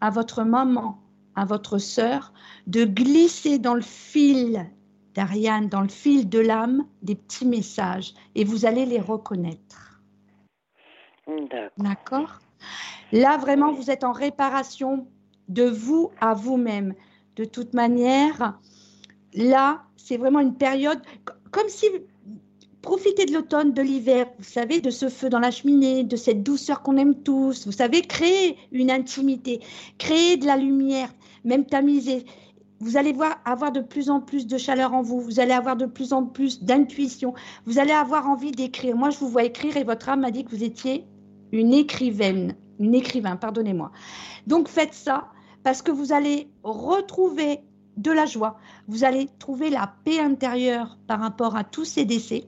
à 0.00 0.10
votre 0.10 0.44
maman, 0.44 0.98
à 1.40 1.46
votre 1.46 1.78
sœur 1.78 2.34
de 2.66 2.84
glisser 2.84 3.58
dans 3.58 3.72
le 3.72 3.80
fil 3.80 4.66
d'Ariane, 5.14 5.70
dans 5.70 5.80
le 5.80 5.88
fil 5.88 6.28
de 6.28 6.38
l'âme, 6.38 6.84
des 7.00 7.14
petits 7.14 7.46
messages 7.46 8.12
et 8.34 8.44
vous 8.44 8.66
allez 8.66 8.84
les 8.84 9.00
reconnaître. 9.00 10.02
D'accord 11.78 12.40
Là, 13.12 13.38
vraiment, 13.38 13.72
vous 13.72 13.90
êtes 13.90 14.04
en 14.04 14.12
réparation 14.12 15.06
de 15.48 15.64
vous 15.64 16.10
à 16.20 16.34
vous-même. 16.34 16.94
De 17.36 17.46
toute 17.46 17.72
manière, 17.72 18.58
là, 19.32 19.84
c'est 19.96 20.18
vraiment 20.18 20.40
une 20.40 20.56
période 20.56 21.00
comme 21.50 21.68
si 21.70 21.86
profitez 22.82 23.24
de 23.24 23.32
l'automne, 23.32 23.72
de 23.72 23.80
l'hiver, 23.80 24.26
vous 24.38 24.44
savez, 24.44 24.82
de 24.82 24.90
ce 24.90 25.08
feu 25.08 25.30
dans 25.30 25.38
la 25.38 25.50
cheminée, 25.50 26.04
de 26.04 26.16
cette 26.16 26.42
douceur 26.42 26.82
qu'on 26.82 26.98
aime 26.98 27.22
tous, 27.22 27.66
vous 27.66 27.72
savez, 27.72 28.02
créer 28.02 28.58
une 28.72 28.90
intimité, 28.90 29.60
créer 29.96 30.36
de 30.36 30.46
la 30.46 30.56
lumière, 30.56 31.10
même 31.44 31.64
tamiser. 31.64 32.24
Vous 32.80 32.96
allez 32.96 33.12
voir 33.12 33.36
avoir 33.44 33.72
de 33.72 33.80
plus 33.80 34.08
en 34.08 34.20
plus 34.20 34.46
de 34.46 34.56
chaleur 34.56 34.94
en 34.94 35.02
vous, 35.02 35.20
vous 35.20 35.38
allez 35.38 35.52
avoir 35.52 35.76
de 35.76 35.86
plus 35.86 36.12
en 36.12 36.24
plus 36.24 36.62
d'intuition, 36.62 37.34
vous 37.66 37.78
allez 37.78 37.92
avoir 37.92 38.28
envie 38.28 38.52
d'écrire. 38.52 38.96
Moi, 38.96 39.10
je 39.10 39.18
vous 39.18 39.28
vois 39.28 39.44
écrire 39.44 39.76
et 39.76 39.84
votre 39.84 40.08
âme 40.08 40.20
m'a 40.20 40.30
dit 40.30 40.44
que 40.44 40.50
vous 40.50 40.64
étiez 40.64 41.04
une 41.52 41.74
écrivaine, 41.74 42.56
une 42.78 42.94
écrivain, 42.94 43.36
pardonnez-moi. 43.36 43.90
Donc 44.46 44.68
faites 44.68 44.94
ça 44.94 45.28
parce 45.62 45.82
que 45.82 45.90
vous 45.90 46.12
allez 46.12 46.50
retrouver 46.62 47.60
de 47.96 48.10
la 48.12 48.24
joie. 48.24 48.56
Vous 48.88 49.04
allez 49.04 49.28
trouver 49.38 49.68
la 49.68 49.92
paix 50.04 50.20
intérieure 50.20 50.98
par 51.06 51.20
rapport 51.20 51.56
à 51.56 51.64
tous 51.64 51.84
ces 51.84 52.04
décès 52.04 52.44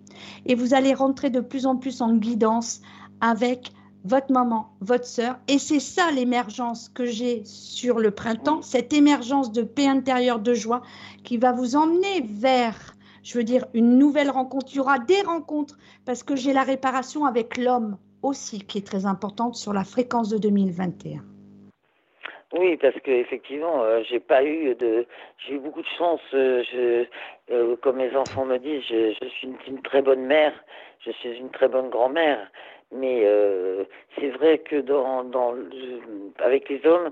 et 0.47 0.55
vous 0.55 0.73
allez 0.73 0.95
rentrer 0.95 1.31
de 1.31 1.41
plus 1.41 1.67
en 1.67 1.77
plus 1.77 2.01
en 2.01 2.17
guidance 2.17 2.81
avec 3.21 3.73
votre 4.05 4.33
maman, 4.33 4.69
votre 4.81 5.05
sœur. 5.05 5.37
Et 5.49 5.59
c'est 5.59 5.81
ça 5.81 6.11
l'émergence 6.11 6.89
que 6.89 7.05
j'ai 7.05 7.45
sur 7.45 7.99
le 7.99 8.11
printemps, 8.11 8.63
cette 8.63 8.93
émergence 8.93 9.53
de 9.53 9.63
paix 9.63 9.87
intérieure, 9.87 10.41
de 10.41 10.55
joie 10.55 10.83
qui 11.25 11.37
va 11.39 11.53
vous 11.53 11.77
emmener 11.77 12.23
vers, 12.23 12.95
je 13.23 13.39
veux 13.39 13.45
dire, 13.45 13.65
une 13.75 13.99
nouvelle 13.99 14.31
rencontre. 14.31 14.67
Il 14.71 14.77
y 14.77 14.81
aura 14.81 14.99
des 14.99 15.21
rencontres 15.23 15.79
parce 16.05 16.23
que 16.23 16.37
j'ai 16.37 16.53
la 16.53 16.63
réparation 16.63 17.25
avec 17.25 17.57
l'homme 17.57 17.97
aussi 18.23 18.61
qui 18.61 18.79
est 18.79 18.87
très 18.87 19.07
importante 19.07 19.55
sur 19.55 19.73
la 19.73 19.85
fréquence 19.85 20.29
de 20.29 20.39
2021. 20.39 21.23
Oui, 22.55 22.77
parce 22.77 22.95
que 23.01 23.11
effectivement, 23.11 23.83
euh, 23.83 24.03
j'ai 24.09 24.21
pas 24.21 24.45
eu 24.45 24.75
de, 24.75 25.07
j'ai 25.39 25.55
eu 25.55 25.59
beaucoup 25.59 25.81
de 25.81 25.89
chance. 25.97 26.21
Euh, 26.35 26.63
euh, 27.51 27.77
comme 27.77 27.97
mes 27.97 28.15
enfants 28.15 28.45
me 28.45 28.59
disent, 28.59 28.83
je 28.89 29.29
suis 29.29 29.49
une, 29.67 29.81
très 29.81 30.03
bonne 30.03 30.27
mère, 30.27 30.53
je 31.01 31.13
suis 31.13 31.31
une 31.31 31.51
très 31.51 31.69
bonne 31.69 31.89
grand-mère. 31.89 32.51
Mais 32.93 33.27
c'est 34.19 34.29
vrai 34.29 34.59
que 34.59 34.77
dans, 34.77 35.25
dans, 35.25 35.55
avec 36.39 36.69
les 36.69 36.85
hommes, 36.87 37.11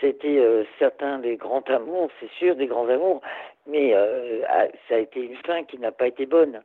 c'était 0.00 0.40
certains 0.78 1.18
des 1.18 1.36
grands 1.36 1.64
amours, 1.66 2.10
c'est 2.20 2.30
sûr, 2.30 2.56
des 2.56 2.66
grands 2.66 2.88
amours, 2.88 3.20
mais 3.66 3.92
ça 4.88 4.94
a 4.94 4.98
été 4.98 5.20
une 5.20 5.36
fin 5.46 5.64
qui 5.64 5.78
n'a 5.78 5.92
pas 5.92 6.06
été 6.06 6.24
bonne. 6.24 6.62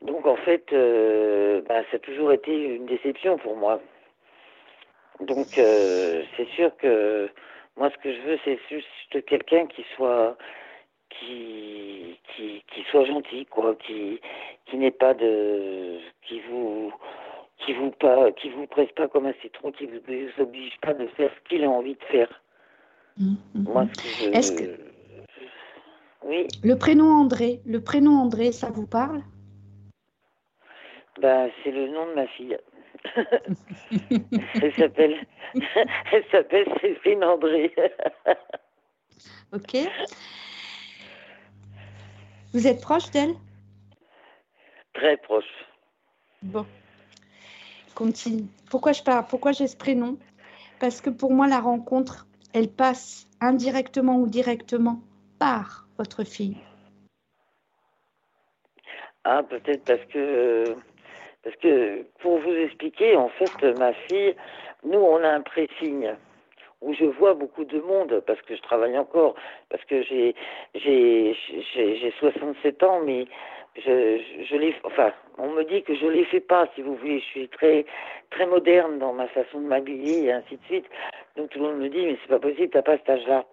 Donc 0.00 0.26
en 0.26 0.36
fait, 0.36 0.64
bah, 1.68 1.82
ça 1.90 1.96
a 1.96 1.98
toujours 1.98 2.32
été 2.32 2.52
une 2.76 2.86
déception 2.86 3.36
pour 3.36 3.56
moi. 3.56 3.80
Donc, 5.20 5.58
euh, 5.58 6.22
c'est 6.36 6.48
sûr 6.50 6.70
que 6.76 7.28
moi, 7.76 7.90
ce 7.90 7.96
que 7.98 8.12
je 8.12 8.20
veux, 8.20 8.38
c'est 8.44 8.58
juste 8.68 9.24
quelqu'un 9.26 9.66
qui 9.66 9.84
soit 9.96 10.36
qui, 11.10 12.18
qui, 12.34 12.62
qui 12.72 12.82
soit 12.90 13.04
gentil, 13.04 13.46
quoi, 13.46 13.74
qui, 13.76 14.20
qui 14.66 14.76
n'ait 14.76 14.90
pas 14.90 15.14
de, 15.14 15.98
qui 16.26 16.40
vous, 16.50 16.92
qui 17.58 17.72
vous 17.72 17.90
pas, 17.90 18.30
qui 18.32 18.50
vous 18.50 18.66
presse 18.66 18.92
pas 18.92 19.08
comme 19.08 19.26
un 19.26 19.34
citron, 19.42 19.72
qui 19.72 19.86
vous, 19.86 19.98
oblige 20.42 20.78
pas 20.80 20.94
de 20.94 21.06
faire 21.08 21.30
ce 21.34 21.48
qu'il 21.48 21.64
a 21.64 21.70
envie 21.70 21.94
de 21.94 22.04
faire. 22.04 22.42
Mmh, 23.18 23.34
mmh, 23.54 23.62
moi, 23.62 23.86
ce 23.94 24.24
que 24.28 24.36
Est-ce 24.36 24.52
que 24.52 24.78
oui. 26.24 26.46
Le 26.64 26.74
prénom 26.76 27.12
André, 27.12 27.60
le 27.64 27.80
prénom 27.80 28.12
André, 28.12 28.52
ça 28.52 28.70
vous 28.70 28.86
parle? 28.86 29.22
Ben, 31.20 31.50
c'est 31.62 31.70
le 31.70 31.88
nom 31.88 32.06
de 32.08 32.14
ma 32.14 32.26
fille. 32.28 32.56
elle 34.62 34.74
s'appelle, 34.76 35.16
elle 36.12 36.24
s'appelle 36.30 36.66
Séverine 36.80 37.24
André. 37.24 37.74
ok. 39.52 39.76
Vous 42.52 42.66
êtes 42.66 42.80
proche 42.80 43.10
d'elle? 43.10 43.34
Très 44.94 45.16
proche. 45.18 45.44
Bon. 46.42 46.66
Continue. 47.94 48.46
Pourquoi 48.70 48.92
je 48.92 49.02
parle 49.02 49.26
Pourquoi 49.28 49.52
j'ai 49.52 49.66
ce 49.66 49.76
prénom? 49.76 50.16
Parce 50.80 51.00
que 51.00 51.10
pour 51.10 51.32
moi, 51.32 51.46
la 51.46 51.60
rencontre, 51.60 52.26
elle 52.54 52.68
passe 52.68 53.26
indirectement 53.40 54.16
ou 54.16 54.26
directement 54.26 55.00
par 55.38 55.86
votre 55.98 56.24
fille. 56.24 56.56
Ah, 59.24 59.42
peut-être 59.42 59.84
parce 59.84 60.04
que 60.06 60.76
parce 61.42 61.56
que, 61.56 62.02
pour 62.20 62.38
vous 62.40 62.52
expliquer, 62.52 63.16
en 63.16 63.28
fait, 63.28 63.78
ma 63.78 63.92
fille, 63.92 64.34
nous, 64.84 64.98
on 64.98 65.22
a 65.22 65.28
un 65.28 65.40
pressing 65.40 66.08
où 66.80 66.94
je 66.94 67.04
vois 67.04 67.34
beaucoup 67.34 67.64
de 67.64 67.80
monde 67.80 68.22
parce 68.26 68.40
que 68.42 68.54
je 68.56 68.62
travaille 68.62 68.96
encore, 68.98 69.34
parce 69.70 69.84
que 69.84 70.02
j'ai 70.02 70.34
j'ai 70.74 71.36
j'ai 71.74 72.12
67 72.18 72.82
ans, 72.82 73.00
mais 73.04 73.26
je, 73.76 74.20
je, 74.50 74.56
les, 74.56 74.74
enfin, 74.82 75.12
on 75.38 75.50
me 75.50 75.62
dit 75.62 75.82
que 75.82 75.94
je 75.94 76.06
les 76.06 76.24
fais 76.24 76.40
pas, 76.40 76.68
si 76.74 76.82
vous 76.82 76.96
voulez. 76.96 77.20
Je 77.20 77.24
suis 77.24 77.48
très 77.48 77.84
très 78.30 78.46
moderne 78.46 78.98
dans 78.98 79.12
ma 79.12 79.28
façon 79.28 79.60
de 79.60 79.66
m'habiller 79.66 80.24
et 80.24 80.32
ainsi 80.32 80.56
de 80.56 80.64
suite. 80.64 80.86
Donc 81.36 81.50
tout 81.50 81.58
le 81.58 81.66
monde 81.66 81.78
me 81.78 81.88
dit 81.88 82.06
mais 82.06 82.16
c'est 82.22 82.28
pas 82.28 82.40
possible, 82.40 82.70
t'as 82.70 82.82
pas 82.82 82.96
cet 82.98 83.10
âge-là. 83.10 83.44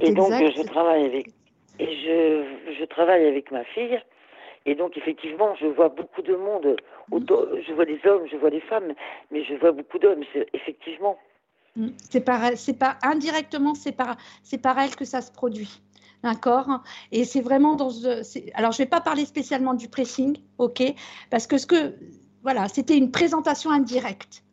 Et 0.00 0.12
donc 0.12 0.32
je 0.32 0.62
travaille 0.62 1.04
avec 1.04 1.28
et 1.78 1.86
je 1.86 2.74
je 2.78 2.84
travaille 2.84 3.26
avec 3.26 3.50
ma 3.50 3.64
fille 3.64 4.00
et 4.64 4.74
donc, 4.74 4.96
effectivement, 4.96 5.54
je 5.60 5.66
vois 5.66 5.88
beaucoup 5.88 6.22
de 6.22 6.36
monde. 6.36 6.76
Je 7.10 7.72
vois 7.72 7.84
des 7.84 8.00
hommes, 8.04 8.26
je 8.30 8.36
vois 8.36 8.50
des 8.50 8.60
femmes, 8.60 8.94
mais 9.30 9.42
je 9.44 9.54
vois 9.54 9.72
beaucoup 9.72 9.98
d'hommes, 9.98 10.22
effectivement. 10.52 11.18
Mm. 11.76 11.88
C'est 12.10 12.20
par, 12.20 12.42
indirectement, 13.02 13.74
c'est 13.74 13.92
par, 13.92 14.16
elle 14.78 14.96
que 14.96 15.04
ça 15.04 15.20
se 15.20 15.30
produit. 15.30 15.80
D'accord? 16.22 16.82
Et 17.10 17.24
c'est 17.24 17.40
vraiment 17.40 17.74
dans. 17.74 17.90
Alors, 18.54 18.70
je 18.70 18.76
ne 18.76 18.84
vais 18.84 18.86
pas 18.86 19.00
parler 19.00 19.26
spécialement 19.26 19.74
du 19.74 19.88
pressing, 19.88 20.38
OK? 20.58 20.82
Parce 21.30 21.46
que 21.46 21.58
ce 21.58 21.66
que. 21.66 21.94
Voilà, 22.42 22.68
c'était 22.68 22.96
une 22.96 23.10
présentation 23.10 23.70
indirecte. 23.70 24.44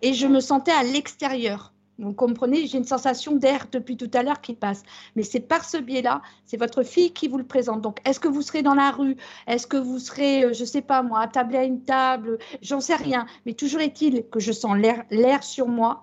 Et 0.00 0.14
je 0.14 0.26
me 0.26 0.40
sentais 0.40 0.72
à 0.72 0.82
l'extérieur. 0.82 1.72
Vous 1.98 2.12
comprenez, 2.12 2.66
j'ai 2.66 2.78
une 2.78 2.84
sensation 2.84 3.36
d'air 3.36 3.66
depuis 3.70 3.96
tout 3.96 4.10
à 4.14 4.22
l'heure 4.22 4.40
qui 4.40 4.54
passe. 4.54 4.82
Mais 5.14 5.22
c'est 5.22 5.40
par 5.40 5.64
ce 5.64 5.76
biais-là, 5.76 6.22
c'est 6.44 6.56
votre 6.56 6.82
fille 6.82 7.12
qui 7.12 7.28
vous 7.28 7.38
le 7.38 7.46
présente. 7.46 7.80
Donc, 7.80 7.98
est-ce 8.04 8.18
que 8.18 8.28
vous 8.28 8.42
serez 8.42 8.62
dans 8.62 8.74
la 8.74 8.90
rue? 8.90 9.16
Est-ce 9.46 9.66
que 9.66 9.76
vous 9.76 9.98
serez, 9.98 10.44
euh, 10.44 10.52
je 10.52 10.62
ne 10.62 10.66
sais 10.66 10.82
pas 10.82 11.02
moi, 11.02 11.20
attablé 11.20 11.58
à 11.58 11.64
une 11.64 11.82
table? 11.82 12.38
J'en 12.60 12.80
sais 12.80 12.96
rien. 12.96 13.26
Mais 13.46 13.52
toujours 13.52 13.80
est-il 13.80 14.24
que 14.30 14.40
je 14.40 14.52
sens 14.52 14.76
l'air 14.76 15.44
sur 15.44 15.68
moi. 15.68 16.02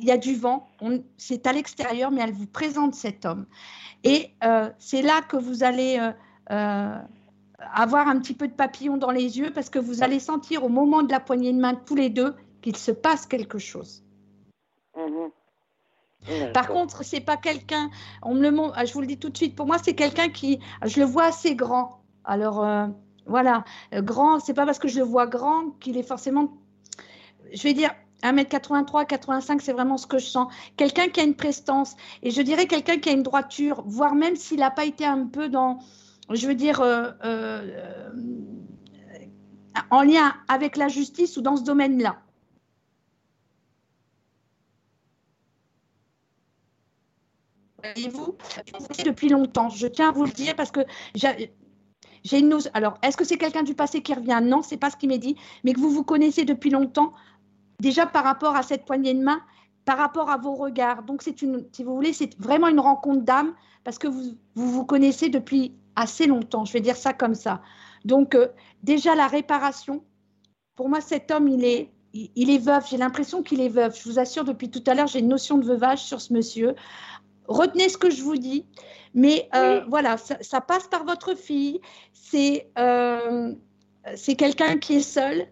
Il 0.00 0.06
y 0.06 0.10
a 0.10 0.16
du 0.16 0.34
vent, 0.34 0.68
c'est 1.16 1.46
à 1.46 1.52
l'extérieur, 1.52 2.10
mais 2.10 2.22
elle 2.22 2.32
vous 2.32 2.46
présente 2.46 2.94
cet 2.94 3.24
homme. 3.24 3.46
Et 4.02 4.30
euh, 4.44 4.70
c'est 4.78 5.02
là 5.02 5.20
que 5.22 5.36
vous 5.36 5.62
allez 5.62 5.98
euh, 6.50 6.98
avoir 7.58 8.08
un 8.08 8.18
petit 8.18 8.34
peu 8.34 8.48
de 8.48 8.52
papillon 8.52 8.96
dans 8.96 9.10
les 9.10 9.38
yeux 9.38 9.52
parce 9.52 9.70
que 9.70 9.78
vous 9.78 10.02
allez 10.02 10.18
sentir 10.18 10.64
au 10.64 10.68
moment 10.68 11.02
de 11.02 11.10
la 11.10 11.20
poignée 11.20 11.52
de 11.52 11.58
main 11.58 11.74
tous 11.74 11.94
les 11.94 12.08
deux 12.08 12.34
qu'il 12.62 12.76
se 12.76 12.90
passe 12.90 13.26
quelque 13.26 13.58
chose. 13.58 14.02
Mhm. 14.96 15.30
Par 16.52 16.68
contre, 16.68 17.02
c'est 17.02 17.20
pas 17.20 17.36
quelqu'un, 17.36 17.90
on 18.22 18.34
me 18.34 18.42
le 18.42 18.50
montre, 18.50 18.74
ah, 18.76 18.84
je 18.84 18.92
vous 18.92 19.00
le 19.00 19.06
dis 19.06 19.18
tout 19.18 19.30
de 19.30 19.36
suite, 19.36 19.56
pour 19.56 19.66
moi, 19.66 19.78
c'est 19.82 19.94
quelqu'un 19.94 20.28
qui, 20.28 20.60
je 20.84 21.00
le 21.00 21.06
vois 21.06 21.24
assez 21.24 21.54
grand. 21.54 22.02
Alors, 22.24 22.62
euh, 22.62 22.86
voilà, 23.26 23.64
euh, 23.94 24.02
grand, 24.02 24.38
c'est 24.38 24.52
pas 24.52 24.66
parce 24.66 24.78
que 24.78 24.88
je 24.88 24.98
le 24.98 25.04
vois 25.04 25.26
grand 25.26 25.70
qu'il 25.80 25.96
est 25.96 26.02
forcément, 26.02 26.52
je 27.52 27.62
vais 27.62 27.72
dire, 27.72 27.90
1m83, 28.22 29.06
85, 29.06 29.60
c'est 29.60 29.72
vraiment 29.72 29.96
ce 29.96 30.06
que 30.06 30.18
je 30.18 30.26
sens. 30.26 30.52
Quelqu'un 30.76 31.08
qui 31.08 31.20
a 31.20 31.24
une 31.24 31.34
prestance, 31.34 31.96
et 32.22 32.30
je 32.30 32.42
dirais 32.42 32.66
quelqu'un 32.66 32.98
qui 32.98 33.08
a 33.08 33.12
une 33.12 33.22
droiture, 33.22 33.82
voire 33.86 34.14
même 34.14 34.36
s'il 34.36 34.60
n'a 34.60 34.70
pas 34.70 34.84
été 34.84 35.04
un 35.04 35.26
peu 35.26 35.48
dans, 35.48 35.78
je 36.30 36.46
veux 36.46 36.54
dire, 36.54 36.80
euh, 36.80 37.10
en 39.90 40.02
lien 40.02 40.34
avec 40.48 40.76
la 40.76 40.88
justice 40.88 41.36
ou 41.36 41.42
dans 41.42 41.56
ce 41.56 41.62
domaine-là. 41.62 42.16
voyez-vous, 47.82 48.36
depuis 49.04 49.28
longtemps. 49.28 49.68
Je 49.68 49.86
tiens 49.86 50.10
à 50.10 50.12
vous 50.12 50.24
le 50.24 50.30
dire 50.30 50.54
parce 50.56 50.70
que 50.70 50.80
j'ai 51.14 52.38
une 52.38 52.58
Alors, 52.74 52.98
est-ce 53.02 53.16
que 53.16 53.24
c'est 53.24 53.38
quelqu'un 53.38 53.62
du 53.62 53.74
passé 53.74 54.02
qui 54.02 54.14
revient? 54.14 54.40
Non, 54.42 54.62
c'est 54.62 54.76
pas 54.76 54.90
ce 54.90 54.96
qui 54.96 55.06
m'est 55.06 55.18
dit, 55.18 55.36
mais 55.64 55.72
que 55.72 55.80
vous 55.80 55.90
vous 55.90 56.04
connaissez 56.04 56.44
depuis 56.44 56.70
longtemps, 56.70 57.12
déjà 57.80 58.06
par 58.06 58.24
rapport 58.24 58.56
à 58.56 58.62
cette 58.62 58.84
poignée 58.84 59.14
de 59.14 59.22
main, 59.22 59.40
par 59.84 59.98
rapport 59.98 60.30
à 60.30 60.36
vos 60.36 60.54
regards. 60.54 61.02
Donc, 61.02 61.22
c'est 61.22 61.42
une, 61.42 61.66
si 61.72 61.84
vous 61.84 61.94
voulez, 61.94 62.12
c'est 62.12 62.38
vraiment 62.38 62.68
une 62.68 62.80
rencontre 62.80 63.22
d'âme 63.22 63.54
parce 63.84 63.98
que 63.98 64.06
vous, 64.06 64.36
vous, 64.54 64.84
connaissez 64.84 65.28
depuis 65.28 65.74
assez 65.96 66.26
longtemps. 66.26 66.64
Je 66.64 66.72
vais 66.72 66.80
dire 66.80 66.96
ça 66.96 67.12
comme 67.12 67.34
ça. 67.34 67.62
Donc, 68.04 68.34
euh, 68.34 68.48
déjà 68.82 69.14
la 69.14 69.26
réparation. 69.26 70.04
Pour 70.76 70.88
moi, 70.88 71.00
cet 71.00 71.30
homme, 71.30 71.48
il 71.48 71.64
est, 71.64 71.90
il 72.12 72.50
est 72.50 72.58
veuf. 72.58 72.88
J'ai 72.88 72.96
l'impression 72.96 73.42
qu'il 73.42 73.60
est 73.60 73.68
veuf. 73.68 74.02
Je 74.02 74.08
vous 74.08 74.18
assure, 74.18 74.44
depuis 74.44 74.70
tout 74.70 74.84
à 74.86 74.94
l'heure, 74.94 75.06
j'ai 75.06 75.20
une 75.20 75.28
notion 75.28 75.58
de 75.58 75.64
veuvage 75.64 76.02
sur 76.02 76.20
ce 76.20 76.32
monsieur 76.32 76.74
retenez 77.50 77.88
ce 77.88 77.98
que 77.98 78.10
je 78.10 78.22
vous 78.22 78.36
dis. 78.36 78.64
Mais 79.12 79.48
euh, 79.54 79.82
voilà, 79.88 80.16
ça, 80.16 80.60
passe 80.60 80.86
par 80.86 81.04
votre 81.04 81.34
fille. 81.34 81.80
C'est 82.12 82.70
euh, 82.78 83.52
c'est 84.14 84.36
quelqu'un 84.36 84.78
qui 84.78 84.96
est 84.96 85.02
seul. 85.02 85.46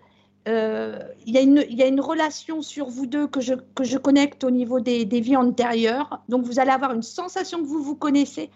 Euh, 0.46 0.98
il, 1.26 1.34
y 1.34 1.82
a 1.82 1.86
une, 1.86 2.00
relation 2.00 2.62
sur 2.62 2.88
vous 2.88 3.06
deux 3.06 3.26
que 3.26 3.40
je, 3.40 3.96
connecte 3.98 4.44
au 4.44 4.50
niveau 4.50 4.80
des, 4.80 5.04
vies 5.04 5.36
antérieures. 5.36 6.22
Donc, 6.28 6.44
vous 6.44 6.60
allez 6.60 6.70
avoir 6.70 6.94
une 6.94 7.02
sensation 7.02 7.60
que 7.60 7.66
vous 7.66 7.82
vous 7.82 7.96
connaissez. 7.96 8.50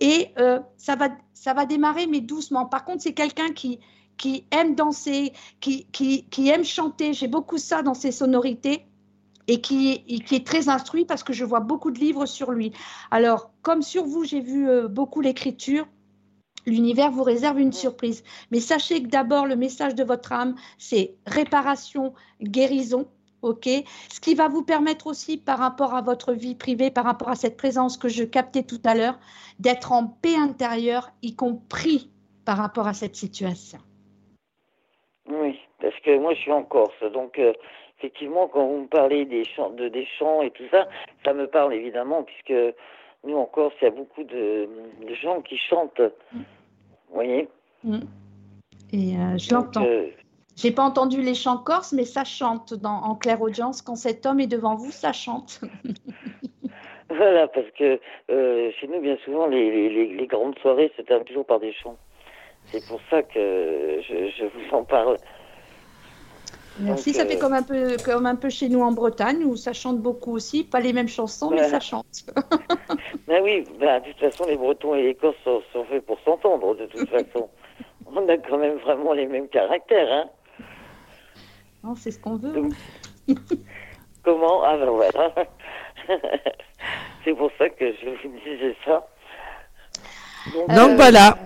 Et 0.00 0.30
ça, 0.76 0.96
va, 0.96 1.08
ça 1.34 1.54
va 1.54 1.66
démarrer, 1.66 2.06
mais 2.06 2.20
doucement. 2.20 2.66
Par 2.66 2.84
contre, 2.84 3.02
c'est 3.02 3.14
quelqu'un 3.14 3.50
qui, 3.50 3.80
aime 4.50 4.74
danser, 4.74 5.32
qui, 5.60 5.86
aime 6.48 6.64
chanter. 6.64 7.12
J'ai 7.12 7.28
beaucoup 7.28 7.58
ça 7.58 7.82
dans 7.82 7.94
ses 7.94 8.12
sonorités 8.12 8.86
et 9.48 9.60
qui, 9.60 10.04
qui, 10.24 10.34
est 10.36 10.46
très 10.46 10.68
instruit 10.68 11.04
parce 11.04 11.24
que 11.24 11.32
je 11.32 11.44
vois 11.44 11.60
beaucoup 11.60 11.90
de 11.90 11.98
livres 11.98 12.26
sur 12.26 12.52
lui. 12.52 12.72
Alors, 13.10 13.50
comme 13.62 13.82
sur 13.82 14.04
vous, 14.04 14.24
j'ai 14.24 14.40
vu 14.40 14.66
beaucoup 14.88 15.20
l'écriture, 15.20 15.86
l'univers 16.70 17.10
vous 17.10 17.22
réserve 17.22 17.60
une 17.60 17.72
surprise. 17.72 18.24
Mais 18.50 18.60
sachez 18.60 19.02
que 19.02 19.08
d'abord, 19.08 19.46
le 19.46 19.56
message 19.56 19.94
de 19.94 20.04
votre 20.04 20.32
âme, 20.32 20.54
c'est 20.78 21.14
réparation, 21.26 22.14
guérison. 22.42 23.06
OK? 23.42 23.68
Ce 24.10 24.20
qui 24.20 24.34
va 24.34 24.48
vous 24.48 24.64
permettre 24.64 25.06
aussi, 25.06 25.36
par 25.36 25.58
rapport 25.58 25.94
à 25.94 26.02
votre 26.02 26.32
vie 26.32 26.56
privée, 26.56 26.90
par 26.90 27.04
rapport 27.04 27.28
à 27.28 27.36
cette 27.36 27.56
présence 27.56 27.96
que 27.96 28.08
je 28.08 28.24
captais 28.24 28.64
tout 28.64 28.80
à 28.84 28.94
l'heure, 28.94 29.18
d'être 29.60 29.92
en 29.92 30.06
paix 30.06 30.36
intérieure, 30.36 31.10
y 31.22 31.36
compris 31.36 32.10
par 32.44 32.56
rapport 32.56 32.88
à 32.88 32.94
cette 32.94 33.14
situation. 33.14 33.78
Oui, 35.28 35.60
parce 35.80 35.98
que 36.00 36.18
moi 36.18 36.34
je 36.34 36.40
suis 36.40 36.52
en 36.52 36.62
Corse, 36.62 37.02
donc 37.12 37.38
euh, 37.38 37.52
effectivement 37.98 38.48
quand 38.48 38.66
vous 38.66 38.82
me 38.82 38.86
parlez 38.86 39.26
des 39.26 39.44
chants, 39.44 39.70
de, 39.70 39.88
des 39.88 40.06
chants 40.18 40.40
et 40.42 40.50
tout 40.50 40.64
ça, 40.70 40.88
ça 41.24 41.34
me 41.34 41.46
parle 41.46 41.74
évidemment, 41.74 42.22
puisque 42.22 42.54
nous 43.24 43.36
en 43.36 43.44
Corse, 43.44 43.74
il 43.82 43.84
y 43.84 43.88
a 43.88 43.90
beaucoup 43.90 44.24
de, 44.24 44.68
gens 45.20 45.42
qui 45.42 45.58
chantent. 45.58 46.00
Vous 47.08 47.14
voyez 47.14 47.48
mm. 47.84 48.00
Et 48.92 49.16
euh, 49.16 49.38
je 49.38 49.54
l'entends. 49.54 49.84
Euh, 49.84 50.06
j'ai 50.56 50.72
pas 50.72 50.82
entendu 50.82 51.22
les 51.22 51.34
chants 51.34 51.58
corses, 51.58 51.92
mais 51.92 52.04
ça 52.04 52.24
chante 52.24 52.74
dans, 52.74 53.02
en 53.02 53.14
claire 53.14 53.40
audience. 53.40 53.80
Quand 53.80 53.94
cet 53.94 54.26
homme 54.26 54.40
est 54.40 54.48
devant 54.48 54.74
vous, 54.74 54.90
ça 54.90 55.12
chante. 55.12 55.60
voilà, 57.10 57.46
parce 57.48 57.70
que 57.78 58.00
euh, 58.30 58.70
chez 58.80 58.88
nous, 58.88 59.00
bien 59.00 59.16
souvent, 59.24 59.46
les, 59.46 60.26
grandes 60.28 60.58
soirées 60.58 60.90
se 60.96 61.02
terminent 61.02 61.26
toujours 61.26 61.46
par 61.46 61.60
des 61.60 61.72
chants. 61.72 61.96
C'est 62.66 62.84
pour 62.88 63.00
ça 63.08 63.22
que 63.22 64.00
je, 64.02 64.44
vous 64.44 64.76
en 64.76 64.84
parle. 64.84 65.16
Merci, 66.80 67.14
ça 67.14 67.26
fait 67.26 67.38
comme 67.38 67.52
un, 67.52 67.62
peu, 67.62 67.96
comme 68.04 68.26
un 68.26 68.36
peu 68.36 68.50
chez 68.50 68.68
nous 68.68 68.82
en 68.82 68.92
Bretagne, 68.92 69.44
où 69.44 69.56
ça 69.56 69.72
chante 69.72 69.98
beaucoup 69.98 70.32
aussi. 70.32 70.64
Pas 70.64 70.80
les 70.80 70.92
mêmes 70.92 71.08
chansons, 71.08 71.50
mais 71.50 71.68
ça 71.68 71.80
chante. 71.80 72.24
ben 73.26 73.42
oui, 73.42 73.64
ben, 73.80 74.00
de 74.00 74.06
toute 74.06 74.18
façon, 74.18 74.46
les 74.46 74.56
Bretons 74.56 74.94
et 74.94 75.02
les 75.02 75.14
Corses 75.14 75.36
sont, 75.44 75.62
sont 75.72 75.84
faits 75.84 76.04
pour 76.06 76.18
s'entendre, 76.24 76.76
de 76.76 76.86
toute 76.86 77.08
façon. 77.08 77.48
On 78.06 78.28
a 78.28 78.36
quand 78.38 78.58
même 78.58 78.76
vraiment 78.78 79.12
les 79.12 79.26
mêmes 79.26 79.48
caractères, 79.48 80.10
hein 80.10 80.30
c'est 81.96 82.10
ce 82.10 82.18
qu'on 82.18 82.36
veut. 82.36 82.54
Hein. 82.56 83.34
Comment? 84.22 84.62
Ah 84.64 84.76
ben 84.76 84.90
voilà. 84.90 85.34
c'est 87.24 87.34
pour 87.34 87.50
ça 87.58 87.68
que 87.70 87.92
je 87.92 88.08
vous 88.08 88.38
disais 88.44 88.76
ça. 88.84 89.06
Donc, 90.52 90.70
euh, 90.70 90.96
voilà. 90.96 91.38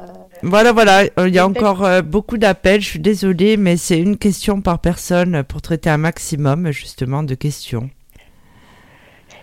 Voilà, 0.43 0.72
voilà. 0.72 1.03
Euh, 1.18 1.28
il 1.28 1.34
y 1.34 1.38
a 1.38 1.47
encore 1.47 1.84
euh, 1.84 2.03
beaucoup 2.03 2.38
d'appels. 2.38 2.80
Je 2.80 2.88
suis 2.88 2.99
désolée, 2.99 3.57
mais 3.57 3.76
c'est 3.76 3.99
une 3.99 4.16
question 4.18 4.61
par 4.61 4.78
personne 4.80 5.45
pour 5.45 5.62
traiter 5.62 5.90
un 5.90 5.99
maximum, 5.99 6.70
justement, 6.70 7.22
de 7.22 7.34
questions. 7.34 7.90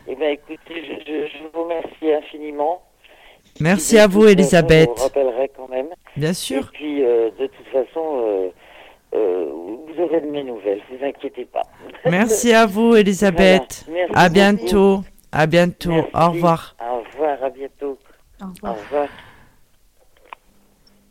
Eh 0.07 0.15
bien, 0.15 0.29
écoutez, 0.29 0.57
je, 1.05 1.37
vous 1.53 1.63
remercie 1.63 2.11
infiniment. 2.11 2.81
Merci 3.59 3.97
à 3.97 4.07
vous, 4.07 4.25
Elisabeth. 4.25 4.89
Je 4.89 5.01
vous 5.01 5.03
rappellerai 5.03 5.51
quand 5.55 5.69
même. 5.69 5.87
Bien 6.15 6.33
sûr. 6.33 6.59
Et 6.59 6.77
puis, 6.77 6.99
de 7.01 7.47
toute 7.47 7.67
façon, 7.67 8.51
euh, 9.15 9.45
vous 9.51 10.03
aurez 10.03 10.21
de 10.21 10.27
mes 10.27 10.43
nouvelles, 10.43 10.81
ne 10.91 10.97
vous 10.97 11.03
inquiétez 11.03 11.45
pas. 11.45 11.63
Merci 12.05 12.53
à 12.53 12.65
vous, 12.65 12.95
Elisabeth. 12.95 13.85
à 14.13 14.29
bientôt. 14.29 15.01
À 15.31 15.47
bientôt. 15.47 16.05
Au 16.13 16.31
revoir. 16.31 16.75
Au 16.79 16.99
revoir, 17.01 17.43
à 17.43 17.49
bientôt. 17.49 17.97
Au 18.41 18.73
revoir. 18.73 19.07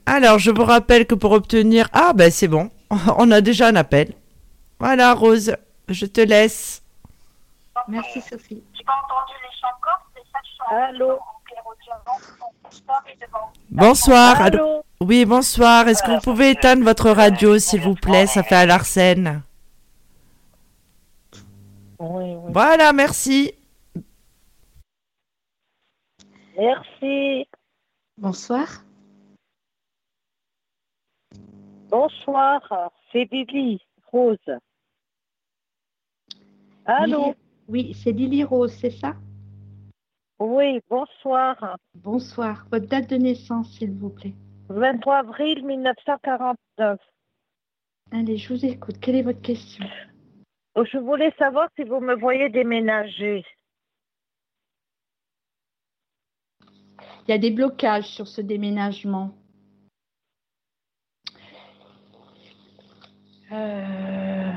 Alors, 0.08 0.38
je 0.38 0.50
vous 0.50 0.64
rappelle 0.64 1.06
que 1.06 1.14
pour 1.14 1.32
obtenir... 1.32 1.88
Ah, 1.92 2.12
ben 2.14 2.30
c'est 2.30 2.48
bon. 2.48 2.70
On 3.18 3.30
a 3.30 3.42
déjà 3.42 3.68
un 3.68 3.76
appel. 3.76 4.14
Voilà, 4.80 5.12
Rose, 5.12 5.54
je 5.88 6.06
te 6.06 6.22
laisse. 6.22 6.82
Merci, 7.88 8.22
Sophie. 8.22 8.62
J'ai 8.74 8.84
pas 8.84 8.94
entendu 9.04 9.34
les 9.42 9.60
chants 9.60 9.68
corses, 9.82 10.00
ça 10.32 10.76
Allô 10.88 11.18
Bonsoir. 13.70 14.40
Allô 14.40 14.82
oui, 15.00 15.24
bonsoir. 15.26 15.86
Est-ce 15.86 16.02
que 16.02 16.10
vous 16.10 16.20
pouvez 16.20 16.50
éteindre 16.50 16.82
votre 16.82 17.10
radio, 17.10 17.58
s'il 17.58 17.82
vous 17.82 17.94
plaît? 17.94 18.26
Ça 18.26 18.42
fait 18.42 18.56
à 18.56 18.66
l'arsène. 18.66 19.42
Oui, 22.00 22.34
oui. 22.34 22.52
Voilà, 22.52 22.92
merci. 22.92 23.52
Merci. 26.56 27.46
Bonsoir. 28.16 28.66
Bonsoir, 31.90 32.92
c'est 33.10 33.24
Lily 33.32 33.80
Rose. 34.12 34.36
Allô 36.84 37.34
Oui, 37.66 37.94
c'est 37.94 38.12
Lily 38.12 38.44
Rose, 38.44 38.72
c'est 38.72 38.90
ça? 38.90 39.14
Oui, 40.38 40.80
bonsoir. 40.90 41.78
Bonsoir. 41.94 42.66
Votre 42.70 42.86
date 42.86 43.10
de 43.10 43.16
naissance, 43.16 43.70
s'il 43.72 43.92
vous 43.92 44.10
plaît 44.10 44.34
23 44.68 45.16
avril 45.16 45.64
1949. 45.64 47.00
Allez, 48.12 48.36
je 48.36 48.52
vous 48.52 48.64
écoute. 48.66 49.00
Quelle 49.00 49.16
est 49.16 49.22
votre 49.22 49.40
question? 49.40 49.86
Oh, 50.74 50.84
Je 50.84 50.98
voulais 50.98 51.32
savoir 51.38 51.68
si 51.74 51.84
vous 51.84 52.00
me 52.00 52.14
voyez 52.14 52.50
déménager. 52.50 53.44
Il 57.26 57.30
y 57.30 57.32
a 57.32 57.38
des 57.38 57.50
blocages 57.50 58.06
sur 58.06 58.26
ce 58.26 58.42
déménagement. 58.42 59.34
Euh, 63.50 64.52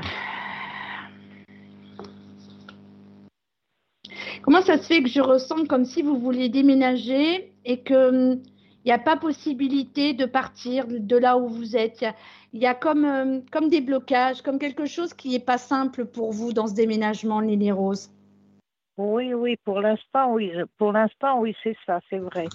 comment 4.42 4.60
ça 4.62 4.76
se 4.78 4.86
fait 4.86 5.02
que 5.02 5.08
je 5.08 5.20
ressens 5.20 5.64
comme 5.66 5.84
si 5.84 6.02
vous 6.02 6.18
vouliez 6.18 6.48
déménager 6.48 7.54
et 7.64 7.82
que 7.82 8.34
hum, 8.34 8.42
il 8.84 8.88
n'y 8.88 8.92
a 8.92 8.98
pas 8.98 9.16
possibilité 9.16 10.12
de 10.12 10.26
partir 10.26 10.86
de 10.88 11.16
là 11.16 11.38
où 11.38 11.48
vous 11.48 11.76
êtes? 11.76 12.04
Il 12.52 12.60
y 12.60 12.66
a, 12.66 12.74
comme, 12.74 13.04
euh, 13.04 13.40
comme 13.52 13.68
des 13.68 13.80
blocages, 13.80 14.42
comme 14.42 14.58
quelque 14.58 14.86
chose 14.86 15.14
qui 15.14 15.30
n'est 15.30 15.38
pas 15.38 15.58
simple 15.58 16.04
pour 16.04 16.32
vous 16.32 16.52
dans 16.52 16.66
ce 16.66 16.74
déménagement, 16.74 17.40
Lily 17.40 17.70
Rose? 17.70 18.10
Oui, 18.98 19.32
oui, 19.32 19.56
pour 19.64 19.80
l'instant, 19.80 20.32
oui. 20.32 20.52
Pour 20.78 20.92
l'instant, 20.92 21.40
oui, 21.40 21.54
c'est 21.62 21.76
ça, 21.86 22.00
c'est 22.10 22.18
vrai. 22.18 22.46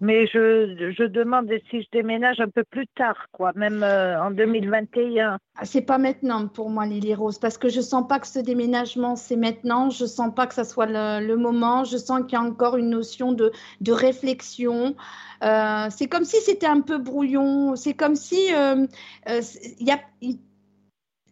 Mais 0.00 0.26
je, 0.26 0.92
je 0.96 1.04
demande 1.04 1.48
si 1.70 1.82
je 1.82 1.86
déménage 1.92 2.40
un 2.40 2.48
peu 2.48 2.64
plus 2.64 2.86
tard, 2.88 3.28
quoi, 3.32 3.52
même 3.54 3.82
euh, 3.82 4.20
en 4.20 4.32
2021. 4.32 5.38
Ah, 5.56 5.64
c'est 5.64 5.82
pas 5.82 5.98
maintenant 5.98 6.48
pour 6.48 6.68
moi, 6.68 6.84
Lily 6.84 7.14
Rose, 7.14 7.38
parce 7.38 7.56
que 7.56 7.68
je 7.68 7.80
sens 7.80 8.06
pas 8.08 8.18
que 8.18 8.26
ce 8.26 8.40
déménagement, 8.40 9.14
c'est 9.14 9.36
maintenant. 9.36 9.90
Je 9.90 10.04
sens 10.04 10.34
pas 10.34 10.48
que 10.48 10.54
ça 10.54 10.64
soit 10.64 10.86
le, 10.86 11.36
moment. 11.36 11.84
Je 11.84 11.96
sens 11.96 12.22
qu'il 12.22 12.32
y 12.32 12.36
a 12.36 12.42
encore 12.42 12.76
une 12.76 12.90
notion 12.90 13.32
de, 13.32 13.52
de 13.80 13.92
réflexion. 13.92 14.96
Euh, 15.42 15.86
c'est 15.90 16.08
comme 16.08 16.24
si 16.24 16.40
c'était 16.40 16.66
un 16.66 16.80
peu 16.80 16.98
brouillon. 16.98 17.76
C'est 17.76 17.94
comme 17.94 18.16
si 18.16 18.52
euh, 18.52 18.86
il 19.28 19.86
y 19.86 19.92
a. 19.92 20.00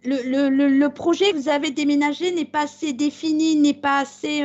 le, 0.05 0.49
le, 0.49 0.69
le, 0.69 0.89
projet 0.89 1.33
que 1.33 1.37
vous 1.37 1.49
avez 1.49 1.73
déménagé 1.73 2.33
n'est 2.33 2.45
pas 2.45 2.63
assez 2.63 2.93
défini, 2.93 3.57
n'est 3.57 3.75
pas 3.75 3.99
assez, 3.99 4.45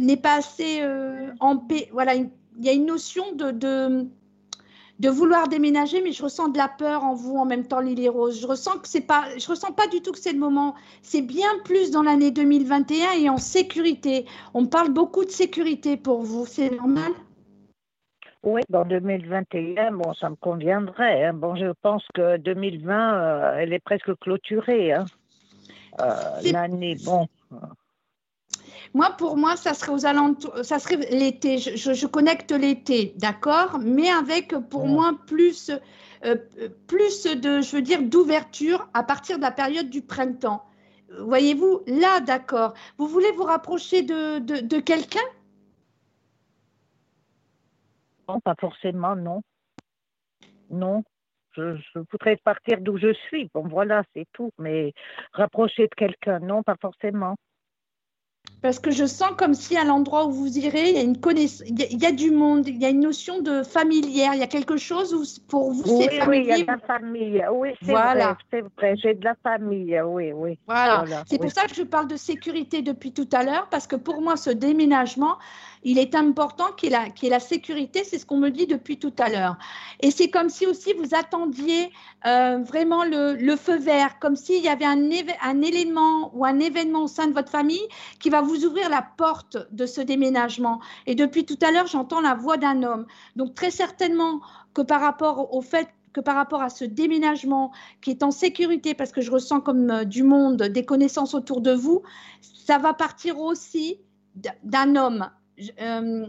n'est 0.00 0.16
pas 0.16 0.38
assez 0.38 0.82
en 1.38 1.56
paix. 1.58 1.88
Voilà, 1.92 2.14
il 2.16 2.30
y 2.60 2.68
a 2.68 2.72
une 2.72 2.86
notion 2.86 3.32
de, 3.32 3.50
de, 3.50 5.08
vouloir 5.08 5.48
déménager, 5.48 6.02
mais 6.02 6.12
je 6.12 6.22
ressens 6.22 6.48
de 6.48 6.58
la 6.58 6.68
peur 6.68 7.04
en 7.04 7.14
vous 7.14 7.36
en 7.36 7.44
même 7.44 7.66
temps, 7.66 7.80
Lily 7.80 8.08
Rose. 8.08 8.40
Je 8.40 8.46
ressens 8.46 8.78
que 8.78 8.88
c'est 8.88 9.06
pas, 9.06 9.24
je 9.36 9.46
ressens 9.48 9.72
pas 9.72 9.86
du 9.88 10.00
tout 10.00 10.12
que 10.12 10.18
c'est 10.18 10.32
le 10.32 10.38
moment. 10.38 10.74
C'est 11.02 11.22
bien 11.22 11.50
plus 11.64 11.90
dans 11.90 12.02
l'année 12.02 12.30
2021 12.30 13.12
et 13.20 13.28
en 13.28 13.38
sécurité. 13.38 14.26
On 14.54 14.66
parle 14.66 14.92
beaucoup 14.92 15.24
de 15.24 15.30
sécurité 15.30 15.96
pour 15.96 16.22
vous. 16.22 16.46
C'est 16.46 16.70
normal? 16.70 17.12
Oui, 18.44 18.60
en 18.74 18.84
2021, 18.84 19.92
bon, 19.92 20.12
ça 20.12 20.28
me 20.28 20.36
conviendrait. 20.36 21.24
Hein. 21.24 21.32
Bon, 21.32 21.56
je 21.56 21.72
pense 21.80 22.04
que 22.12 22.36
2020, 22.36 23.14
euh, 23.14 23.56
elle 23.58 23.72
est 23.72 23.78
presque 23.78 24.14
clôturée. 24.18 24.92
Hein. 24.92 25.06
Euh, 26.00 26.52
l'année, 26.52 26.96
bon. 27.04 27.26
Moi, 28.92 29.10
pour 29.18 29.36
moi, 29.36 29.56
ça 29.56 29.74
serait 29.74 29.92
aux 29.92 30.06
alentours, 30.06 30.64
ça 30.64 30.78
serait 30.78 30.96
l'été. 31.10 31.58
Je, 31.58 32.06
connecte 32.06 32.52
l'été, 32.52 33.14
d'accord, 33.16 33.78
mais 33.80 34.10
avec 34.10 34.54
pour 34.68 34.86
moi 34.86 35.12
plus, 35.26 35.70
euh, 36.24 36.36
plus 36.86 37.24
de, 37.24 37.60
je 37.60 37.76
veux 37.76 37.82
dire, 37.82 38.02
d'ouverture 38.02 38.88
à 38.94 39.02
partir 39.02 39.36
de 39.38 39.42
la 39.42 39.50
période 39.50 39.90
du 39.90 40.02
printemps. 40.02 40.64
Voyez-vous, 41.18 41.82
là, 41.86 42.20
d'accord. 42.20 42.74
Vous 42.98 43.06
voulez 43.06 43.30
vous 43.32 43.44
rapprocher 43.44 44.02
de, 44.02 44.38
de, 44.38 44.80
quelqu'un? 44.80 45.20
Non, 48.28 48.40
pas 48.40 48.54
forcément, 48.58 49.14
non. 49.14 49.42
Non. 50.70 51.04
Je, 51.52 51.76
je 51.76 52.00
voudrais 52.10 52.36
partir 52.36 52.80
d'où 52.80 52.98
je 52.98 53.12
suis. 53.28 53.48
Bon, 53.54 53.68
voilà, 53.68 54.02
c'est 54.14 54.26
tout. 54.32 54.50
Mais 54.58 54.92
rapprocher 55.32 55.84
de 55.88 55.94
quelqu'un, 55.94 56.40
non, 56.40 56.62
pas 56.62 56.76
forcément. 56.80 57.36
Parce 58.64 58.78
que 58.78 58.90
je 58.90 59.04
sens 59.04 59.32
comme 59.36 59.52
si 59.52 59.76
à 59.76 59.84
l'endroit 59.84 60.24
où 60.24 60.30
vous 60.30 60.56
irez, 60.56 60.88
il 60.88 60.94
y 60.94 60.98
a 60.98 61.02
une 61.02 61.20
connaissance, 61.20 61.68
il 61.68 62.02
y, 62.02 62.06
a 62.06 62.12
du 62.12 62.30
monde, 62.30 62.66
il 62.66 62.80
y 62.80 62.86
a 62.86 62.88
une 62.88 63.00
notion 63.00 63.42
de 63.42 63.62
familière, 63.62 64.32
il 64.32 64.40
y 64.40 64.42
a 64.42 64.46
quelque 64.46 64.78
chose 64.78 65.12
où 65.12 65.22
pour 65.48 65.70
vous 65.70 65.82
oui, 65.98 66.06
c'est 66.10 66.26
Oui, 66.26 66.38
il 66.38 66.46
y 66.46 66.52
a 66.52 66.58
de 66.60 66.66
la 66.66 66.78
famille. 66.78 67.44
Oui, 67.52 67.74
c'est 67.82 67.90
Voilà. 67.90 68.24
vrai, 68.28 68.36
c'est 68.50 68.60
vrai. 68.62 68.96
J'ai 68.96 69.12
de 69.12 69.22
la 69.22 69.34
famille. 69.42 70.00
Oui, 70.00 70.32
oui. 70.32 70.58
Voilà. 70.66 71.04
c'est 71.26 71.34
oui. 71.34 71.40
pour 71.40 71.50
ça 71.50 71.66
que 71.66 71.74
je 71.74 71.82
parle 71.82 72.08
de 72.08 72.16
sécurité 72.16 72.80
depuis 72.80 73.12
tout 73.12 73.28
à 73.34 73.42
l'heure, 73.42 73.68
parce 73.70 73.86
que 73.86 73.96
pour 73.96 74.22
moi, 74.22 74.38
ce 74.38 74.48
déménagement, 74.48 75.36
il 75.84 75.98
est 75.98 76.14
important 76.14 76.72
qu'il 76.76 76.90
y 76.90 77.26
ait 77.26 77.30
la, 77.30 77.40
sécurité, 77.40 78.04
c'est 78.04 78.18
ce 78.18 78.26
qu'on 78.26 78.38
me 78.38 78.50
dit 78.50 78.66
depuis 78.66 78.98
tout 78.98 79.12
à 79.18 79.28
l'heure. 79.28 79.56
Et 80.00 80.10
c'est 80.10 80.30
comme 80.30 80.48
si 80.48 80.66
aussi 80.66 80.94
vous 80.94 81.14
attendiez 81.14 81.90
euh, 82.26 82.58
vraiment 82.58 83.04
le, 83.04 83.56
feu 83.56 83.76
vert, 83.76 84.18
comme 84.18 84.34
s'il 84.34 84.64
y 84.64 84.68
avait 84.68 84.84
un, 84.84 85.10
un 85.42 85.62
élément 85.62 86.30
ou 86.34 86.44
un 86.44 86.58
événement 86.58 87.04
au 87.04 87.08
sein 87.08 87.26
de 87.26 87.34
votre 87.34 87.50
famille 87.50 87.86
qui 88.18 88.30
va 88.30 88.40
vous 88.40 88.64
ouvrir 88.64 88.88
la 88.88 89.02
porte 89.02 89.58
de 89.72 89.86
ce 89.86 90.00
déménagement. 90.00 90.80
Et 91.06 91.14
depuis 91.14 91.44
tout 91.44 91.58
à 91.62 91.70
l'heure, 91.70 91.86
j'entends 91.86 92.20
la 92.20 92.34
voix 92.34 92.56
d'un 92.56 92.82
homme. 92.82 93.06
Donc 93.36 93.54
très 93.54 93.70
certainement 93.70 94.40
que 94.72 94.82
par 94.82 95.00
rapport 95.00 95.54
au 95.54 95.60
fait 95.60 95.88
que 96.14 96.20
par 96.20 96.36
rapport 96.36 96.62
à 96.62 96.70
ce 96.70 96.84
déménagement 96.84 97.72
qui 98.00 98.10
est 98.10 98.22
en 98.22 98.30
sécurité, 98.30 98.94
parce 98.94 99.12
que 99.12 99.20
je 99.20 99.30
ressens 99.30 99.60
comme 99.60 99.90
euh, 99.90 100.04
du 100.04 100.22
monde, 100.22 100.62
des 100.62 100.84
connaissances 100.84 101.34
autour 101.34 101.60
de 101.60 101.72
vous, 101.72 102.02
ça 102.40 102.78
va 102.78 102.94
partir 102.94 103.40
aussi 103.40 103.98
d'un 104.62 104.96
homme. 104.96 105.28
Je- 105.56 105.70
euh, 105.80 106.26
euh, 106.26 106.28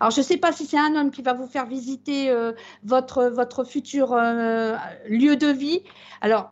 alors, 0.00 0.10
je 0.10 0.20
ne 0.20 0.24
sais 0.24 0.36
pas 0.38 0.52
si 0.52 0.66
c'est 0.66 0.78
un 0.78 0.94
homme 0.96 1.10
qui 1.10 1.22
va 1.22 1.34
vous 1.34 1.46
faire 1.46 1.66
visiter 1.66 2.30
euh, 2.30 2.52
votre, 2.82 3.24
votre 3.26 3.64
futur 3.64 4.12
euh, 4.12 4.76
lieu 5.08 5.36
de 5.36 5.48
vie. 5.48 5.82
Alors, 6.20 6.50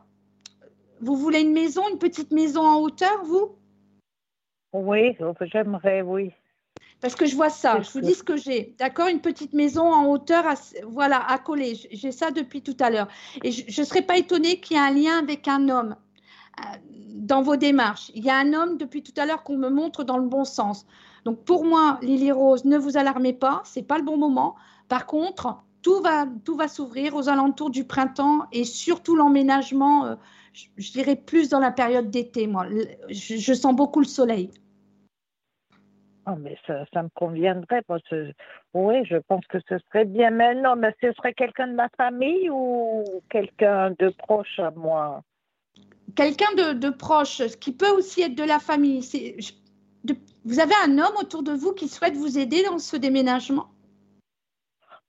vous 1.01 1.17
voulez 1.17 1.41
une 1.41 1.53
maison, 1.53 1.83
une 1.91 1.99
petite 1.99 2.33
maison 2.33 2.63
en 2.63 2.81
hauteur, 2.81 3.25
vous? 3.25 3.57
Oui, 4.73 5.17
j'aimerais, 5.41 6.03
oui. 6.03 6.33
Parce 7.01 7.15
que 7.15 7.27
je 7.27 7.37
vois 7.37 7.51
ça, 7.51 7.81
je 7.83 7.91
vous 7.91 8.01
dis 8.01 8.15
ce 8.15 8.23
que 8.23 8.37
j'ai. 8.37 8.75
D'accord 8.79 9.09
Une 9.09 9.21
petite 9.21 9.53
maison 9.53 9.93
en 9.93 10.07
hauteur, 10.07 10.47
à, 10.47 10.55
voilà, 10.85 11.19
à 11.31 11.39
coller. 11.39 11.75
J'ai 11.91 12.13
ça 12.13 12.31
depuis 12.31 12.63
tout 12.63 12.77
à 12.81 12.91
l'heure. 12.91 13.09
Et 13.43 13.53
je 13.53 13.81
ne 13.81 13.87
serais 13.87 14.03
pas 14.03 14.17
étonnée 14.17 14.61
qu'il 14.61 14.77
y 14.77 14.81
ait 14.81 14.83
un 14.83 14.91
lien 14.91 15.19
avec 15.19 15.47
un 15.47 15.69
homme 15.69 15.97
dans 17.27 17.43
vos 17.43 17.57
démarches. 17.57 18.11
Il 18.15 18.25
y 18.25 18.31
a 18.31 18.37
un 18.37 18.53
homme 18.53 18.79
depuis 18.79 19.03
tout 19.03 19.19
à 19.21 19.27
l'heure 19.27 19.43
qu'on 19.43 19.57
me 19.57 19.69
montre 19.69 20.05
dans 20.05 20.19
le 20.19 20.29
bon 20.29 20.45
sens. 20.45 20.87
Donc 21.25 21.45
pour 21.45 21.65
moi, 21.65 21.99
Lily 22.03 22.31
Rose, 22.31 22.65
ne 22.65 22.79
vous 22.79 22.97
alarmez 22.97 23.33
pas, 23.33 23.63
c'est 23.65 23.87
pas 23.87 23.99
le 23.99 24.05
bon 24.05 24.17
moment. 24.17 24.55
Par 24.89 25.07
contre, 25.07 25.63
tout 25.83 26.01
va, 26.01 26.27
tout 26.45 26.57
va 26.57 26.69
s'ouvrir 26.69 27.15
aux 27.15 27.29
alentours 27.29 27.71
du 27.71 27.85
printemps 27.85 28.47
et 28.53 28.65
surtout 28.65 29.17
l'emménagement, 29.17 30.07
euh, 30.07 30.15
je, 30.53 30.93
dirais 30.93 31.17
plus 31.17 31.49
dans 31.49 31.61
la 31.61 31.71
période 31.71 32.11
d'été, 32.11 32.47
moi. 32.47 32.67
Je, 33.09 33.53
sens 33.55 33.75
beaucoup 33.75 34.01
le 34.01 34.07
soleil. 34.07 34.51
Ah, 36.25 36.35
mais 36.37 36.57
ça, 36.67 37.03
me 37.03 37.09
conviendrait. 37.15 37.83
Oui, 38.75 39.05
je 39.05 39.17
pense 39.17 39.47
que 39.47 39.59
ce 39.69 39.79
serait 39.79 40.07
bien. 40.07 40.31
Mais 40.31 40.55
non, 40.57 40.75
mais 40.75 40.93
ce 41.01 41.13
serait 41.13 41.35
quelqu'un 41.35 41.69
de 41.69 41.75
ma 41.75 41.89
famille 41.97 42.51
ou 42.51 43.05
quelqu'un 43.31 43.93
de 43.99 44.09
proche 44.09 44.59
à 44.59 44.73
moi? 44.73 45.23
Quelqu'un 46.15 46.53
de, 46.57 46.73
de 46.75 46.91
proche, 46.91 47.39
ce 47.47 47.57
qui 47.57 47.73
peut 47.73 47.91
aussi 47.91 48.23
être 48.23 48.35
de 48.35 48.45
la 48.45 48.59
famille. 48.59 49.03
Je- 49.03 49.53
de- 50.05 50.17
vous 50.45 50.61
avez 50.61 50.75
un 50.85 50.99
homme 50.99 51.17
autour 51.21 51.43
de 51.43 51.53
vous 51.53 51.73
qui 51.73 51.89
souhaite 51.89 52.15
vous 52.15 52.39
aider 52.39 52.63
dans 52.65 52.79
ce 52.79 52.97
déménagement? 52.97 53.67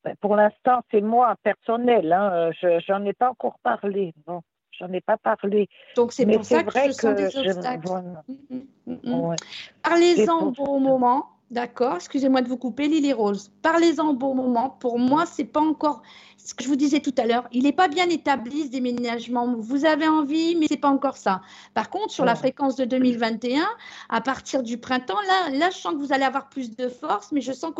Ben, 0.03 0.15
Pour 0.21 0.35
l'instant, 0.35 0.81
c'est 0.91 1.01
moi, 1.01 1.35
personnel. 1.43 2.11
Hein. 2.11 2.51
Je 2.61 2.79
j'en 2.87 3.03
ai 3.05 3.13
pas 3.13 3.29
encore 3.29 3.59
parlé. 3.61 4.13
Non, 4.27 4.41
j'en 4.71 4.91
ai 4.93 5.01
pas 5.01 5.17
parlé. 5.17 5.67
Donc 5.95 6.13
c'est 6.13 6.25
Mais 6.25 6.35
pour 6.35 6.45
ça 6.45 6.63
que 6.63 6.71
vrai 6.71 6.87
je 6.87 6.91
sens 6.93 7.15
des 7.15 7.29
je- 7.29 7.39
obstacles. 7.49 7.87
voilà. 7.87 8.23
Mm, 8.27 8.57
mm, 8.87 8.97
mm. 9.03 9.19
Ouais. 9.21 9.35
Parlez-en 9.83 10.39
au 10.47 10.51
bon 10.51 10.79
moment, 10.79 11.27
d'accord 11.51 11.95
Excusez-moi 11.95 12.41
de 12.41 12.47
vous 12.49 12.57
couper, 12.57 12.87
Lily 12.87 13.13
Rose. 13.13 13.51
Parlez-en 13.61 14.09
au 14.09 14.13
bon 14.13 14.35
moment. 14.35 14.69
Pour 14.79 14.99
moi, 14.99 15.25
c'est 15.25 15.45
pas 15.45 15.61
encore 15.61 16.01
ce 16.37 16.53
que 16.53 16.63
je 16.63 16.69
vous 16.69 16.75
disais 16.75 16.99
tout 16.99 17.13
à 17.17 17.25
l'heure. 17.25 17.47
Il 17.51 17.63
n'est 17.63 17.73
pas 17.73 17.87
bien 17.87 18.07
établi 18.09 18.63
ce 18.63 18.69
déménagement. 18.69 19.55
Vous 19.57 19.85
avez 19.85 20.07
envie, 20.07 20.55
mais 20.55 20.67
c'est 20.69 20.77
pas 20.77 20.89
encore 20.89 21.17
ça. 21.17 21.41
Par 21.73 21.89
contre, 21.89 22.11
sur 22.11 22.23
la 22.25 22.35
fréquence 22.35 22.75
de 22.75 22.85
2021, 22.85 23.65
à 24.09 24.21
partir 24.21 24.63
du 24.63 24.77
printemps, 24.77 25.19
là, 25.27 25.57
là, 25.57 25.69
je 25.71 25.77
sens 25.77 25.93
que 25.93 25.97
vous 25.99 26.13
allez 26.13 26.23
avoir 26.23 26.47
plus 26.49 26.75
de 26.75 26.87
force, 26.87 27.31
mais 27.31 27.41
je 27.41 27.51
sens 27.51 27.71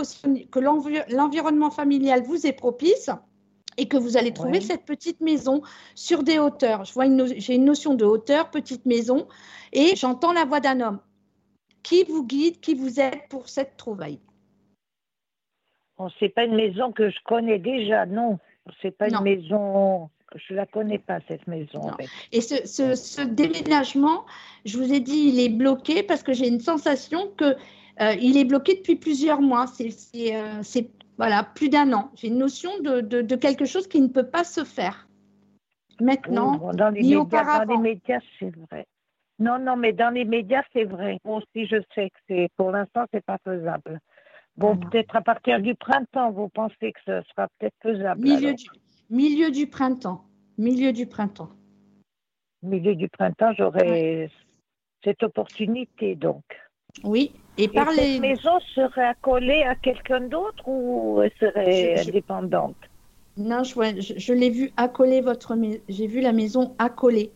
que 0.51 0.59
l'envi- 0.59 0.99
l'environnement 1.09 1.71
familial 1.71 2.23
vous 2.23 2.45
est 2.45 2.53
propice 2.53 3.09
et 3.77 3.87
que 3.87 3.95
vous 3.95 4.17
allez 4.17 4.33
trouver 4.33 4.53
Ouais. 4.57 4.61
cette 4.61 4.85
petite 4.85 5.21
maison 5.21 5.61
sur 5.93 6.23
des 6.23 6.39
hauteurs. 6.39 6.83
Je 6.83 6.93
vois 6.93 7.05
j'ai 7.37 7.55
une 7.55 7.65
notion 7.65 7.93
de 7.93 8.05
hauteur, 8.05 8.49
petite 8.49 8.85
maison, 8.85 9.27
et 9.71 9.95
j'entends 9.95 10.33
la 10.33 10.45
voix 10.45 10.59
d'un 10.59 10.81
homme 10.81 10.99
qui 11.87 12.03
vous 12.03 12.25
guide, 12.25 12.59
qui 12.59 12.73
vous 12.75 12.99
aide 12.99 13.27
pour 13.29 13.47
cette 13.49 13.77
trouvaille? 13.77 14.19
Bon, 15.97 16.09
c'est 16.19 16.29
pas 16.29 16.43
une 16.43 16.55
maison 16.55 16.91
que 16.91 17.09
je 17.09 17.17
connais 17.25 17.59
déjà, 17.59 18.05
non. 18.05 18.39
C'est 18.81 18.91
pas 18.91 19.07
Non. 19.09 19.19
une 19.19 19.23
maison. 19.23 20.09
Je 20.35 20.53
la 20.53 20.65
connais 20.65 20.99
pas 20.99 21.19
cette 21.27 21.47
maison. 21.47 21.79
Non. 21.79 21.93
en 21.93 21.97
fait. 21.97 22.09
Et 22.33 22.41
ce, 22.41 22.55
ce- 22.67 22.95
ce 22.95 23.21
déménagement, 23.21 24.25
je 24.65 24.77
vous 24.77 24.91
ai 24.93 24.99
dit, 24.99 25.29
il 25.29 25.39
est 25.39 25.49
bloqué 25.49 26.03
parce 26.03 26.21
que 26.23 26.33
j'ai 26.33 26.47
une 26.49 26.59
sensation 26.59 27.31
que 27.37 27.45
euh, 28.01 28.13
il 28.21 28.37
est 28.37 28.43
bloqué 28.45 28.75
depuis 28.75 28.97
plusieurs 28.97 29.41
mois. 29.41 29.65
C'est 29.67 29.89
c'est, 29.89 30.35
euh, 30.35 30.61
c'est, 30.63 30.89
voilà 31.17 31.43
plus 31.43 31.69
d'un 31.69 31.93
an. 31.93 32.11
J'ai 32.15 32.27
une 32.27 32.37
notion 32.37 32.69
de, 32.81 32.99
de- 33.01 33.21
de 33.21 33.35
quelque 33.37 33.65
chose 33.65 33.87
qui 33.87 34.01
ne 34.01 34.07
peut 34.07 34.27
pas 34.29 34.43
se 34.43 34.63
faire 34.65 35.07
maintenant. 36.01 36.51
Oui, 36.53 36.59
bon, 36.59 36.73
dans 36.73 36.89
les 36.89 37.01
ni 37.01 37.07
médias, 37.15 37.17
dans 37.17 37.23
auparavant. 37.23 37.73
les 37.81 37.89
médias, 37.93 38.19
c'est 38.37 38.53
vrai. 38.69 38.85
Non, 39.39 39.59
non, 39.59 39.75
mais 39.75 39.93
dans 39.93 40.09
les 40.13 40.25
médias, 40.25 40.63
c'est 40.73 40.83
vrai. 40.85 41.19
Moi 41.23 41.37
aussi, 41.37 41.67
je 41.67 41.77
sais 41.93 42.09
que 42.09 42.17
c'est, 42.27 42.49
pour 42.57 42.71
l'instant, 42.71 43.05
c'est 43.13 43.23
pas 43.25 43.37
faisable. 43.43 43.99
Bon, 44.55 44.75
Ah. 44.81 44.87
peut-être 44.89 45.15
à 45.15 45.21
partir 45.21 45.59
du 45.61 45.75
printemps, 45.75 46.31
vous 46.31 46.49
pensez 46.49 46.91
que 46.91 46.99
ce 47.05 47.21
sera 47.29 47.47
peut-être 47.59 47.75
faisable. 47.83 48.21
Milieu 48.21 48.53
du, 48.53 48.65
milieu 49.09 49.51
du 49.51 49.67
printemps. 49.67 50.23
Milieu 50.57 50.91
du 50.91 51.05
printemps. 51.05 51.49
Milieu 52.63 52.95
du 52.95 53.07
printemps, 53.09 53.53
j'aurai 53.55 54.31
cette 55.03 55.21
opportunité, 55.21 56.15
donc. 56.15 56.43
Oui. 57.03 57.31
Et 57.59 57.65
Et 57.65 57.67
par 57.67 57.91
cette 57.91 58.03
les- 58.03 58.19
maison 58.19 58.59
serait 58.73 59.05
accolée 59.05 59.61
à 59.63 59.75
quelqu'un 59.75 60.21
d'autre 60.21 60.67
ou 60.67 61.21
elle 61.21 61.31
serait 61.39 61.97
Je- 61.97 62.09
indépendante? 62.09 62.75
Non, 63.37 63.63
je, 63.63 64.13
je 64.17 64.33
l'ai 64.33 64.49
vu 64.49 64.71
accoler 64.77 65.21
votre 65.21 65.55
maison. 65.55 65.79
J'ai 65.89 66.07
vu 66.07 66.21
la 66.21 66.33
maison 66.33 66.75
accolée. 66.79 67.31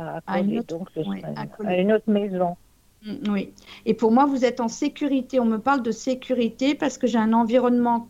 À 0.00 0.20
À 0.26 0.40
une 0.40 0.58
autre- 0.58 0.76
donc 0.78 0.88
ce 0.94 1.00
ouais, 1.00 1.20
serait 1.20 1.32
accolée. 1.36 1.68
à 1.68 1.78
une 1.80 1.92
autre 1.92 2.08
maison. 2.10 2.56
Mm, 3.04 3.30
Oui. 3.32 3.52
Et 3.84 3.94
pour 3.94 4.10
moi, 4.12 4.26
vous 4.26 4.44
êtes 4.44 4.60
en 4.60 4.68
sécurité. 4.68 5.38
On 5.40 5.44
me 5.44 5.58
parle 5.58 5.82
de 5.82 5.90
sécurité 5.92 6.74
parce 6.74 6.98
que 6.98 7.06
j'ai 7.06 7.18
un 7.18 7.32
environnement, 7.32 8.08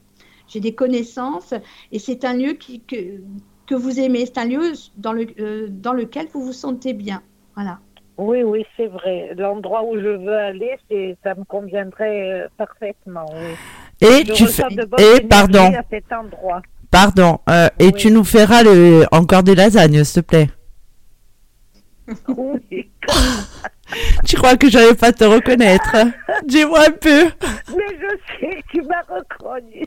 j'ai 0.48 0.60
des 0.60 0.74
connaissances 0.74 1.54
et 1.92 1.98
c'est 1.98 2.24
un 2.24 2.34
lieu 2.34 2.52
qui, 2.54 2.80
que, 2.80 2.96
que 3.66 3.74
vous 3.74 3.98
aimez. 4.00 4.26
C'est 4.26 4.38
un 4.38 4.46
lieu 4.46 4.72
dans, 4.96 5.12
le, 5.12 5.26
euh, 5.40 5.66
dans 5.70 5.92
lequel 5.92 6.26
vous 6.32 6.42
vous 6.42 6.52
sentez 6.52 6.92
bien. 6.92 7.22
Voilà. 7.54 7.78
Oui, 8.18 8.42
oui, 8.42 8.64
c'est 8.76 8.86
vrai. 8.86 9.32
L'endroit 9.36 9.84
où 9.84 9.96
je 9.96 10.08
veux 10.24 10.34
aller, 10.36 10.70
c'est, 10.90 11.16
ça 11.22 11.34
me 11.34 11.44
conviendrait 11.44 12.30
euh, 12.44 12.48
parfaitement. 12.56 13.26
Oui. 13.34 13.54
Et 14.00 14.24
Je 14.26 14.32
tu 14.32 14.46
fais, 14.46 14.62
et 15.16 15.20
pardon, 15.22 15.64
à 15.74 15.82
cet 15.90 16.10
endroit. 16.12 16.62
pardon, 16.90 17.38
euh, 17.50 17.68
et 17.78 17.86
Oui. 17.86 17.92
tu 17.92 18.10
nous 18.10 18.24
feras 18.24 18.62
le, 18.62 19.04
encore 19.12 19.42
des 19.42 19.54
lasagnes, 19.54 20.02
s'il 20.04 20.22
te 20.22 20.26
plaît. 20.28 20.48
Oui. 22.28 22.90
Tu 24.24 24.36
crois 24.36 24.56
que 24.56 24.68
j'allais 24.70 24.94
pas 24.94 25.12
te 25.12 25.24
reconnaître 25.24 25.94
hein? 25.94 26.12
Dis-moi 26.44 26.80
un 26.88 26.90
peu. 26.92 27.24
Mais 27.76 27.96
je 28.00 28.16
sais, 28.40 28.62
tu 28.72 28.82
m'as 28.82 29.02
reconnu. 29.02 29.84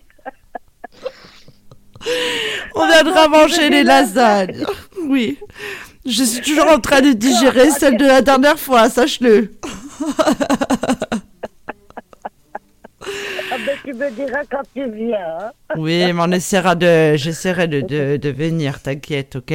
On 2.76 2.88
viendra 2.88 3.28
manger 3.28 3.70
les 3.70 3.84
lasagnes. 3.84 4.66
Oui. 5.08 5.38
Je 6.06 6.24
suis 6.24 6.42
toujours 6.42 6.68
en 6.70 6.80
train 6.80 7.02
de 7.02 7.12
digérer 7.14 7.70
celle 7.72 7.98
de 7.98 8.06
la 8.06 8.22
dernière 8.22 8.58
fois, 8.60 8.90
sache-le. 8.90 9.52
Ah 13.52 13.56
ben, 13.66 13.78
tu 13.84 13.94
me 13.94 14.10
diras 14.12 14.42
quand 14.50 14.62
tu 14.74 14.90
viens. 14.92 15.18
hein. 15.42 15.52
Oui, 15.78 16.12
mais 16.14 16.22
on 16.22 16.32
essaiera 16.32 16.76
de, 16.76 17.16
j'essaierai 17.16 17.68
de, 17.68 17.82
de, 17.82 18.18
de 18.18 18.30
venir, 18.30 18.82
t'inquiète, 18.82 19.36
ok? 19.38 19.54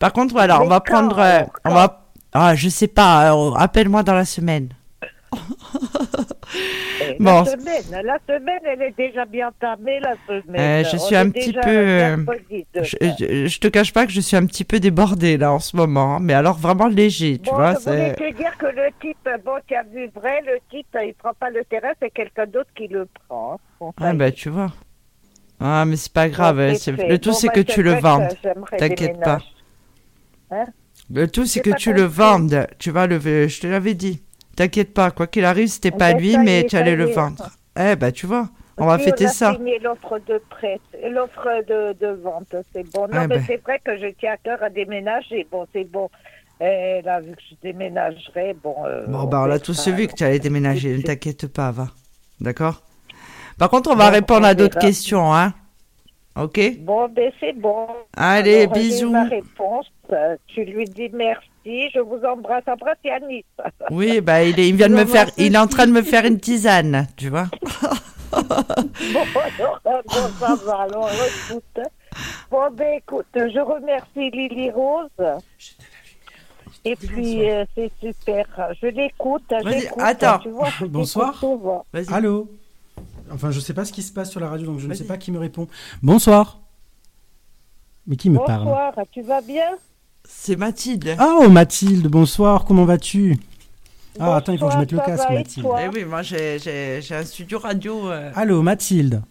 Par 0.00 0.12
contre, 0.12 0.32
voilà, 0.32 0.60
on 0.62 0.66
va 0.66 0.80
prendre, 0.80 1.18
euh, 1.18 1.42
on 1.64 1.74
va, 1.74 2.06
ah, 2.32 2.54
je 2.56 2.68
sais 2.68 2.88
pas, 2.88 3.32
euh, 3.32 3.52
appelle-moi 3.54 4.02
dans 4.02 4.14
la 4.14 4.24
semaine. 4.24 4.70
Eh, 7.02 7.16
Bon. 7.20 7.42
La 7.42 7.44
semaine, 7.44 8.02
la 8.04 8.18
semaine, 8.28 8.58
elle 8.64 8.82
est 8.82 8.96
déjà 8.96 9.24
bien 9.24 9.48
entamée, 9.48 10.00
la 10.00 10.14
semaine. 10.26 10.84
Euh, 10.84 10.88
je 10.90 10.96
suis 10.96 11.14
un 11.14 11.30
petit 11.30 11.52
peu, 11.52 11.60
euh, 11.68 12.16
Je, 12.82 12.96
je, 13.18 13.46
je 13.46 13.58
te 13.60 13.68
cache 13.68 13.92
pas 13.92 14.04
que 14.06 14.12
je 14.12 14.20
suis 14.20 14.36
un 14.36 14.44
petit 14.46 14.64
peu 14.64 14.80
débordée 14.80 15.36
là 15.38 15.52
en 15.52 15.60
ce 15.60 15.76
moment, 15.76 16.16
hein, 16.16 16.18
mais 16.20 16.34
alors 16.34 16.58
vraiment 16.58 16.88
léger, 16.88 17.38
tu 17.38 17.48
Bon, 17.50 17.56
vois, 17.56 17.74
je 17.74 17.84
voulais 17.88 18.14
te 18.14 18.36
dire 18.36 18.56
que 18.58 18.66
le 18.66 18.88
type, 19.00 19.28
bon, 19.44 19.52
tu 19.66 19.74
as 19.76 19.84
vu 19.84 20.10
vrai, 20.14 20.42
le 20.44 20.58
type, 20.70 20.88
il 21.04 21.14
prend 21.14 21.32
pas 21.38 21.50
le 21.50 21.64
terrain, 21.64 21.92
c'est 22.02 22.10
quelqu'un 22.10 22.46
d'autre 22.46 22.70
qui 22.74 22.88
le 22.88 23.06
prend. 23.28 23.60
Bon, 23.78 23.92
ça 23.98 24.06
Ah 24.08 24.12
bah 24.12 24.32
tu 24.32 24.48
vois. 24.50 24.72
Ah 25.60 25.84
mais 25.84 25.96
c'est 25.96 26.12
pas 26.12 26.28
grave, 26.28 26.56
Bon, 26.56 26.74
fait. 26.76 27.08
le 27.08 27.18
tout 27.18 27.30
Bon, 27.30 27.36
c'est 27.36 27.48
que 27.48 27.60
tu 27.60 27.82
le 27.84 27.94
vendes. 27.94 28.28
T'inquiète 28.76 29.20
pas. 29.20 29.38
Le 31.10 31.28
tout 31.28 31.46
c'est 31.46 31.60
que 31.60 31.70
tu 31.70 31.92
le 31.92 32.02
vendes, 32.04 32.66
tu 32.78 32.90
vas 32.90 33.06
le, 33.06 33.18
je 33.20 33.60
te 33.60 33.66
l'avais 33.66 33.94
dit. 33.94 34.22
T'inquiète 34.56 34.92
pas, 34.94 35.10
quoi 35.10 35.26
qu'il 35.26 35.44
arrive, 35.44 35.68
c'était 35.68 35.90
Eh 35.92 35.96
pas 35.98 36.12
lui, 36.12 36.38
mais 36.38 36.64
tu 36.64 36.76
allais 36.76 36.96
le 36.96 37.04
vendre. 37.06 37.50
Eh 37.78 37.96
ben, 37.96 38.12
tu 38.12 38.26
vois, 38.26 38.50
on 38.78 38.86
va 38.86 38.98
fêter 38.98 39.28
a 39.28 39.28
ça. 39.28 39.50
signé 39.50 39.78
l'offre 39.78 40.18
de 40.20 40.38
prêt, 40.50 40.80
l'offre 41.10 41.62
de, 41.66 41.92
de 41.94 42.08
vente, 42.22 42.54
c'est 42.72 42.84
bon. 42.84 43.08
Non, 43.08 43.22
Ah 43.22 43.28
mais 43.28 43.40
ben. 43.40 43.46
c'est 43.46 43.56
vrai 43.62 43.80
que 43.84 43.96
je 43.98 44.06
tiens 44.18 44.32
à 44.32 44.36
cœur 44.38 44.62
à 44.62 44.70
déménager. 44.70 45.46
Bon, 45.50 45.66
c'est 45.72 45.84
bon. 45.84 46.10
Et 46.60 47.02
là, 47.02 47.20
vu 47.20 47.34
que 47.36 47.42
je 47.50 47.54
déménagerai, 47.62 48.54
bon. 48.54 48.84
euh, 48.86 49.06
Bon, 49.06 49.24
bah, 49.26 49.42
on 49.42 49.46
l'a 49.46 49.58
verra. 49.58 49.60
tous 49.60 49.88
vu 49.88 50.06
que 50.06 50.14
tu 50.14 50.24
allais 50.24 50.38
déménager, 50.38 50.96
ne 50.96 51.02
t'inquiète 51.02 51.46
pas, 51.48 51.70
va. 51.72 51.88
D'accord? 52.40 52.82
Par 53.58 53.70
contre, 53.70 53.90
on 53.90 53.96
va 53.96 54.10
Bon, 54.10 54.10
répondre 54.10 54.46
on 54.46 54.46
à 54.46 54.54
d'autres 54.54 54.78
questions, 54.78 55.34
hein 55.34 55.54
Ok? 56.36 56.60
Bon, 56.76 57.08
ben 57.08 57.32
c'est 57.40 57.52
bon. 57.52 57.86
Allez, 58.16 58.66
Alors, 58.66 58.74
bisous. 58.74 59.10
ma 59.10 59.24
réponse. 59.24 59.86
Tu 60.46 60.64
lui 60.64 60.84
dis 60.84 61.10
merci. 61.12 61.90
Je 61.94 62.00
vous 62.00 62.20
embrasse. 62.24 62.64
Embrasse 62.66 62.98
Yannis. 63.04 63.44
Oui, 63.90 64.20
bah, 64.20 64.42
il, 64.44 64.58
est, 64.60 64.68
il 64.68 64.76
vient 64.76 64.88
de 64.88 64.94
me 64.94 65.04
faire, 65.04 65.30
il 65.36 65.54
est 65.54 65.58
en 65.58 65.66
train 65.66 65.86
de 65.86 65.92
me 65.92 66.02
faire 66.02 66.24
une 66.24 66.38
tisane, 66.38 67.08
tu 67.16 67.28
vois 67.28 67.46
bon, 68.32 68.40
alors, 68.44 69.80
bon, 69.84 70.28
ça 70.38 70.54
va. 70.64 70.74
Alors, 70.82 71.10
écoute. 71.10 71.80
Bon, 72.50 72.70
ben 72.72 72.98
écoute, 72.98 73.26
je 73.34 73.60
remercie 73.60 74.30
Lily 74.30 74.70
Rose. 74.70 75.08
Et 76.84 76.96
puis, 76.96 77.50
euh, 77.50 77.64
c'est 77.74 77.90
super. 78.00 78.46
Je 78.80 78.86
l'écoute. 78.86 79.52
Attends. 79.98 80.38
tu 80.38 80.50
vois, 80.50 80.68
je 80.78 80.84
Bonsoir. 80.86 81.42
Allô 82.12 82.48
Enfin, 83.32 83.50
je 83.50 83.60
sais 83.60 83.74
pas 83.74 83.84
ce 83.84 83.92
qui 83.92 84.02
se 84.02 84.12
passe 84.12 84.30
sur 84.30 84.40
la 84.40 84.48
radio, 84.48 84.66
donc 84.66 84.80
je 84.80 84.88
ne 84.88 84.94
sais 84.94 85.06
pas 85.06 85.16
qui 85.16 85.30
me 85.30 85.38
répond. 85.38 85.68
Bonsoir. 86.02 86.60
Mais 88.06 88.16
qui 88.16 88.30
me 88.30 88.38
parle? 88.38 88.64
Bonsoir, 88.64 88.94
tu 89.12 89.22
vas 89.22 89.40
bien? 89.40 89.76
C'est 90.32 90.56
Mathilde. 90.56 91.16
Ah, 91.18 91.38
oh 91.42 91.48
Mathilde, 91.48 92.06
bonsoir, 92.08 92.64
comment 92.64 92.84
vas-tu? 92.84 93.38
Ah, 94.18 94.36
attends, 94.36 94.52
il 94.52 94.58
faut 94.58 94.66
que 94.66 94.72
je 94.72 94.78
mette 94.78 94.92
le 94.92 94.98
casque, 94.98 95.30
Mathilde. 95.30 95.66
Eh 95.84 95.88
oui, 95.88 96.04
moi, 96.04 96.22
j'ai- 96.22 96.58
j'ai 96.58 97.00
j'ai 97.02 97.14
un 97.14 97.24
studio 97.24 97.58
radio. 97.58 98.08
euh. 98.10 98.30
Allô, 98.34 98.62
Mathilde 98.62 99.22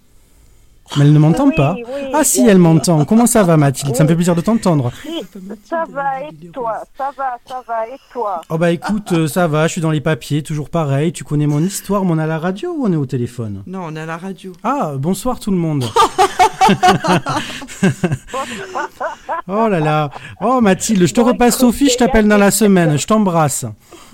Mais 0.97 1.05
elle 1.05 1.13
ne 1.13 1.19
m'entend 1.19 1.47
Oui, 1.47 1.53
pas. 1.55 1.75
oui, 1.77 1.83
ah 2.13 2.23
si, 2.23 2.41
bien 2.43 2.51
elle 2.51 2.57
m'entend. 2.57 3.05
Comment 3.05 3.25
ça 3.27 3.43
va, 3.43 3.57
Mathilde? 3.57 3.95
Ça 3.95 4.03
me 4.03 4.09
fait 4.09 4.15
plaisir 4.15 4.35
de 4.35 4.41
t'entendre. 4.41 4.91
Oui, 5.05 5.21
Ça 5.65 5.83
va, 5.89 6.21
et 6.23 6.47
toi? 6.47 6.83
Ça 6.97 7.11
va, 7.17 7.37
ça 7.47 7.61
va, 7.67 7.87
et 7.87 7.97
toi? 8.11 8.41
Oh 8.49 8.57
bah 8.57 8.71
écoute, 8.71 9.11
euh, 9.11 9.27
ça 9.27 9.47
va, 9.47 9.67
je 9.67 9.73
suis 9.73 9.81
dans 9.81 9.91
les 9.91 10.01
papiers, 10.01 10.41
toujours 10.41 10.69
pareil. 10.69 11.11
Tu 11.13 11.23
connais 11.23 11.45
mon 11.47 11.61
histoire, 11.61 12.05
mais 12.05 12.11
on 12.13 12.19
est 12.19 12.23
à 12.23 12.27
la 12.27 12.39
radio 12.39 12.71
ou 12.75 12.85
on 12.87 12.91
est 12.93 12.95
au 12.95 13.05
téléphone? 13.05 13.63
Non, 13.67 13.81
on 13.85 13.95
est 13.95 13.99
à 14.01 14.05
la 14.07 14.17
radio. 14.17 14.53
Ah, 14.63 14.93
bonsoir 14.97 15.39
tout 15.39 15.51
le 15.51 15.57
monde. 15.57 15.85
oh 19.47 19.67
là 19.67 19.79
là. 19.79 20.09
Oh 20.41 20.59
Mathilde, 20.61 21.07
je 21.07 21.13
te 21.13 21.21
repasse 21.21 21.57
Sophie, 21.57 21.89
je 21.89 21.97
t'appelle 21.97 22.27
dans 22.27 22.37
la 22.37 22.51
semaine. 22.51 22.97
Je 22.97 23.07
t'embrasse. 23.07 23.65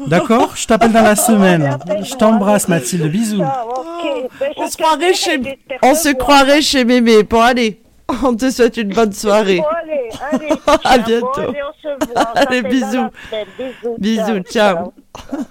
D'accord? 0.08 0.52
Je 0.56 0.66
t'appelle 0.68 0.92
dans 0.92 1.02
la 1.02 1.16
semaine. 1.16 1.78
Je 2.04 2.14
t'embrasse 2.16 2.68
Mathilde, 2.68 3.10
bisous. 3.12 3.44
On 4.58 4.70
se 4.70 4.78
croirait 4.78 5.14
chez, 5.14 5.42
on 5.82 5.96
se 5.96 6.10
croirait 6.14 6.62
chez 6.62 6.86
Mémé. 6.86 7.24
Bon, 7.24 7.42
allez, 7.42 7.82
on 8.24 8.36
te 8.36 8.50
souhaite 8.50 8.78
une 8.78 8.94
bonne 8.94 9.14
soirée. 9.14 9.58
Bon, 9.58 9.66
allez, 9.84 10.10
allez. 10.32 10.50
À 10.84 10.98
bientôt. 10.98 11.28
Bon, 11.36 11.50
allez, 11.50 11.62
on 11.64 11.74
se 11.82 11.88
voit. 12.06 12.14
On 12.16 12.20
Allez, 12.36 12.62
s'appelle 12.62 12.64
dans 12.64 12.70
bisous. 12.70 13.10
Bisous. 13.58 13.96
Bisous, 13.98 14.40
ciao. 14.52 14.94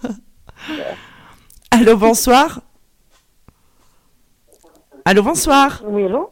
Allô, 1.70 1.96
bonsoir. 1.96 2.60
Allô, 5.04 5.22
bonsoir. 5.22 5.82
Oui, 5.84 6.04
allô? 6.04 6.30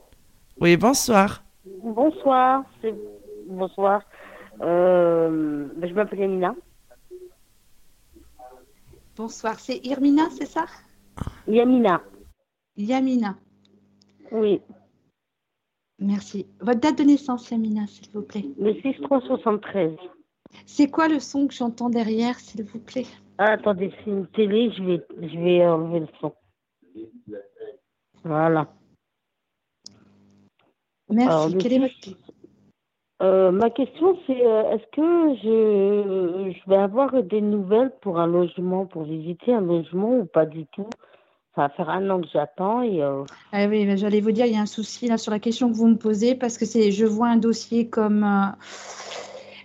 Oui, 0.62 0.76
bonsoir. 0.76 1.42
Bonsoir. 1.82 2.64
Bonsoir. 3.48 4.00
Euh, 4.60 5.66
ben, 5.74 5.88
je 5.88 5.92
m'appelle 5.92 6.20
Yanina. 6.20 6.54
Bonsoir, 9.16 9.58
c'est 9.58 9.84
Irmina, 9.84 10.30
c'est 10.30 10.46
ça? 10.46 10.66
Yamina. 11.48 12.00
Yamina. 12.76 13.34
Oui. 14.30 14.60
Merci. 15.98 16.46
Votre 16.60 16.78
date 16.78 16.98
de 16.98 17.02
naissance, 17.02 17.50
Yamina, 17.50 17.88
s'il 17.88 18.12
vous 18.12 18.22
plaît. 18.22 18.44
Le 18.56 18.72
6373. 18.74 19.96
C'est 20.64 20.88
quoi 20.88 21.08
le 21.08 21.18
son 21.18 21.48
que 21.48 21.54
j'entends 21.54 21.90
derrière, 21.90 22.38
s'il 22.38 22.62
vous 22.62 22.78
plaît? 22.78 23.06
Ah, 23.38 23.54
attendez, 23.54 23.92
c'est 23.98 24.10
une 24.12 24.28
télé, 24.28 24.70
je 24.70 24.82
vais, 24.84 25.04
je 25.22 25.38
vais 25.40 25.66
enlever 25.66 25.98
le 25.98 26.08
son. 26.20 26.32
Voilà. 28.22 28.72
Merci. 31.12 31.56
Quelle 31.58 31.72
est 31.74 31.78
votre... 31.78 31.94
Euh, 33.22 33.52
ma 33.52 33.70
question, 33.70 34.18
c'est 34.26 34.44
euh, 34.44 34.72
est-ce 34.72 34.84
que 34.96 35.34
je, 35.44 36.52
je 36.52 36.70
vais 36.70 36.76
avoir 36.76 37.22
des 37.22 37.40
nouvelles 37.40 37.92
pour 38.00 38.18
un 38.18 38.26
logement, 38.26 38.84
pour 38.84 39.04
visiter 39.04 39.54
un 39.54 39.60
logement 39.60 40.18
ou 40.18 40.24
pas 40.24 40.44
du 40.44 40.66
tout? 40.66 40.88
Ça 41.54 41.62
va 41.62 41.68
faire 41.68 41.90
un 41.90 42.10
an 42.10 42.20
que 42.20 42.26
j'attends 42.32 42.82
et 42.82 43.00
euh, 43.02 43.22
Ah 43.52 43.66
oui, 43.68 43.86
mais 43.86 43.96
j'allais 43.96 44.20
vous 44.20 44.32
dire, 44.32 44.46
il 44.46 44.54
y 44.54 44.56
a 44.56 44.60
un 44.60 44.66
souci 44.66 45.06
là 45.06 45.18
sur 45.18 45.30
la 45.30 45.38
question 45.38 45.70
que 45.70 45.76
vous 45.76 45.86
me 45.86 45.96
posez 45.96 46.34
parce 46.34 46.58
que 46.58 46.64
c'est, 46.64 46.90
je 46.90 47.06
vois 47.06 47.28
un 47.28 47.36
dossier 47.36 47.88
comme, 47.88 48.24
euh, 48.24 48.46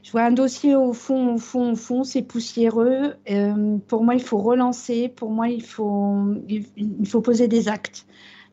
je 0.03 0.11
vois 0.11 0.21
un 0.21 0.31
dossier 0.31 0.75
au 0.75 0.93
fond, 0.93 1.33
au 1.33 1.37
fond, 1.37 1.71
au 1.71 1.75
fond, 1.75 2.03
c'est 2.03 2.21
poussiéreux. 2.21 3.15
Euh, 3.31 3.77
pour 3.87 4.03
moi, 4.03 4.13
il 4.13 4.21
faut 4.21 4.37
relancer. 4.37 5.09
Pour 5.09 5.31
moi, 5.31 5.47
il 5.47 5.63
faut, 5.63 6.35
il, 6.47 6.65
il 6.77 7.07
faut 7.07 7.21
poser 7.21 7.47
des 7.47 7.69
actes 7.69 8.05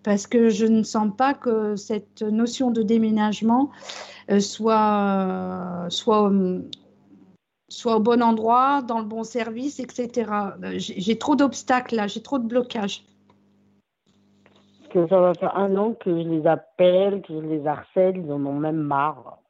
parce 0.05 0.27
que 0.27 0.51
je 0.51 0.67
ne 0.67 0.83
sens 0.83 1.11
pas 1.17 1.35
que 1.35 1.75
cette 1.77 2.23
notion 2.23 2.71
de 2.71 2.83
déménagement 2.83 3.71
euh, 4.31 4.39
soit, 4.39 5.87
euh, 5.87 5.91
soit, 5.91 6.31
euh, 6.31 6.61
soit 7.69 7.97
au 7.97 8.01
bon 8.01 8.23
endroit, 8.23 8.83
dans 8.83 8.99
le 9.01 9.07
bon 9.07 9.25
service, 9.25 9.81
etc. 9.81 10.31
J'ai 10.77 11.19
trop 11.19 11.35
d'obstacles 11.35 11.97
là, 11.97 12.07
j'ai 12.07 12.23
trop 12.23 12.39
de 12.39 12.47
blocages. 12.47 13.05
que 14.91 15.09
ça 15.09 15.19
va 15.19 15.35
faire 15.35 15.57
un 15.57 15.77
an 15.77 15.93
que 15.93 16.23
je 16.23 16.29
les 16.29 16.47
appelle, 16.47 17.21
que 17.23 17.35
je 17.35 17.41
les 17.47 17.67
harcèle, 17.67 18.17
ils 18.17 18.31
en 18.31 18.47
ont 18.47 18.55
même 18.61 18.77
marre. 18.77 19.41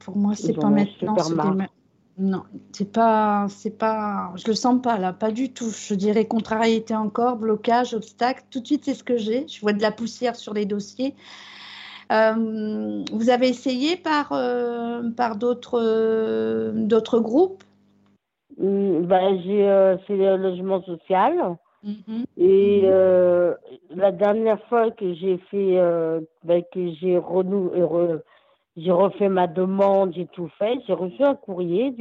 Pour 0.00 0.16
moi, 0.16 0.34
c'est 0.34 0.54
pas 0.54 0.70
maintenant. 0.70 1.14
déma- 1.14 1.68
Non, 2.22 2.42
c'est 2.72 2.92
pas, 2.92 3.46
c'est 3.48 3.78
pas, 3.78 4.30
je 4.36 4.46
le 4.46 4.52
sens 4.54 4.82
pas 4.82 4.98
là, 4.98 5.14
pas 5.14 5.30
du 5.30 5.54
tout. 5.54 5.70
Je 5.70 5.94
dirais 5.94 6.26
contrariété 6.26 6.94
encore, 6.94 7.36
blocage, 7.36 7.94
obstacle. 7.94 8.44
Tout 8.50 8.60
de 8.60 8.66
suite, 8.66 8.84
c'est 8.84 8.92
ce 8.92 9.02
que 9.02 9.16
j'ai. 9.16 9.48
Je 9.48 9.58
vois 9.62 9.72
de 9.72 9.80
la 9.80 9.90
poussière 9.90 10.36
sur 10.36 10.52
les 10.52 10.66
dossiers. 10.66 11.14
Euh, 12.12 13.04
vous 13.10 13.30
avez 13.30 13.48
essayé 13.48 13.96
par, 13.96 14.32
euh, 14.32 15.08
par 15.16 15.36
d'autres, 15.36 15.80
euh, 15.82 16.72
d'autres 16.74 17.20
groupes? 17.20 17.64
Hum, 18.60 19.06
bah, 19.06 19.34
j'ai, 19.38 19.96
c'est 20.06 20.16
le 20.16 20.36
logement 20.36 20.82
social. 20.82 21.56
Mhm. 21.82 22.26
Et 22.36 22.82
euh, 22.84 23.54
la 23.88 24.12
dernière 24.12 24.62
fois 24.66 24.90
que 24.90 25.14
j'ai 25.14 25.38
fait, 25.50 25.80
bah, 26.44 26.60
que 26.60 26.92
j'ai 27.00 27.16
renou, 27.16 27.70
euh, 27.74 27.86
re- 27.86 28.20
j'ai 28.76 28.92
refait 28.92 29.28
ma 29.28 29.46
demande, 29.46 30.14
j'ai 30.14 30.26
tout 30.26 30.48
fait, 30.58 30.78
j'ai 30.86 30.92
reçu 30.92 31.22
un 31.22 31.34
courrier 31.34 31.94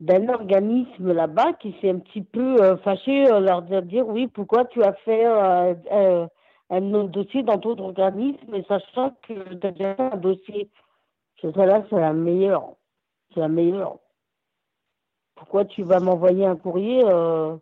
d'un 0.00 0.28
organisme 0.28 1.12
là-bas 1.12 1.52
qui 1.54 1.74
s'est 1.80 1.90
un 1.90 1.98
petit 1.98 2.22
peu 2.22 2.62
euh, 2.62 2.76
fâché, 2.78 3.30
euh, 3.30 3.40
leur 3.40 3.62
dire, 3.62 4.08
oui, 4.08 4.26
pourquoi 4.26 4.64
tu 4.64 4.82
as 4.82 4.94
fait 4.94 5.26
euh, 5.26 5.74
euh, 5.92 6.26
un 6.70 6.80
dossier 6.80 7.42
dans 7.42 7.58
d'autres 7.58 7.82
organismes, 7.82 8.62
sachant 8.66 9.14
que 9.22 9.54
tu 9.54 9.66
as 9.66 9.70
déjà 9.72 9.94
fait 9.94 10.02
un 10.02 10.16
dossier. 10.16 10.70
Je 11.42 11.48
dis, 11.48 11.58
là, 11.58 11.84
c'est 11.90 12.00
la 12.00 12.12
meilleure. 12.12 12.74
C'est 13.34 13.40
la 13.40 13.48
meilleure. 13.48 13.98
Pourquoi 15.34 15.64
tu 15.64 15.82
vas 15.82 16.00
m'envoyer 16.00 16.46
un 16.46 16.56
courrier 16.56 17.02
euh, 17.04 17.56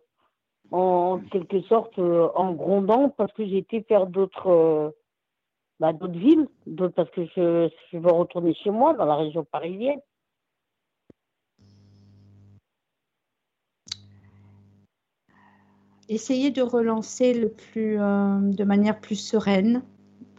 en 0.70 1.20
quelque 1.30 1.60
sorte 1.62 1.98
en 1.98 2.52
grondant 2.52 3.08
parce 3.08 3.32
que 3.32 3.46
j'ai 3.46 3.58
été 3.58 3.82
faire 3.82 4.06
d'autres 4.06 4.94
bah, 5.80 5.92
d'autres 5.92 6.18
villes, 6.18 6.48
parce 6.96 7.10
que 7.10 7.24
je, 7.36 7.70
je 7.92 7.98
veux 7.98 8.10
retourner 8.10 8.54
chez 8.54 8.70
moi 8.70 8.94
dans 8.94 9.04
la 9.04 9.16
région 9.16 9.44
parisienne. 9.44 10.00
Essayez 16.08 16.50
de 16.50 16.62
relancer 16.62 17.34
le 17.34 17.50
plus, 17.50 18.00
euh, 18.00 18.38
de 18.40 18.64
manière 18.64 18.98
plus 18.98 19.16
sereine, 19.16 19.82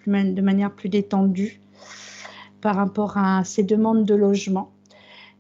de 0.08 0.42
manière 0.42 0.74
plus 0.74 0.90
détendue 0.90 1.62
par 2.62 2.76
rapport 2.76 3.18
à 3.18 3.44
ces 3.44 3.64
demandes 3.64 4.04
de 4.04 4.16
logement, 4.16 4.72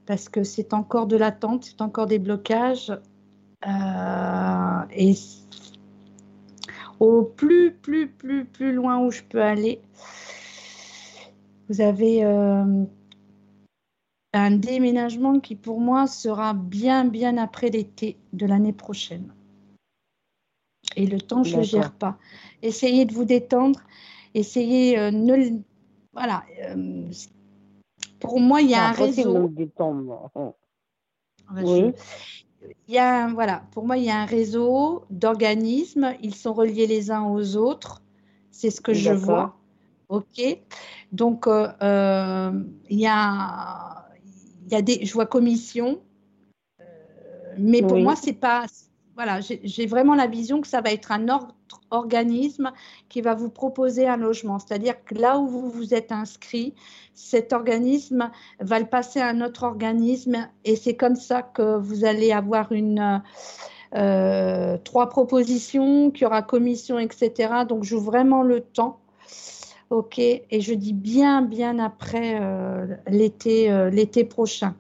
parce 0.05 0.29
que 0.29 0.43
c'est 0.43 0.73
encore 0.73 1.07
de 1.07 1.17
l'attente, 1.17 1.63
c'est 1.65 1.81
encore 1.81 2.05
des 2.05 2.19
blocages. 2.19 2.91
euh, 3.67 4.81
et 4.91 5.13
au 6.99 7.23
plus, 7.23 7.73
plus, 7.73 8.07
plus, 8.07 8.45
plus 8.45 8.73
loin 8.73 8.99
où 8.99 9.11
je 9.11 9.21
peux 9.23 9.41
aller, 9.41 9.81
vous 11.69 11.81
avez 11.81 12.23
euh, 12.23 12.83
un 14.33 14.51
déménagement 14.51 15.39
qui 15.39 15.55
pour 15.55 15.79
moi 15.79 16.07
sera 16.07 16.53
bien, 16.53 17.05
bien 17.05 17.37
après 17.37 17.69
l'été 17.69 18.17
de 18.33 18.45
l'année 18.45 18.73
prochaine. 18.73 19.33
Et 20.95 21.05
le 21.05 21.21
temps, 21.21 21.43
je 21.43 21.55
ne 21.55 21.57
le 21.61 21.63
gère 21.63 21.93
pas. 21.93 22.17
Essayez 22.61 23.05
de 23.05 23.13
vous 23.13 23.25
détendre. 23.25 23.79
Essayez, 24.33 24.97
euh, 24.97 25.11
ne 25.11 25.61
voilà. 26.13 26.43
euh, 26.63 27.11
pour 28.19 28.39
moi, 28.39 28.61
il 28.61 28.69
y 28.69 28.75
a 28.75 28.89
un 28.89 28.91
réseau. 28.91 29.47
détendre. 29.49 30.29
Oui. 31.63 31.93
Il 32.87 32.93
y 32.93 32.97
a, 32.97 33.27
voilà, 33.27 33.63
pour 33.71 33.85
moi, 33.85 33.97
il 33.97 34.03
y 34.03 34.09
a 34.09 34.17
un 34.17 34.25
réseau 34.25 35.05
d'organismes. 35.09 36.13
Ils 36.21 36.35
sont 36.35 36.53
reliés 36.53 36.87
les 36.87 37.11
uns 37.11 37.23
aux 37.23 37.55
autres. 37.55 38.01
C'est 38.51 38.69
ce 38.69 38.81
que 38.81 38.93
je 38.93 39.11
vois. 39.11 39.55
OK. 40.09 40.41
Donc, 41.11 41.47
euh, 41.47 41.67
euh, 41.81 42.51
il 42.89 42.99
y 42.99 43.07
a, 43.07 44.07
il 44.65 44.73
y 44.73 44.75
a 44.75 44.81
des, 44.81 45.05
je 45.05 45.13
vois 45.13 45.25
commission, 45.25 45.99
euh, 46.79 46.83
mais 47.57 47.81
pour 47.81 47.97
moi, 47.97 48.15
c'est 48.15 48.33
pas, 48.33 48.65
voilà, 49.19 49.41
j'ai 49.41 49.85
vraiment 49.85 50.15
la 50.15 50.27
vision 50.27 50.61
que 50.61 50.67
ça 50.69 50.79
va 50.79 50.93
être 50.93 51.11
un 51.11 51.27
autre 51.27 51.53
organisme 51.91 52.71
qui 53.09 53.19
va 53.19 53.35
vous 53.35 53.49
proposer 53.49 54.07
un 54.07 54.15
logement. 54.15 54.59
C'est-à-dire 54.59 55.03
que 55.03 55.13
là 55.13 55.39
où 55.39 55.45
vous 55.45 55.69
vous 55.69 55.93
êtes 55.93 56.13
inscrit, 56.13 56.73
cet 57.15 57.51
organisme 57.51 58.31
va 58.61 58.79
le 58.79 58.85
passer 58.85 59.19
à 59.19 59.27
un 59.27 59.41
autre 59.41 59.63
organisme 59.63 60.47
et 60.63 60.77
c'est 60.77 60.95
comme 60.95 61.17
ça 61.17 61.41
que 61.41 61.77
vous 61.79 62.05
allez 62.05 62.31
avoir 62.31 62.71
une 62.71 63.21
euh, 63.93 64.77
trois 64.85 65.09
propositions, 65.09 66.11
qu'il 66.11 66.21
y 66.21 66.25
aura 66.25 66.41
commission, 66.41 66.97
etc. 66.97 67.65
Donc, 67.67 67.83
joue 67.83 67.99
vraiment 67.99 68.41
le 68.41 68.61
temps. 68.61 69.01
OK. 69.89 70.17
Et 70.17 70.61
je 70.61 70.73
dis 70.73 70.93
bien, 70.93 71.41
bien 71.41 71.77
après 71.77 72.39
euh, 72.39 72.85
euh, 73.09 73.89
l'été 73.89 74.23
prochain. 74.23 74.75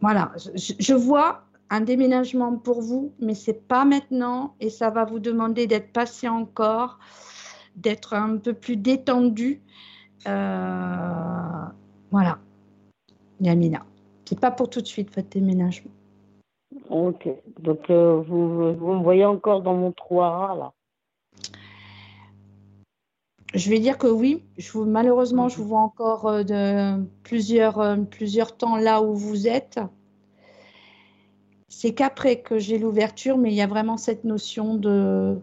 voilà. 0.00 0.32
je 0.34 0.94
vois 0.94 1.45
un 1.70 1.80
déménagement 1.80 2.56
pour 2.56 2.80
vous, 2.80 3.12
mais 3.18 3.34
c'est 3.34 3.66
pas 3.66 3.84
maintenant 3.84 4.54
et 4.60 4.70
ça 4.70 4.90
va 4.90 5.04
vous 5.04 5.18
demander 5.18 5.66
d'être 5.66 5.92
patient 5.92 6.36
encore, 6.36 6.98
d'être 7.74 8.14
un 8.14 8.36
peu 8.36 8.52
plus 8.52 8.76
détendu. 8.76 9.60
Euh, 10.26 11.64
voilà, 12.10 12.38
Yamina. 13.40 13.84
C'est 14.24 14.40
pas 14.40 14.50
pour 14.50 14.70
tout 14.70 14.80
de 14.80 14.86
suite 14.86 15.14
votre 15.14 15.28
déménagement. 15.28 15.90
Ok, 16.90 17.28
donc 17.60 17.90
euh, 17.90 18.22
vous, 18.26 18.36
me 18.36 19.02
voyez 19.02 19.24
encore 19.24 19.62
dans 19.62 19.74
mon 19.74 19.92
trou 19.92 20.20
là 20.20 20.72
je 23.54 23.70
vais 23.70 23.78
dire 23.78 23.96
que 23.96 24.08
oui. 24.08 24.44
Je 24.58 24.70
vous, 24.72 24.84
malheureusement, 24.84 25.48
je 25.48 25.56
vous 25.56 25.68
vois 25.68 25.80
encore 25.80 26.26
euh, 26.26 26.42
de 26.42 27.02
plusieurs, 27.22 27.96
plusieurs 28.10 28.54
temps 28.56 28.76
là 28.76 29.00
où 29.00 29.14
vous 29.14 29.48
êtes. 29.48 29.80
C'est 31.68 31.94
qu'après 31.94 32.40
que 32.40 32.58
j'ai 32.58 32.78
l'ouverture, 32.78 33.38
mais 33.38 33.50
il 33.50 33.56
y 33.56 33.62
a 33.62 33.66
vraiment 33.66 33.96
cette 33.96 34.24
notion 34.24 34.74
de, 34.74 35.38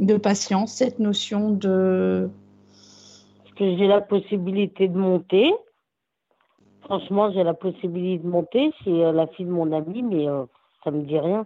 de 0.00 0.16
patience, 0.16 0.72
cette 0.72 0.98
notion 0.98 1.50
de... 1.50 2.30
Parce 3.42 3.54
que 3.54 3.76
j'ai 3.76 3.86
la 3.86 4.00
possibilité 4.00 4.88
de 4.88 4.96
monter. 4.96 5.52
Franchement, 6.82 7.32
j'ai 7.32 7.42
la 7.42 7.54
possibilité 7.54 8.22
de 8.22 8.28
monter. 8.28 8.72
C'est 8.84 8.90
euh, 8.90 9.10
la 9.10 9.26
fille 9.26 9.46
de 9.46 9.50
mon 9.50 9.72
ami, 9.72 10.02
mais 10.02 10.28
euh, 10.28 10.44
ça 10.84 10.92
me 10.92 11.02
dit 11.02 11.18
rien. 11.18 11.44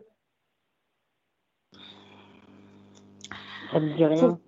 Ça 3.73 3.81
me 3.81 3.97
dit 3.97 4.05
rien. 4.05 4.39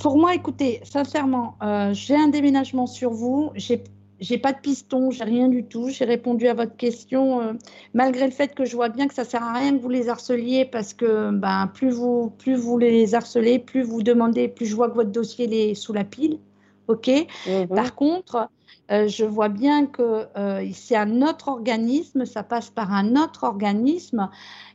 Pour, 0.00 0.16
moi, 0.16 0.34
écoutez, 0.34 0.80
sincèrement, 0.84 1.56
euh, 1.62 1.92
j'ai 1.92 2.14
un 2.14 2.28
déménagement 2.28 2.86
sur 2.86 3.10
vous. 3.10 3.50
J'ai 3.56 3.82
j'ai 4.20 4.38
pas 4.38 4.52
de 4.52 4.58
piston, 4.58 5.10
j'ai 5.10 5.24
rien 5.24 5.48
du 5.48 5.64
tout. 5.64 5.88
J'ai 5.88 6.04
répondu 6.04 6.46
à 6.48 6.54
votre 6.54 6.76
question, 6.76 7.40
euh, 7.40 7.52
malgré 7.92 8.24
le 8.24 8.30
fait 8.30 8.54
que 8.54 8.64
je 8.64 8.76
vois 8.76 8.88
bien 8.88 9.08
que 9.08 9.14
ça 9.14 9.24
sert 9.24 9.42
à 9.42 9.52
rien 9.52 9.76
que 9.76 9.82
vous 9.82 9.88
les 9.88 10.08
harceliez 10.08 10.64
parce 10.64 10.94
que 10.94 11.30
ben, 11.30 11.70
plus, 11.72 11.90
vous, 11.90 12.30
plus 12.30 12.54
vous 12.54 12.78
les 12.78 13.14
harcelez, 13.14 13.58
plus 13.58 13.82
vous 13.82 14.02
demandez, 14.02 14.48
plus 14.48 14.66
je 14.66 14.76
vois 14.76 14.88
que 14.88 14.94
votre 14.94 15.10
dossier 15.10 15.70
est 15.70 15.74
sous 15.74 15.92
la 15.92 16.04
pile. 16.04 16.38
OK? 16.88 17.10
Mhm. 17.46 17.68
Par 17.68 17.94
contre, 17.94 18.48
euh, 18.90 19.08
je 19.08 19.24
vois 19.24 19.48
bien 19.48 19.86
que 19.86 20.26
euh, 20.36 20.68
c'est 20.72 20.96
un 20.96 21.22
autre 21.22 21.48
organisme, 21.48 22.24
ça 22.26 22.42
passe 22.42 22.70
par 22.70 22.92
un 22.92 23.16
autre 23.16 23.44
organisme 23.44 24.28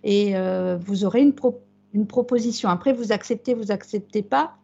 et 0.03 0.33
vous 0.79 1.05
aurez 1.05 1.21
une, 1.21 1.33
une 1.93 2.07
proposition. 2.07 2.69
Après, 2.69 2.93
vous 2.93 3.11
acceptez, 3.11 3.53
vous 3.53 3.71
acceptez 3.71 4.21
pas. 4.21 4.55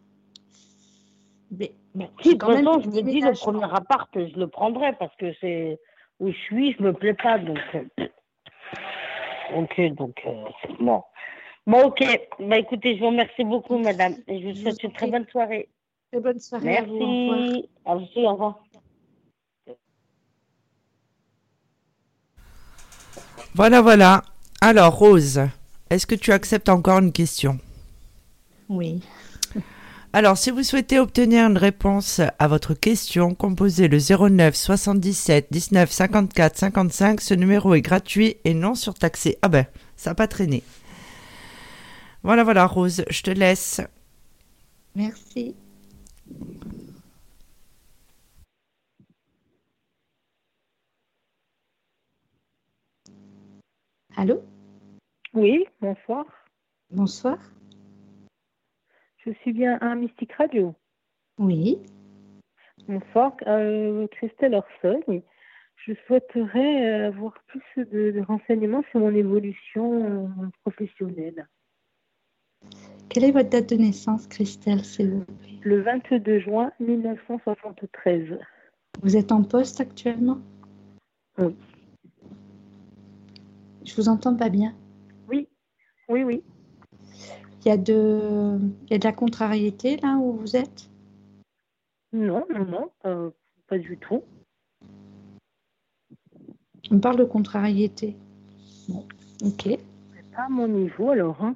Mais 1.51 1.73
si, 2.21 2.37
quand 2.37 2.49
même, 2.49 2.65
je 2.83 2.89
me 2.89 3.01
dis, 3.01 3.21
le 3.21 3.33
premier 3.33 3.63
appart, 3.63 4.09
je 4.13 4.37
le 4.37 4.47
prendrai 4.47 4.93
parce 4.93 5.15
que 5.17 5.33
c'est 5.39 5.79
où 6.19 6.31
je 6.31 6.37
suis, 6.37 6.73
je 6.73 6.83
me 6.83 6.93
plais 6.93 7.13
pas. 7.13 7.37
Donc, 7.39 7.59
euh, 7.73 8.07
ok, 9.55 9.81
donc, 9.95 10.21
euh, 10.25 10.43
bon. 10.79 11.03
Bon, 11.67 11.85
ok. 11.85 12.03
Bah, 12.39 12.57
écoutez, 12.57 12.95
je 12.95 12.99
vous 12.99 13.07
remercie 13.07 13.43
beaucoup, 13.43 13.77
madame. 13.77 14.15
Et 14.27 14.41
je 14.41 14.47
vous 14.47 14.55
souhaite 14.55 14.83
une 14.83 14.93
très 14.93 15.07
bonne 15.07 15.25
soirée. 15.31 15.69
Très 16.11 16.21
bonne 16.21 16.39
soirée. 16.39 16.65
Merci. 16.65 17.69
À 17.85 17.95
vous. 17.95 18.05
Au 18.15 18.31
revoir. 18.33 18.59
Voilà, 23.55 23.81
voilà. 23.81 24.21
Alors, 24.61 24.97
Rose, 24.97 25.41
est-ce 25.89 26.05
que 26.05 26.15
tu 26.15 26.31
acceptes 26.31 26.69
encore 26.69 26.99
une 26.99 27.11
question? 27.11 27.57
Oui. 28.69 29.01
Alors, 30.15 30.37
si 30.37 30.49
vous 30.49 30.63
souhaitez 30.63 30.97
obtenir 30.97 31.45
une 31.45 31.57
réponse 31.57 32.21
à 32.39 32.47
votre 32.47 32.73
question, 32.73 33.35
composez 33.35 33.89
le 33.89 33.97
09 33.97 34.55
77 34.55 35.47
19 35.51 35.91
54 35.91 36.55
55. 36.55 37.19
Ce 37.19 37.33
numéro 37.33 37.73
est 37.73 37.81
gratuit 37.81 38.37
et 38.45 38.53
non 38.53 38.75
surtaxé. 38.75 39.37
Ah 39.41 39.49
ben, 39.49 39.65
ça 39.97 40.11
n'a 40.11 40.15
pas 40.15 40.29
traîné. 40.29 40.63
Voilà, 42.23 42.45
voilà, 42.45 42.65
Rose, 42.65 43.03
je 43.09 43.21
te 43.23 43.29
laisse. 43.29 43.81
Merci. 44.95 45.53
Allô? 54.15 54.41
Oui, 55.33 55.65
bonsoir. 55.81 56.23
Bonsoir. 56.89 57.37
Je 59.25 59.31
suis 59.41 59.53
bien 59.53 59.79
à 59.81 59.95
Mystique 59.95 60.33
Radio. 60.33 60.75
Oui. 61.39 61.79
Bonsoir, 62.87 63.35
euh, 63.47 64.05
Christelle 64.11 64.53
Orson. 64.53 65.01
Je 65.77 65.93
souhaiterais 66.05 66.85
euh, 66.85 67.07
avoir 67.07 67.33
plus 67.47 67.85
de, 67.85 68.21
renseignements 68.27 68.83
sur 68.91 68.99
mon 68.99 69.15
évolution 69.15 70.27
euh, 70.43 70.47
professionnelle. 70.61 71.47
Quelle 73.09 73.23
est 73.23 73.31
votre 73.31 73.49
date 73.49 73.69
de 73.69 73.77
naissance, 73.77 74.27
Christelle, 74.27 74.81
Le 75.63 75.81
22 75.81 76.39
juin 76.39 76.71
1973. 76.79 78.37
Vous 79.01 79.17
êtes 79.17 79.31
en 79.31 79.41
poste 79.41 79.81
actuellement? 79.81 80.37
Oui. 81.39 81.55
Je 83.85 83.95
vous 83.95 84.07
entends 84.07 84.35
pas 84.35 84.49
bien. 84.49 84.75
Oui, 85.27 85.47
oui, 86.09 86.23
oui. 86.23 86.43
Il 87.65 87.69
y, 87.69 87.71
a 87.71 87.77
de, 87.77 88.59
il 88.85 88.91
y 88.91 88.93
a 88.93 88.99
de 88.99 89.03
la 89.03 89.11
contrariété 89.11 89.97
là 89.97 90.17
où 90.17 90.33
vous 90.33 90.55
êtes? 90.55 90.87
Non, 92.13 92.45
non, 92.53 92.63
non, 92.63 92.91
euh, 93.05 93.31
pas 93.67 93.79
du 93.79 93.97
tout. 93.97 94.21
On 96.91 96.99
parle 96.99 97.17
de 97.17 97.23
contrariété. 97.23 98.15
Bon, 98.87 99.03
ok. 99.43 99.79
Pas 100.35 100.43
à 100.43 100.49
mon 100.49 100.67
niveau 100.67 101.09
alors. 101.09 101.43
Hein. 101.43 101.55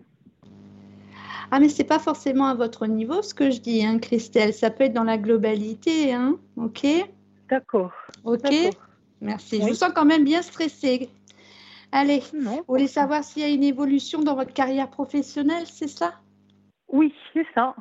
Ah, 1.52 1.60
mais 1.60 1.70
c'est 1.70 1.84
pas 1.84 2.00
forcément 2.00 2.46
à 2.46 2.56
votre 2.56 2.88
niveau 2.88 3.22
ce 3.22 3.36
que 3.36 3.52
je 3.52 3.60
dis, 3.62 3.86
hein, 3.86 4.00
Christelle. 4.00 4.54
Ça 4.54 4.72
peut 4.72 4.86
être 4.86 4.94
dans 4.94 5.04
la 5.04 5.20
globalité, 5.20 6.14
hein. 6.14 6.40
Ok? 6.58 6.88
D'accord. 7.50 7.94
Ok 8.24 8.52
Merci. 9.22 9.62
Je 9.62 9.68
vous 9.68 9.76
sens 9.76 9.92
quand 9.94 10.06
même 10.06 10.24
bien 10.24 10.42
stressée. 10.42 11.10
Allez, 11.92 12.22
vous 12.34 12.64
voulez 12.68 12.88
savoir 12.88 13.24
s'il 13.24 13.42
y 13.42 13.46
a 13.46 13.50
une 13.50 13.64
évolution 13.64 14.22
dans 14.22 14.36
votre 14.36 14.54
carrière 14.54 14.90
professionnelle, 14.90 15.64
c'est 15.66 15.88
ça? 15.88 16.14
Oui, 16.92 17.14
c'est 17.34 17.46
ça. 17.56 17.76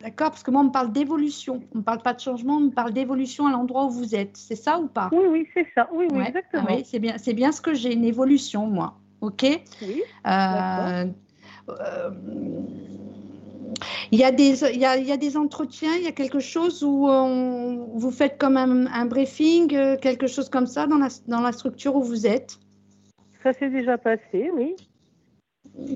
D'accord, 0.00 0.30
parce 0.30 0.42
que 0.42 0.50
moi, 0.50 0.60
on 0.62 0.64
me 0.64 0.70
parle 0.70 0.92
d'évolution. 0.92 1.62
On 1.74 1.78
ne 1.78 1.82
parle 1.82 2.02
pas 2.02 2.14
de 2.14 2.20
changement, 2.20 2.56
on 2.56 2.60
me 2.60 2.70
parle 2.70 2.92
d'évolution 2.92 3.46
à 3.46 3.52
l'endroit 3.52 3.86
où 3.86 3.90
vous 3.90 4.14
êtes. 4.14 4.36
C'est 4.36 4.56
ça 4.56 4.78
ou 4.78 4.88
pas? 4.88 5.08
Oui, 5.12 5.24
oui, 5.30 5.48
c'est 5.54 5.66
ça. 5.74 5.88
Oui, 5.92 6.06
oui, 6.10 6.24
exactement. 6.26 6.66
Ah 6.68 6.74
oui, 6.74 6.82
c'est 6.84 6.98
bien, 6.98 7.16
c'est 7.16 7.32
bien 7.32 7.52
ce 7.52 7.60
que 7.60 7.74
j'ai, 7.74 7.94
une 7.94 8.04
évolution, 8.04 8.66
moi. 8.66 8.98
OK? 9.20 9.46
Oui. 9.80 10.02
Euh, 10.26 11.06
euh, 11.68 12.10
il 14.12 14.18
y, 14.18 14.24
a 14.24 14.32
des, 14.32 14.62
il, 14.74 14.80
y 14.80 14.84
a, 14.84 14.96
il 14.98 15.06
y 15.06 15.12
a 15.12 15.16
des 15.16 15.36
entretiens, 15.36 15.94
il 15.96 16.04
y 16.04 16.08
a 16.08 16.12
quelque 16.12 16.40
chose 16.40 16.82
où 16.84 17.08
vous 17.94 18.10
faites 18.10 18.36
comme 18.36 18.56
un, 18.56 18.86
un, 18.86 19.06
briefing, 19.06 19.74
euh, 19.74 19.96
quelque 19.96 20.26
chose 20.26 20.48
comme 20.50 20.66
ça 20.66 20.86
dans 20.86 20.98
la, 20.98 21.08
dans 21.28 21.40
la 21.40 21.52
structure 21.52 21.96
où 21.96 22.02
vous 22.02 22.26
êtes? 22.26 22.58
Ça 23.44 23.52
s'est 23.52 23.70
déjà 23.70 23.98
passé, 23.98 24.50
oui. 24.54 24.74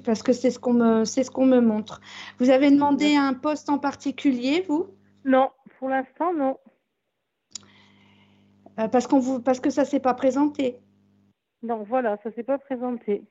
Parce 0.05 0.23
que 0.23 0.33
c'est 0.33 0.51
ce 0.51 0.59
qu'on 0.59 0.75
me, 0.75 1.05
c'est 1.05 1.25
ce 1.25 1.31
qu'on 1.31 1.47
me 1.47 1.61
montre. 1.61 2.01
Vous 2.39 2.51
avez 2.51 2.71
demandé 2.71 3.17
un 3.17 3.35
poste 3.35 3.71
en 3.71 3.79
particulier, 3.79 4.65
vous? 4.69 4.87
Non, 5.25 5.51
pour 5.79 5.89
l'instant, 5.89 6.33
non. 6.33 6.59
Euh, 8.79 8.89
parce, 8.89 9.07
qu'on 9.07 9.19
vous, 9.19 9.41
parce 9.41 9.61
que 9.61 9.71
ça 9.71 9.83
ne 9.83 9.87
s'est 9.87 10.01
pas 10.01 10.15
présenté. 10.15 10.79
Non, 11.63 11.83
voilà, 11.83 12.19
ça 12.23 12.29
ne 12.29 12.35
s'est 12.35 12.45
pas 12.45 12.59
présenté. 12.59 13.25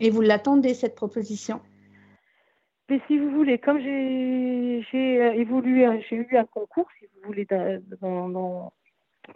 Et 0.00 0.10
vous 0.10 0.20
l'attendez, 0.20 0.74
cette 0.74 0.94
proposition? 0.94 1.60
Mais 2.90 3.00
si 3.06 3.18
vous 3.18 3.30
voulez, 3.30 3.58
comme 3.58 3.80
j'ai, 3.80 4.84
j'ai 4.90 5.22
euh, 5.22 5.32
évolué, 5.34 5.86
j'ai 6.10 6.16
eu 6.16 6.36
un 6.36 6.44
concours, 6.44 6.88
si 6.98 7.06
vous 7.06 7.28
voulez, 7.28 7.46
dans, 8.00 8.72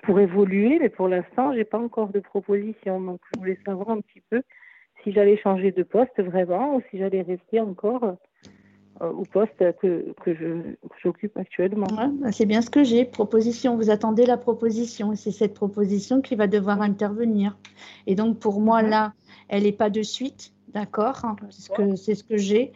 pour 0.02 0.18
évoluer, 0.20 0.78
mais 0.80 0.88
pour 0.88 1.08
l'instant, 1.08 1.52
j'ai 1.54 1.64
pas 1.64 1.78
encore 1.78 2.08
de 2.08 2.20
proposition. 2.20 3.00
Donc, 3.00 3.20
je 3.34 3.40
voulais 3.40 3.58
savoir 3.64 3.90
un 3.90 4.00
petit 4.00 4.22
peu 4.30 4.42
si 5.02 5.12
j'allais 5.12 5.36
changer 5.36 5.72
de 5.72 5.82
poste 5.82 6.20
vraiment 6.20 6.76
ou 6.76 6.82
si 6.90 6.98
j'allais 6.98 7.22
rester 7.22 7.60
encore 7.60 8.16
euh, 9.02 9.12
au 9.12 9.22
poste 9.24 9.58
que, 9.80 10.14
que 10.24 10.76
j'occupe 11.02 11.36
actuellement. 11.36 11.86
Bah, 12.20 12.32
c'est 12.32 12.46
bien 12.46 12.62
ce 12.62 12.70
que 12.70 12.82
j'ai. 12.82 13.04
Proposition. 13.04 13.76
Vous 13.76 13.90
attendez 13.90 14.26
la 14.26 14.36
proposition. 14.36 15.14
C'est 15.14 15.30
cette 15.30 15.54
proposition 15.54 16.20
qui 16.22 16.34
va 16.34 16.46
devoir 16.46 16.80
intervenir. 16.80 17.56
Et 18.06 18.14
donc, 18.14 18.38
pour 18.38 18.60
moi, 18.60 18.82
là, 18.82 19.12
elle 19.48 19.64
n'est 19.64 19.72
pas 19.72 19.90
de 19.90 20.02
suite. 20.02 20.52
D'accord, 20.76 21.24
hein, 21.24 21.36
c'est 21.96 22.14
ce 22.14 22.22
que 22.22 22.36
j'ai. 22.36 22.74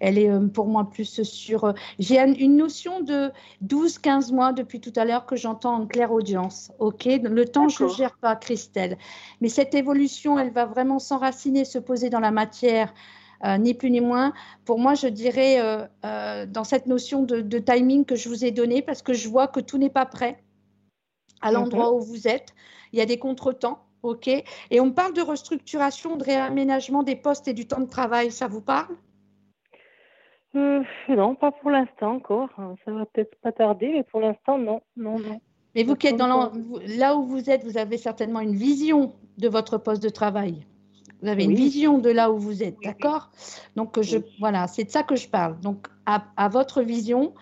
Elle 0.00 0.16
est 0.16 0.30
euh, 0.30 0.48
pour 0.48 0.68
moi 0.68 0.88
plus 0.88 1.22
sur. 1.22 1.64
Euh, 1.64 1.72
j'ai 1.98 2.18
une 2.18 2.56
notion 2.56 3.02
de 3.02 3.30
12-15 3.62 4.32
mois 4.32 4.54
depuis 4.54 4.80
tout 4.80 4.92
à 4.96 5.04
l'heure 5.04 5.26
que 5.26 5.36
j'entends 5.36 5.74
en 5.74 5.86
claire 5.86 6.12
audience. 6.12 6.72
OK? 6.78 7.04
Le 7.04 7.44
temps, 7.44 7.68
je 7.68 7.84
ne 7.84 7.88
gère 7.90 8.16
pas, 8.16 8.36
Christelle. 8.36 8.96
Mais 9.42 9.50
cette 9.50 9.74
évolution, 9.74 10.38
elle 10.38 10.50
va 10.50 10.64
vraiment 10.64 10.98
s'enraciner, 10.98 11.66
se 11.66 11.78
poser 11.78 12.08
dans 12.08 12.20
la 12.20 12.30
matière. 12.30 12.94
Euh, 13.44 13.58
ni 13.58 13.74
plus 13.74 13.90
ni 13.90 14.00
moins. 14.00 14.32
Pour 14.64 14.78
moi, 14.78 14.94
je 14.94 15.08
dirais 15.08 15.58
dans 16.02 16.64
cette 16.64 16.86
notion 16.86 17.22
de, 17.22 17.58
timing 17.58 18.06
que 18.06 18.16
je 18.16 18.30
vous 18.30 18.46
ai 18.46 18.50
donnée, 18.50 18.80
parce 18.80 19.02
que 19.02 19.12
je 19.12 19.28
vois 19.28 19.46
que 19.46 19.60
tout 19.60 19.76
n'est 19.76 19.90
pas 19.90 20.06
prêt 20.06 20.42
à 21.42 21.52
l'endroit 21.52 21.92
où 21.92 22.00
vous 22.00 22.26
êtes. 22.26 22.54
Il 22.94 22.98
y 22.98 23.02
a 23.02 23.06
des 23.06 23.18
contretemps. 23.18 23.84
OK 24.02 24.28
Et 24.28 24.80
on 24.80 24.90
parle 24.90 25.14
de 25.14 25.20
restructuration, 25.22 26.16
de 26.16 26.24
réaménagement 26.24 27.02
des 27.02 27.16
postes 27.16 27.48
et 27.48 27.54
du 27.54 27.66
temps 27.66 27.80
de 27.80 27.88
travail. 27.88 28.30
Ça 28.30 28.48
vous 28.48 28.60
parle? 28.60 28.96
Euh, 30.54 30.82
Non, 31.08 31.34
pas 31.34 31.52
pour 31.52 31.70
l'instant 31.70 32.16
encore. 32.16 32.50
Ça 32.84 32.90
va 32.90 33.06
peut-être 33.06 33.34
pas 33.40 33.52
tarder, 33.52 33.92
mais 33.92 34.02
pour 34.02 34.20
l'instant, 34.20 34.58
non. 34.58 34.80
non, 34.96 35.18
non. 35.18 35.40
Mais 35.74 35.84
vous 35.84 35.96
qui 35.96 36.08
êtes 36.08 36.16
dans 36.16 36.52
là 36.98 37.16
où 37.16 37.24
vous 37.24 37.48
êtes, 37.48 37.64
vous 37.64 37.78
avez 37.78 37.96
certainement 37.96 38.40
une 38.40 38.54
vision 38.54 39.14
de 39.38 39.48
votre 39.48 39.78
poste 39.78 40.02
de 40.02 40.10
travail. 40.10 40.66
Vous 41.22 41.28
avez 41.28 41.44
une 41.44 41.54
vision 41.54 41.98
de 41.98 42.10
là 42.10 42.30
où 42.32 42.38
vous 42.38 42.62
êtes, 42.62 42.76
d'accord? 42.82 43.30
Donc, 43.76 44.00
je, 44.02 44.18
voilà, 44.40 44.66
c'est 44.66 44.84
de 44.84 44.90
ça 44.90 45.04
que 45.04 45.14
je 45.16 45.28
parle. 45.28 45.58
Donc, 45.60 45.86
à, 46.04 46.24
à 46.36 46.48
votre 46.48 46.82
vision, 46.82 47.32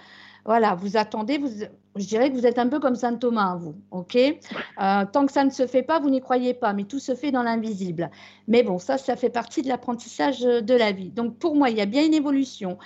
voilà, 0.44 0.74
vous 0.74 0.96
attendez, 0.96 1.38
vous, 1.38 1.64
je 1.96 2.06
dirais 2.06 2.30
que 2.30 2.36
vous 2.36 2.46
êtes 2.46 2.58
un 2.58 2.68
peu 2.68 2.78
comme 2.78 2.94
Saint 2.94 3.16
Thomas, 3.16 3.56
vous, 3.56 3.74
ok? 3.90 4.16
Euh, 4.16 5.04
Tant 5.12 5.26
que 5.26 5.32
ça 5.32 5.44
ne 5.44 5.50
se 5.50 5.66
fait 5.66 5.82
pas, 5.82 5.98
vous 5.98 6.10
n'y 6.10 6.20
croyez 6.20 6.54
pas, 6.54 6.72
mais 6.72 6.84
tout 6.84 7.00
se 7.00 7.14
fait 7.14 7.32
dans 7.32 7.42
l'invisible. 7.42 8.10
Mais 8.46 8.62
bon, 8.62 8.78
ça, 8.78 8.96
ça 8.96 9.16
fait 9.16 9.30
partie 9.30 9.62
de 9.62 9.68
l'apprentissage 9.68 10.40
de 10.40 10.74
la 10.74 10.92
vie. 10.92 11.10
Donc 11.10 11.38
pour 11.38 11.56
moi, 11.56 11.70
il 11.70 11.76
y 11.76 11.80
a 11.80 11.86
bien 11.86 12.04
une 12.04 12.14
évolution 12.14 12.78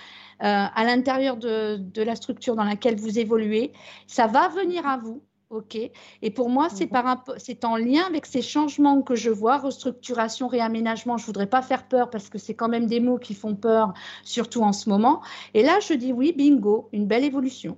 euh, 0.42 0.66
à 0.74 0.84
l'intérieur 0.84 1.36
de, 1.36 2.02
la 2.02 2.16
structure 2.16 2.56
dans 2.56 2.64
laquelle 2.64 2.96
vous 2.96 3.18
évoluez. 3.18 3.72
Ça 4.06 4.26
va 4.26 4.48
venir 4.48 4.86
à 4.86 4.96
vous, 4.96 5.22
ok? 5.50 5.76
Et 6.22 6.30
pour 6.30 6.48
moi, 6.48 6.68
c'est 6.70 6.90
mhm. 6.90 7.16
c'est 7.36 7.64
en 7.64 7.76
lien 7.76 8.04
avec 8.06 8.24
ces 8.24 8.42
changements 8.42 9.02
que 9.02 9.14
je 9.14 9.30
vois, 9.30 9.58
restructuration, 9.58 10.48
réaménagement. 10.48 11.18
Je 11.18 11.26
voudrais 11.26 11.46
pas 11.46 11.62
faire 11.62 11.86
peur 11.88 12.08
parce 12.08 12.30
que 12.30 12.38
c'est 12.38 12.54
quand 12.54 12.68
même 12.68 12.86
des 12.86 13.00
mots 13.00 13.18
qui 13.18 13.34
font 13.34 13.54
peur, 13.54 13.92
surtout 14.22 14.62
en 14.62 14.72
ce 14.72 14.88
moment. 14.88 15.20
Et 15.52 15.62
là, 15.62 15.78
je 15.80 15.92
dis 15.92 16.12
oui, 16.12 16.32
bingo, 16.32 16.88
une 16.92 17.06
belle 17.06 17.24
évolution. 17.24 17.76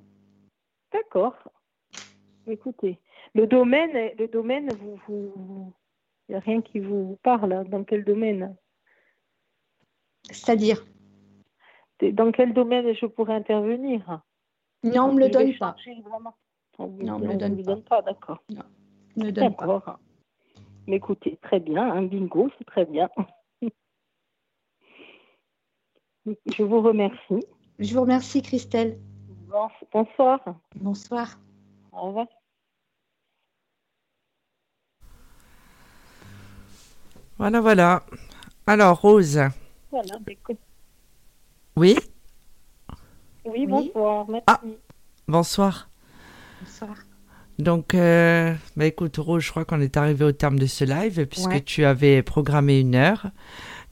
D'accord. 0.96 1.36
Écoutez, 2.46 2.98
le 3.34 3.46
domaine, 3.46 4.12
le 4.18 4.28
domaine, 4.28 4.70
vous, 5.06 5.72
il 6.28 6.32
n'y 6.32 6.36
a 6.36 6.40
rien 6.40 6.62
qui 6.62 6.80
vous 6.80 7.18
parle. 7.22 7.68
Dans 7.68 7.84
quel 7.84 8.04
domaine? 8.04 8.56
C'est-à-dire? 10.30 10.86
Dans 12.00 12.32
quel 12.32 12.54
domaine 12.54 12.94
je 12.94 13.06
pourrais 13.06 13.34
intervenir? 13.34 14.22
Non, 14.84 15.04
on 15.04 15.12
ne 15.12 15.14
me 15.14 15.20
le 15.20 15.30
donne 15.30 15.56
pas. 15.58 15.76
non, 15.98 16.34
on 16.78 16.88
ne 16.88 17.26
me 17.26 17.32
le 17.32 17.62
donne, 17.62 17.82
pas. 17.82 18.02
d'accord. 18.02 18.42
Ne 19.16 19.26
me 19.26 19.32
donne 19.32 19.54
pas. 19.54 19.98
Mais 20.86 20.96
écoutez, 20.96 21.38
très 21.42 21.60
bien, 21.60 21.90
un 21.92 22.02
bingo, 22.02 22.48
c'est 22.58 22.64
très 22.64 22.84
bien. 22.86 23.10
je 26.26 26.62
vous 26.62 26.80
remercie. 26.80 27.44
Je 27.80 27.92
vous 27.94 28.02
remercie, 28.02 28.40
Christelle. 28.40 28.98
Bonsoir. 29.92 30.40
Bonsoir. 30.74 31.38
Au 31.92 32.08
revoir. 32.08 32.26
Voilà, 37.38 37.60
voilà. 37.60 38.02
Alors, 38.66 39.00
Rose. 39.00 39.40
Voilà, 39.90 40.18
Oui 41.76 41.96
Oui, 43.46 43.66
bonsoir. 43.66 44.28
Merci. 44.28 44.44
Ah, 44.46 44.60
bonsoir. 45.26 45.88
Bonsoir. 46.60 46.96
Donc, 47.58 47.94
euh, 47.94 48.54
bah, 48.76 48.84
écoute, 48.84 49.16
Rose, 49.16 49.42
je 49.42 49.50
crois 49.50 49.64
qu'on 49.64 49.80
est 49.80 49.96
arrivé 49.96 50.24
au 50.24 50.32
terme 50.32 50.58
de 50.58 50.66
ce 50.66 50.84
live 50.84 51.26
puisque 51.26 51.64
tu 51.64 51.84
avais 51.86 52.22
programmé 52.22 52.80
une 52.80 52.94
heure. 52.94 53.28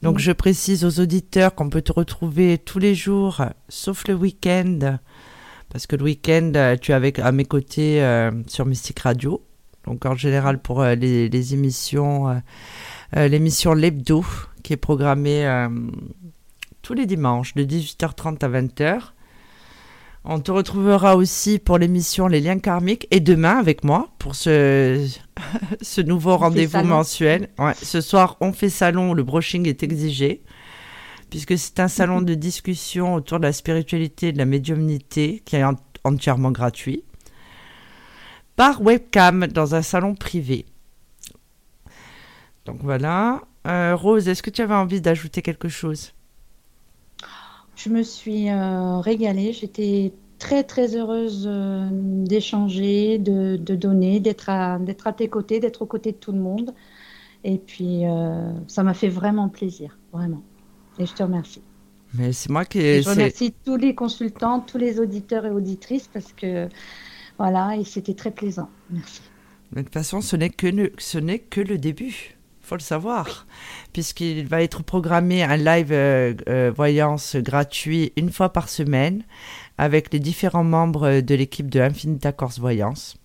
Donc, 0.03 0.19
je 0.19 0.31
précise 0.31 0.85
aux 0.85 1.01
auditeurs 1.01 1.55
qu'on 1.55 1.71
peut 1.71 1.81
te 1.81 1.91
retrouver 1.91 2.59
tous 2.59 2.77
les 2.77 2.93
jours, 2.93 3.41
sauf 3.69 4.07
le 4.07 4.13
week-end, 4.13 4.99
parce 5.75 5.87
que 5.87 5.97
le 5.97 6.05
week-end, 6.05 6.53
euh, 6.55 6.77
tu 6.79 6.93
es 6.93 6.95
avec, 6.95 7.19
à 7.19 7.33
mes 7.33 7.43
côtés 7.43 8.01
euh, 8.01 8.31
sur 8.47 8.65
Mystique 8.65 8.99
Radio. 9.01 9.41
Donc 9.83 10.05
en 10.05 10.15
général 10.15 10.61
pour 10.61 10.81
euh, 10.81 10.95
les, 10.95 11.53
émissions, 11.53 12.41
l'émission 13.13 13.73
L'Hebdo, 13.73 14.23
qui 14.63 14.71
est 14.71 14.77
programmée 14.77 15.45
tous 16.81 16.93
les 16.93 17.05
dimanches 17.05 17.55
de 17.55 17.65
18h30 17.65 18.45
à 18.45 18.47
20h. 18.47 18.99
On 20.23 20.39
te 20.39 20.49
retrouvera 20.49 21.17
aussi 21.17 21.59
pour 21.59 21.77
l'émission 21.77 22.27
Les 22.27 22.39
liens 22.39 22.59
karmiques 22.59 23.05
et 23.11 23.19
demain 23.19 23.57
avec 23.57 23.83
moi 23.83 24.07
pour 24.17 24.33
ce, 24.33 25.05
ce 25.81 25.99
nouveau 25.99 26.37
rendez-vous 26.37 26.83
mensuel. 26.83 27.49
ce 27.81 27.99
soir, 27.99 28.37
on 28.39 28.53
fait 28.53 28.69
salon, 28.69 29.13
le 29.13 29.23
brushing 29.23 29.67
est 29.67 29.83
exigé 29.83 30.41
puisque 31.35 31.57
c'est 31.57 31.81
un 31.81 31.89
salon 31.89 32.21
de 32.21 32.33
discussion 32.33 33.13
autour 33.13 33.39
de 33.39 33.43
la 33.43 33.51
spiritualité 33.51 34.29
et 34.29 34.31
de 34.31 34.37
la 34.37 34.45
médiumnité 34.45 35.41
qui 35.43 35.57
est 35.57 35.65
entièrement 36.05 36.49
gratuit, 36.49 37.03
par 38.55 38.81
webcam 38.81 39.45
dans 39.47 39.75
un 39.75 39.81
salon 39.81 40.15
privé. 40.15 40.65
Donc 42.63 42.77
voilà. 42.81 43.41
Euh, 43.67 43.97
Rose, 43.97 44.29
est-ce 44.29 44.41
que 44.41 44.49
tu 44.49 44.61
avais 44.61 44.75
envie 44.75 45.01
d'ajouter 45.01 45.41
quelque 45.41 45.67
chose? 45.67 46.13
Je 47.75 47.89
me 47.89 48.01
suis 48.01 48.49
euh, 48.49 48.99
régalée. 48.99 49.51
J'étais 49.51 50.13
très 50.39 50.63
très 50.63 50.95
heureuse 50.95 51.43
euh, 51.51 51.89
d'échanger, 51.91 53.19
de, 53.19 53.57
donner, 53.57 54.21
d'être 54.21 54.49
à, 54.49 54.75
à 55.03 55.11
tes 55.11 55.27
côtés, 55.27 55.59
d'être 55.59 55.81
aux 55.81 55.85
côtés 55.85 56.13
de 56.13 56.17
tout 56.17 56.31
le 56.31 56.39
monde. 56.39 56.73
Et 57.43 57.57
puis, 57.57 58.03
ça 58.67 58.81
m'a 58.83 58.93
fait 58.95 59.09
vraiment 59.09 59.49
plaisir, 59.49 59.99
vraiment. 60.13 60.41
Et 60.99 61.05
je 61.05 61.13
te 61.13 61.23
remercie. 61.23 61.61
Mais 62.13 62.31
c'est 62.31 62.49
moi 62.49 62.65
qui. 62.65 63.01
je 63.01 63.09
remercie 63.09 63.53
tous 63.65 63.75
les 63.75 63.95
consultants, 63.95 64.61
tous 64.61 64.77
les 64.77 64.99
auditeurs 64.99 65.45
et 65.45 65.49
auditrices 65.49 66.07
parce 66.07 66.31
que 66.33 66.69
voilà, 67.37 67.75
et 67.75 67.83
c'était 67.83 68.13
très 68.13 68.31
plaisant. 68.31 68.69
Merci. 68.89 69.21
de 69.73 69.81
toute 69.81 69.93
façon, 69.93 70.21
ce 70.21 70.35
n'est 70.35 70.49
que, 70.49 70.67
le, 70.67 70.93
ce 70.97 71.17
n'est 71.17 71.39
que 71.39 71.59
le 71.61 71.77
début. 71.77 72.37
faut 72.61 72.75
le 72.75 72.81
savoir. 72.81 73.45
Puisqu'il 73.91 74.47
va 74.47 74.61
être 74.61 74.83
programmé 74.83 75.43
un 75.43 75.57
live 75.57 75.91
euh, 75.91 76.33
euh, 76.47 76.71
voyance 76.73 77.35
gratuit 77.35 78.13
une 78.15 78.31
fois 78.31 78.53
par 78.53 78.69
semaine 78.69 79.23
avec 79.77 80.13
les 80.13 80.19
différents 80.19 80.63
membres 80.63 81.19
de 81.19 81.35
l'équipe 81.35 81.69
de 81.69 81.81
Infinita 81.81 82.31
Corse 82.31 82.59
Voyance. 82.59 83.17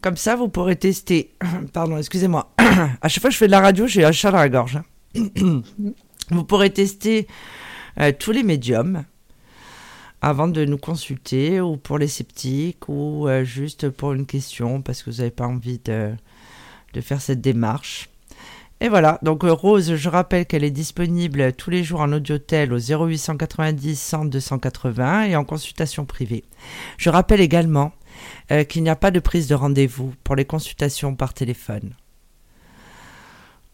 Comme 0.00 0.16
ça, 0.16 0.34
vous 0.34 0.48
pourrez 0.48 0.74
tester. 0.74 1.32
Pardon, 1.72 1.96
excusez-moi. 1.96 2.52
à 3.00 3.08
chaque 3.08 3.20
fois 3.20 3.30
que 3.30 3.34
je 3.34 3.38
fais 3.38 3.46
de 3.46 3.52
la 3.52 3.60
radio, 3.60 3.86
j'ai 3.86 4.04
un 4.04 4.10
chat 4.10 4.32
dans 4.32 4.38
la 4.38 4.48
gorge. 4.48 4.76
Hein. 4.76 4.84
Vous 6.30 6.44
pourrez 6.44 6.70
tester 6.70 7.26
euh, 8.00 8.12
tous 8.18 8.32
les 8.32 8.42
médiums 8.42 9.04
avant 10.20 10.48
de 10.48 10.64
nous 10.64 10.78
consulter 10.78 11.60
ou 11.60 11.76
pour 11.76 11.98
les 11.98 12.08
sceptiques 12.08 12.88
ou 12.88 13.28
euh, 13.28 13.44
juste 13.44 13.90
pour 13.90 14.12
une 14.12 14.26
question 14.26 14.82
parce 14.82 15.02
que 15.02 15.10
vous 15.10 15.16
n'avez 15.18 15.30
pas 15.30 15.46
envie 15.46 15.80
de, 15.84 16.14
faire 17.00 17.20
cette 17.20 17.40
démarche. 17.40 18.08
Et 18.80 18.88
voilà, 18.88 19.18
donc 19.22 19.44
euh, 19.44 19.52
Rose, 19.52 19.94
je 19.94 20.08
rappelle 20.08 20.46
qu'elle 20.46 20.64
est 20.64 20.70
disponible 20.70 21.52
tous 21.52 21.70
les 21.70 21.84
jours 21.84 22.00
en 22.00 22.12
audiotel 22.12 22.72
au 22.72 22.78
0890 22.78 24.00
100 24.00 24.24
280 24.26 25.24
et 25.24 25.36
en 25.36 25.44
consultation 25.44 26.04
privée. 26.04 26.44
Je 26.98 27.10
rappelle 27.10 27.40
également 27.40 27.92
qu'il 28.68 28.82
n'y 28.82 28.90
a 28.90 28.96
pas 28.96 29.10
de 29.10 29.20
prise 29.20 29.48
de 29.48 29.54
rendez-vous 29.54 30.12
pour 30.22 30.36
les 30.36 30.44
consultations 30.44 31.16
par 31.16 31.32
téléphone. 31.32 31.94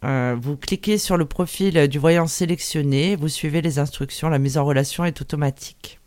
Euh, 0.04 0.36
vous 0.40 0.56
cliquez 0.56 0.96
sur 0.98 1.16
le 1.16 1.24
profil 1.24 1.88
du 1.88 1.98
voyant 1.98 2.26
sélectionné, 2.26 3.16
vous 3.16 3.28
suivez 3.28 3.60
les 3.62 3.78
instructions, 3.78 4.28
la 4.28 4.38
mise 4.38 4.56
en 4.56 4.64
relation 4.64 5.04
est 5.04 5.20
automatique. 5.20 5.98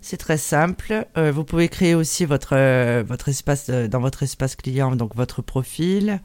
C'est 0.00 0.16
très 0.16 0.38
simple. 0.38 1.06
Euh, 1.16 1.30
vous 1.30 1.44
pouvez 1.44 1.68
créer 1.68 1.94
aussi 1.94 2.24
votre, 2.24 2.56
euh, 2.56 3.04
votre 3.06 3.28
espace 3.28 3.68
dans 3.68 4.00
votre 4.00 4.22
espace 4.22 4.56
client, 4.56 4.96
donc 4.96 5.14
votre 5.14 5.42
profil. 5.42 6.20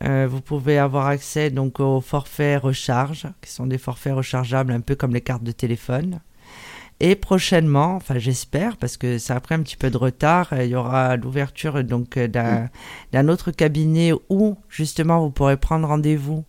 vous 0.00 0.40
pouvez 0.40 0.78
avoir 0.78 1.06
accès 1.06 1.50
donc 1.50 1.78
aux 1.78 2.00
forfaits 2.00 2.60
recharge, 2.62 3.28
qui 3.40 3.50
sont 3.50 3.66
des 3.66 3.78
forfaits 3.78 4.14
rechargeables 4.14 4.72
un 4.72 4.80
peu 4.80 4.96
comme 4.96 5.14
les 5.14 5.20
cartes 5.20 5.44
de 5.44 5.52
téléphone. 5.52 6.20
Et 7.04 7.16
prochainement, 7.16 7.96
enfin 7.96 8.20
j'espère, 8.20 8.76
parce 8.76 8.96
que 8.96 9.18
ça 9.18 9.34
a 9.34 9.40
pris 9.40 9.56
un 9.56 9.62
petit 9.62 9.76
peu 9.76 9.90
de 9.90 9.96
retard, 9.96 10.50
il 10.52 10.68
y 10.68 10.76
aura 10.76 11.16
l'ouverture 11.16 11.82
donc 11.82 12.16
d'un 12.16 12.70
d'un 13.10 13.28
autre 13.28 13.50
cabinet 13.50 14.12
où 14.28 14.56
justement 14.68 15.20
vous 15.20 15.30
pourrez 15.30 15.56
prendre 15.56 15.88
rendez-vous 15.88 16.44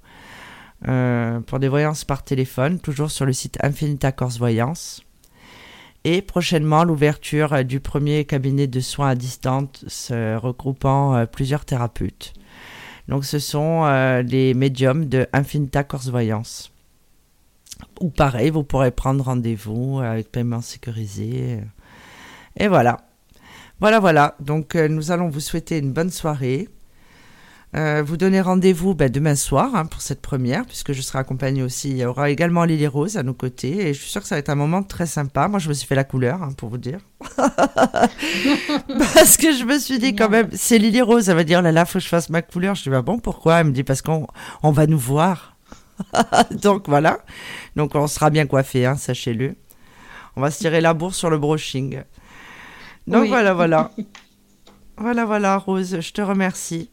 euh, 0.88 1.40
pour 1.40 1.58
des 1.58 1.68
voyances 1.68 2.06
par 2.06 2.24
téléphone, 2.24 2.80
toujours 2.80 3.10
sur 3.10 3.26
le 3.26 3.34
site 3.34 3.58
Infinita 3.64 4.12
Corse 4.12 4.38
Voyance. 4.38 5.02
Et 6.04 6.22
prochainement, 6.22 6.84
l'ouverture 6.84 7.66
du 7.66 7.80
premier 7.80 8.26
cabinet 8.26 8.68
de 8.68 8.80
soins 8.80 9.10
à 9.10 9.16
distance 9.16 10.12
regroupant 10.12 11.16
euh, 11.16 11.26
plusieurs 11.26 11.66
thérapeutes. 11.66 12.34
Donc, 13.08 13.26
ce 13.26 13.40
sont 13.40 13.86
euh, 13.86 14.22
les 14.22 14.54
médiums 14.54 15.06
de 15.06 15.26
Infinita 15.34 15.84
Corse 15.84 16.10
Voyance. 16.10 16.73
Ou 18.02 18.10
pareil, 18.10 18.50
vous 18.50 18.64
pourrez 18.64 18.92
prendre 18.92 19.24
rendez-vous 19.24 20.00
avec 20.00 20.32
paiement 20.32 20.62
sécurisé. 20.62 21.60
Et 22.58 22.68
voilà. 22.68 22.98
Voilà, 23.80 24.00
voilà. 24.00 24.36
Donc, 24.40 24.76
nous 24.76 25.12
allons 25.12 25.30
vous 25.30 25.40
souhaiter 25.40 25.78
une 25.78 25.92
bonne 25.92 26.12
soirée. 26.12 26.70
Euh, 27.76 28.04
vous 28.06 28.18
donnez 28.18 28.40
rendez-vous 28.40 28.94
ben, 28.94 29.10
demain 29.10 29.34
soir 29.34 29.76
hein, 29.76 29.88
pour 29.88 30.02
cette 30.02 30.22
première, 30.22 30.64
puisque 30.66 30.94
je 30.94 31.02
serai 31.02 31.18
accompagnée 31.20 31.64
aussi. 31.64 31.90
Il 31.90 31.98
y 31.98 32.06
aura 32.06 32.30
également 32.30 32.66
Lily 32.66 32.86
Rose 32.86 33.18
à 33.18 33.24
nos 33.24 33.34
côtés, 33.34 33.88
et 33.88 33.94
je 33.96 34.00
suis 34.00 34.12
sûre 34.12 34.22
que 34.22 34.28
ça 34.28 34.36
va 34.36 34.40
être 34.40 34.50
un 34.50 34.56
moment 34.56 34.84
très 34.84 35.08
sympa. 35.08 35.48
Moi, 35.48 35.58
je 35.58 35.70
me 35.70 35.74
suis 35.74 35.88
fait 35.88 35.96
la 35.96 36.04
couleur, 36.04 36.44
hein, 36.44 36.50
pour 36.56 36.70
vous 36.70 36.78
dire. 36.78 37.00
parce 37.38 39.38
que 39.38 39.54
je 39.54 39.66
me 39.66 39.80
suis 39.80 39.98
dit 39.98 40.16
quand 40.16 40.30
même, 40.30 40.50
c'est 40.54 40.78
Lily 40.78 41.02
Rose, 41.02 41.30
elle 41.30 41.36
va 41.36 41.44
dire, 41.44 41.64
là 41.64 41.72
là, 41.72 41.86
faut 41.86 41.98
que 41.98 42.04
je 42.04 42.10
fasse 42.10 42.30
ma 42.30 42.44
couleur. 42.44 42.76
Je 42.76 42.84
dis, 42.84 42.90
bah 42.90 43.02
bon, 43.02 43.18
pourquoi? 43.18 43.62
Elle 43.62 43.68
me 43.68 43.72
dit, 43.72 43.84
parce 43.84 44.04
qu'on 44.04 44.28
on 44.62 44.72
va 44.72 44.86
nous 44.86 45.00
voir. 45.00 45.53
Donc 46.52 46.88
voilà. 46.88 47.20
Donc 47.76 47.96
on 47.96 48.08
sera 48.08 48.30
bien 48.30 48.46
coiffé, 48.46 48.86
hein, 48.86 48.96
sachez-le. 48.96 49.56
On 50.36 50.42
va 50.42 50.52
se 50.52 50.60
tirer 50.60 50.82
la 50.82 50.94
bourse 50.94 51.18
sur 51.18 51.30
le 51.30 51.38
brushing. 51.38 52.02
Donc 53.08 53.28
voilà, 53.28 53.54
voilà. 53.54 53.92
voilà, 54.98 55.26
voilà, 55.26 55.58
Rose, 55.58 56.00
je 56.00 56.12
te 56.12 56.22
remercie. 56.22 56.90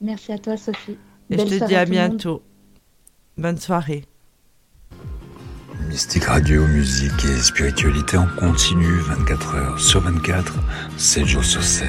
Merci 0.00 0.32
à 0.32 0.38
toi, 0.38 0.56
Sophie. 0.56 0.98
Et 1.30 1.38
je 1.38 1.44
te 1.58 1.66
dis 1.66 1.76
à, 1.76 1.84
bientôt. 1.84 2.42
Bonne 3.36 3.58
soirée. 3.58 4.04
Mystique 5.88 6.24
Radio, 6.24 6.66
musique 6.66 7.24
et 7.24 7.38
spiritualité 7.38 8.16
en 8.16 8.26
continu 8.38 8.98
24 9.00 9.54
heures 9.54 9.80
sur 9.80 10.00
24, 10.00 10.54
7 10.96 11.26
jours 11.26 11.44
sur 11.44 11.62
7. 11.62 11.88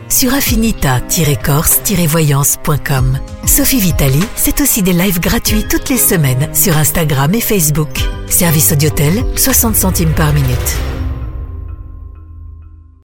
sur 0.11 0.33
affinita-corse-voyance.com. 0.33 3.19
Sophie 3.45 3.79
Vitali, 3.79 4.19
c'est 4.35 4.59
aussi 4.61 4.83
des 4.83 4.93
lives 4.93 5.19
gratuits 5.19 5.65
toutes 5.69 5.89
les 5.89 5.97
semaines 5.97 6.47
sur 6.53 6.77
Instagram 6.77 7.33
et 7.33 7.41
Facebook. 7.41 7.89
Service 8.27 8.71
Audiotel, 8.73 9.23
60 9.35 9.75
centimes 9.75 10.13
par 10.13 10.31
minute. 10.33 10.77